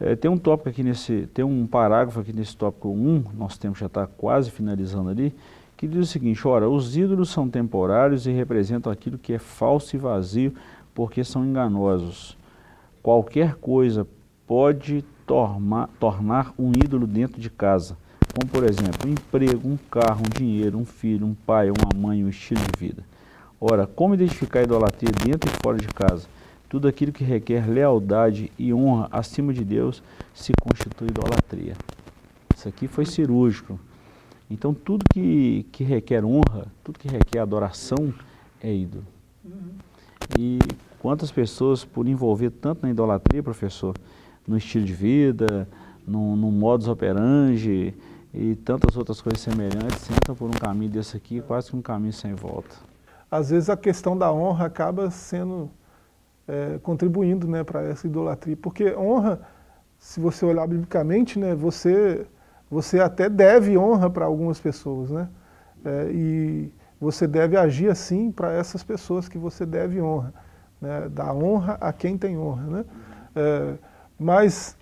É, 0.00 0.16
tem 0.16 0.28
um 0.28 0.38
tópico 0.38 0.68
aqui 0.68 0.82
nesse, 0.82 1.28
tem 1.32 1.44
um 1.44 1.64
parágrafo 1.64 2.18
aqui 2.18 2.32
nesse 2.32 2.56
tópico 2.56 2.88
1, 2.88 3.26
nosso 3.34 3.60
tempo 3.60 3.78
já 3.78 3.86
está 3.86 4.04
quase 4.04 4.50
finalizando 4.50 5.10
ali, 5.10 5.32
que 5.82 5.88
diz 5.88 6.08
o 6.08 6.12
seguinte, 6.12 6.46
ora, 6.46 6.68
os 6.68 6.96
ídolos 6.96 7.30
são 7.30 7.50
temporários 7.50 8.24
e 8.24 8.30
representam 8.30 8.92
aquilo 8.92 9.18
que 9.18 9.32
é 9.32 9.38
falso 9.40 9.96
e 9.96 9.98
vazio, 9.98 10.54
porque 10.94 11.24
são 11.24 11.44
enganosos. 11.44 12.38
Qualquer 13.02 13.56
coisa 13.56 14.06
pode 14.46 15.04
tornar, 15.26 15.88
tornar 15.98 16.54
um 16.56 16.70
ídolo 16.70 17.04
dentro 17.04 17.40
de 17.40 17.50
casa, 17.50 17.96
como 18.32 18.48
por 18.48 18.62
exemplo, 18.62 19.08
um 19.08 19.10
emprego, 19.10 19.68
um 19.68 19.76
carro, 19.90 20.22
um 20.24 20.38
dinheiro, 20.38 20.78
um 20.78 20.84
filho, 20.84 21.26
um 21.26 21.34
pai, 21.34 21.68
uma 21.68 22.00
mãe, 22.00 22.24
um 22.24 22.28
estilo 22.28 22.60
de 22.60 22.78
vida. 22.78 23.02
Ora, 23.60 23.84
como 23.84 24.14
identificar 24.14 24.60
a 24.60 24.62
idolatria 24.62 25.10
dentro 25.10 25.50
e 25.50 25.62
fora 25.64 25.78
de 25.78 25.88
casa? 25.88 26.28
Tudo 26.68 26.86
aquilo 26.86 27.10
que 27.10 27.24
requer 27.24 27.68
lealdade 27.68 28.52
e 28.56 28.72
honra 28.72 29.08
acima 29.10 29.52
de 29.52 29.64
Deus 29.64 30.00
se 30.32 30.52
constitui 30.62 31.08
idolatria. 31.08 31.74
Isso 32.56 32.68
aqui 32.68 32.86
foi 32.86 33.04
cirúrgico. 33.04 33.80
Então 34.52 34.74
tudo 34.74 35.04
que, 35.12 35.66
que 35.72 35.82
requer 35.82 36.24
honra, 36.24 36.66
tudo 36.84 36.98
que 36.98 37.08
requer 37.08 37.38
adoração 37.38 38.12
é 38.62 38.72
ídolo. 38.72 39.04
Uhum. 39.44 39.72
E 40.38 40.58
quantas 40.98 41.32
pessoas, 41.32 41.84
por 41.84 42.06
envolver 42.06 42.50
tanto 42.50 42.82
na 42.82 42.90
idolatria, 42.90 43.42
professor, 43.42 43.96
no 44.46 44.56
estilo 44.56 44.84
de 44.84 44.92
vida, 44.92 45.68
no, 46.06 46.36
no 46.36 46.50
modus 46.50 46.86
operandi 46.86 47.94
e 48.34 48.54
tantas 48.56 48.96
outras 48.96 49.20
coisas 49.20 49.40
semelhantes, 49.40 50.10
entram 50.10 50.34
por 50.34 50.48
um 50.48 50.52
caminho 50.52 50.90
desse 50.90 51.16
aqui, 51.16 51.40
quase 51.40 51.70
que 51.70 51.76
um 51.76 51.82
caminho 51.82 52.12
sem 52.12 52.34
volta. 52.34 52.76
Às 53.30 53.50
vezes 53.50 53.70
a 53.70 53.76
questão 53.76 54.16
da 54.16 54.30
honra 54.32 54.66
acaba 54.66 55.10
sendo, 55.10 55.70
é, 56.46 56.78
contribuindo 56.82 57.48
né, 57.48 57.64
para 57.64 57.82
essa 57.82 58.06
idolatria, 58.06 58.56
porque 58.56 58.94
honra, 58.94 59.40
se 59.98 60.20
você 60.20 60.44
olhar 60.44 60.66
biblicamente, 60.66 61.38
né, 61.38 61.54
você, 61.54 62.26
você 62.72 63.00
até 63.00 63.28
deve 63.28 63.76
honra 63.76 64.08
para 64.08 64.24
algumas 64.24 64.58
pessoas, 64.58 65.10
né? 65.10 65.28
É, 65.84 66.10
e 66.10 66.72
você 66.98 67.26
deve 67.26 67.54
agir 67.54 67.90
assim 67.90 68.32
para 68.32 68.50
essas 68.50 68.82
pessoas 68.82 69.28
que 69.28 69.36
você 69.36 69.66
deve 69.66 70.00
honra. 70.00 70.32
Né? 70.80 71.06
Dar 71.10 71.34
honra 71.34 71.76
a 71.78 71.92
quem 71.92 72.16
tem 72.16 72.38
honra. 72.38 72.62
Né? 72.62 72.84
É, 73.36 73.74
mas, 74.18 74.74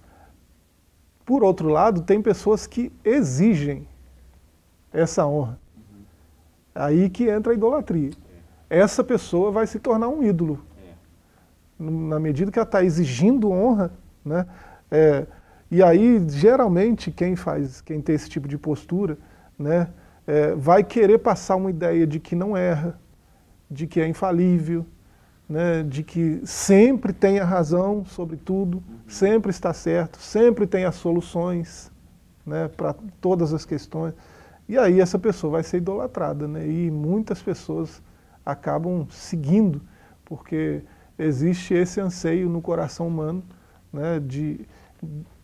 por 1.26 1.42
outro 1.42 1.68
lado, 1.68 2.02
tem 2.02 2.22
pessoas 2.22 2.64
que 2.64 2.92
exigem 3.04 3.88
essa 4.92 5.26
honra. 5.26 5.58
Aí 6.72 7.10
que 7.10 7.28
entra 7.28 7.52
a 7.52 7.56
idolatria. 7.56 8.12
Essa 8.68 9.02
pessoa 9.02 9.50
vai 9.50 9.66
se 9.66 9.80
tornar 9.80 10.06
um 10.06 10.22
ídolo. 10.22 10.64
Na 11.76 12.20
medida 12.20 12.52
que 12.52 12.58
ela 12.60 12.68
está 12.68 12.84
exigindo 12.84 13.50
honra, 13.50 13.90
né? 14.24 14.46
É, 14.92 15.26
e 15.70 15.82
aí, 15.82 16.24
geralmente, 16.28 17.12
quem 17.12 17.36
faz, 17.36 17.80
quem 17.80 18.00
tem 18.00 18.14
esse 18.14 18.28
tipo 18.28 18.48
de 18.48 18.58
postura, 18.58 19.16
né, 19.56 19.88
é, 20.26 20.54
vai 20.54 20.82
querer 20.82 21.18
passar 21.18 21.56
uma 21.56 21.70
ideia 21.70 22.06
de 22.06 22.18
que 22.18 22.34
não 22.34 22.56
erra, 22.56 22.98
de 23.70 23.86
que 23.86 24.00
é 24.00 24.08
infalível, 24.08 24.84
né, 25.48 25.82
de 25.84 26.02
que 26.02 26.40
sempre 26.44 27.12
tem 27.12 27.38
a 27.38 27.44
razão 27.44 28.04
sobre 28.04 28.36
tudo, 28.36 28.78
uhum. 28.78 28.98
sempre 29.06 29.50
está 29.50 29.72
certo, 29.72 30.18
sempre 30.18 30.66
tem 30.66 30.84
as 30.84 30.96
soluções 30.96 31.90
né, 32.44 32.68
para 32.68 32.94
todas 33.20 33.54
as 33.54 33.64
questões. 33.64 34.14
E 34.68 34.76
aí 34.76 35.00
essa 35.00 35.18
pessoa 35.18 35.52
vai 35.52 35.62
ser 35.62 35.76
idolatrada, 35.78 36.48
né, 36.48 36.66
e 36.68 36.90
muitas 36.90 37.40
pessoas 37.40 38.02
acabam 38.44 39.06
seguindo, 39.10 39.80
porque 40.24 40.82
existe 41.16 41.74
esse 41.74 42.00
anseio 42.00 42.48
no 42.48 42.60
coração 42.60 43.06
humano 43.06 43.42
né, 43.92 44.20
de, 44.20 44.66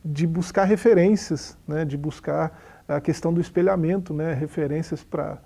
de 0.06 0.26
buscar 0.26 0.64
referências, 0.64 1.58
né, 1.66 1.84
de 1.84 1.96
buscar 1.96 2.58
a 2.88 3.00
questão 3.00 3.32
do 3.32 3.40
espelhamento, 3.40 4.14
né, 4.14 4.32
referências 4.32 5.04
para 5.04 5.38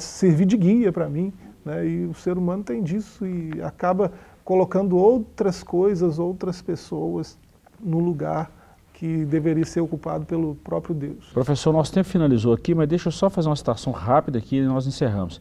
servir 0.00 0.46
de 0.46 0.56
guia 0.56 0.92
para 0.92 1.08
mim. 1.08 1.32
Né, 1.64 1.86
e 1.86 2.06
o 2.06 2.14
ser 2.14 2.38
humano 2.38 2.64
tem 2.64 2.82
disso 2.82 3.26
e 3.26 3.60
acaba 3.62 4.12
colocando 4.42 4.96
outras 4.96 5.62
coisas, 5.62 6.18
outras 6.18 6.62
pessoas 6.62 7.38
no 7.78 7.98
lugar 7.98 8.50
que 8.94 9.24
deveria 9.26 9.64
ser 9.64 9.80
ocupado 9.80 10.24
pelo 10.24 10.54
próprio 10.56 10.94
Deus. 10.94 11.30
Professor, 11.32 11.72
nosso 11.72 11.92
tempo 11.92 12.08
finalizou 12.08 12.52
aqui, 12.54 12.74
mas 12.74 12.88
deixa 12.88 13.08
eu 13.08 13.12
só 13.12 13.28
fazer 13.28 13.48
uma 13.48 13.56
citação 13.56 13.92
rápida 13.92 14.38
aqui 14.38 14.56
e 14.56 14.66
nós 14.66 14.86
encerramos. 14.86 15.40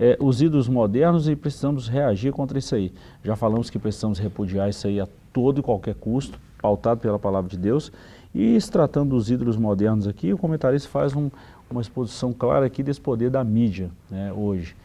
É, 0.00 0.16
os 0.20 0.40
ídolos 0.40 0.68
modernos 0.68 1.28
e 1.28 1.34
precisamos 1.34 1.88
reagir 1.88 2.32
contra 2.32 2.58
isso 2.58 2.74
aí. 2.74 2.92
Já 3.24 3.34
falamos 3.34 3.68
que 3.68 3.78
precisamos 3.78 4.18
repudiar 4.18 4.68
isso 4.70 4.86
aí 4.86 5.00
a 5.00 5.08
todo 5.32 5.58
e 5.58 5.62
qualquer 5.62 5.94
custo, 5.94 6.38
pautado 6.62 7.00
pela 7.00 7.18
palavra 7.18 7.50
de 7.50 7.58
Deus. 7.58 7.90
E 8.34 8.60
se 8.60 8.70
tratando 8.70 9.10
dos 9.10 9.30
ídolos 9.30 9.56
modernos 9.56 10.06
aqui, 10.06 10.32
o 10.32 10.38
comentarista 10.38 10.88
faz 10.88 11.14
um, 11.16 11.30
uma 11.70 11.80
exposição 11.80 12.32
clara 12.32 12.66
aqui 12.66 12.82
desse 12.82 13.00
poder 13.00 13.30
da 13.30 13.42
mídia 13.42 13.90
né, 14.10 14.32
hoje. 14.32 14.76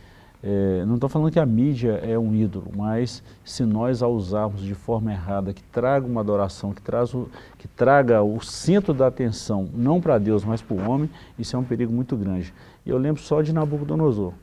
É, 0.46 0.84
não 0.86 0.96
estou 0.96 1.10
falando 1.10 1.32
que 1.32 1.40
a 1.40 1.46
mídia 1.46 2.02
é 2.04 2.20
um 2.20 2.36
ídolo, 2.36 2.70
mas 2.76 3.24
se 3.46 3.64
nós 3.64 4.04
a 4.04 4.10
usarmos 4.10 4.62
de 4.62 4.76
forma 4.76 5.10
errada, 5.10 5.54
que 5.54 5.64
traga 5.64 6.06
uma 6.06 6.20
adoração, 6.20 6.74
que, 6.74 6.82
traz 6.82 7.14
o, 7.14 7.30
que 7.58 7.66
traga 7.66 8.22
o 8.22 8.42
centro 8.42 8.94
da 8.94 9.08
atenção, 9.08 9.70
não 9.74 10.02
para 10.02 10.18
Deus, 10.18 10.44
mas 10.44 10.62
para 10.62 10.76
o 10.76 10.90
homem, 10.90 11.10
isso 11.40 11.56
é 11.56 11.60
um 11.60 11.64
perigo 11.64 11.94
muito 11.94 12.18
grande. 12.18 12.54
E 12.86 12.90
eu 12.90 12.98
lembro 12.98 13.22
só 13.22 13.42
de 13.42 13.54
Nabucodonosor, 13.54 14.34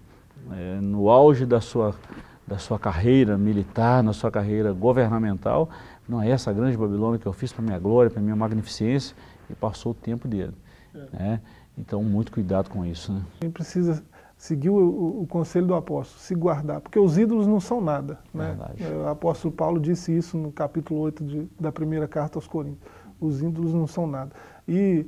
é, 0.52 0.80
no 0.80 1.08
auge 1.08 1.46
da 1.46 1.60
sua, 1.60 1.94
da 2.46 2.58
sua 2.58 2.78
carreira 2.78 3.36
militar, 3.36 4.02
na 4.02 4.12
sua 4.12 4.30
carreira 4.30 4.72
governamental, 4.72 5.68
não 6.08 6.22
é 6.22 6.30
essa 6.30 6.52
grande 6.52 6.76
Babilônia 6.76 7.18
que 7.18 7.26
eu 7.26 7.32
fiz 7.32 7.52
para 7.52 7.62
minha 7.62 7.78
glória, 7.78 8.10
para 8.10 8.20
minha 8.20 8.36
magnificência, 8.36 9.16
e 9.48 9.54
passou 9.54 9.92
o 9.92 9.94
tempo 9.94 10.26
dele. 10.26 10.54
É. 10.94 10.98
Né? 11.12 11.40
Então, 11.78 12.02
muito 12.02 12.32
cuidado 12.32 12.68
com 12.68 12.84
isso. 12.84 13.12
Né? 13.12 13.22
A 13.40 13.44
gente 13.44 13.52
precisa 13.52 14.02
seguiu 14.40 14.74
o, 14.74 15.22
o, 15.22 15.26
conselho 15.26 15.66
do 15.66 15.74
apóstolo, 15.74 16.18
se 16.18 16.34
guardar, 16.34 16.80
porque 16.80 16.98
os 16.98 17.18
ídolos 17.18 17.46
não 17.46 17.60
são 17.60 17.78
nada. 17.78 18.18
Né? 18.32 18.56
O 19.04 19.06
apóstolo 19.06 19.52
Paulo 19.52 19.78
disse 19.78 20.16
isso 20.16 20.38
no 20.38 20.50
capítulo 20.50 20.98
8 21.00 21.24
de, 21.24 21.48
da 21.60 21.70
primeira 21.70 22.08
carta 22.08 22.38
aos 22.38 22.48
Coríntios. 22.48 22.80
Os 23.20 23.42
ídolos 23.42 23.74
não 23.74 23.86
são 23.86 24.06
nada. 24.06 24.32
E 24.66 25.06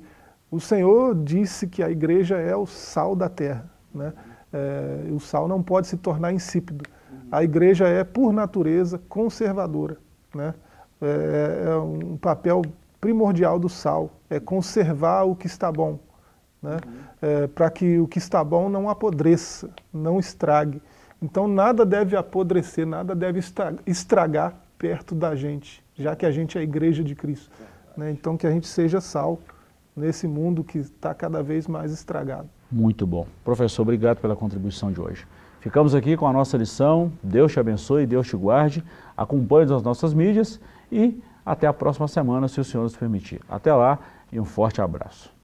o 0.51 0.61
Senhor 0.61 1.15
disse 1.15 1.67
que 1.67 1.83
a 1.83 1.91
igreja 1.91 2.37
é 2.37 2.55
o 2.55 2.67
sal 2.67 3.17
da 3.17 3.27
terra. 3.31 3.71
Né? 3.95 4.13
É, 4.53 5.11
o 5.11 5.19
sal 5.19 5.49
não 5.49 5.63
pode 5.63 5.87
se 5.87 5.97
tornar 5.97 6.33
insípido. 6.33 6.85
A 7.31 7.43
igreja 7.43 7.89
é, 7.89 8.05
por 8.05 8.33
natureza, 8.33 9.01
conservadora. 9.09 9.97
Né? 10.35 10.55
É, 11.01 11.65
é 11.69 11.77
um 11.77 12.17
papel 12.17 12.63
primordial 13.01 13.59
do 13.59 13.69
sal, 13.69 14.11
é 14.31 14.39
conservar 14.39 15.25
o 15.25 15.35
que 15.35 15.47
está 15.47 15.73
bom 15.73 15.99
né? 16.63 16.79
Uhum. 16.87 16.93
É, 17.21 17.47
para 17.49 17.69
que 17.71 17.99
o 17.99 18.07
que 18.07 18.19
está 18.19 18.43
bom 18.45 18.69
não 18.69 18.89
apodreça, 18.89 19.69
não 19.93 20.21
estrague. 20.21 20.81
Então 21.21 21.49
nada 21.49 21.85
deve 21.85 22.17
apodrecer, 22.17 22.87
nada 22.87 23.15
deve 23.15 23.41
estragar 23.87 24.55
perto 24.79 25.15
da 25.15 25.35
gente, 25.35 25.85
já 25.95 26.15
que 26.15 26.25
a 26.25 26.31
gente 26.31 26.57
é 26.57 26.61
a 26.61 26.65
igreja 26.65 27.03
de 27.03 27.15
Cristo. 27.15 27.51
Né? 27.97 28.11
Então 28.13 28.37
que 28.37 28.47
a 28.47 28.51
gente 28.51 28.67
seja 28.67 29.01
sal 29.01 29.39
nesse 29.95 30.27
mundo 30.27 30.65
que 30.65 30.79
está 30.79 31.13
cada 31.13 31.43
vez 31.43 31.67
mais 31.67 31.93
estragado. 31.93 32.49
Muito 32.73 33.07
bom. 33.07 33.27
Professor, 33.45 33.83
obrigado 33.83 34.19
pela 34.19 34.35
contribuição 34.35 34.91
de 34.91 35.01
hoje. 35.01 35.27
Ficamos 35.61 35.95
aqui 35.95 36.17
com 36.17 36.27
a 36.27 36.33
nossa 36.33 36.57
lição. 36.57 37.13
Deus 37.23 37.53
te 37.53 37.61
abençoe, 37.61 38.07
Deus 38.07 38.27
te 38.27 38.37
guarde. 38.37 38.83
Acompanhe 39.17 39.73
as 39.73 39.83
nossas 39.83 40.15
mídias 40.15 40.59
e 40.91 41.23
até 41.45 41.67
a 41.67 41.73
próxima 41.73 42.09
semana, 42.09 42.49
se 42.49 42.59
o 42.61 42.65
Senhor 42.65 42.83
nos 42.83 42.97
permitir. 42.97 43.41
Até 43.49 43.73
lá 43.75 43.99
e 44.33 44.41
um 44.41 44.45
forte 44.45 44.81
abraço. 44.81 45.42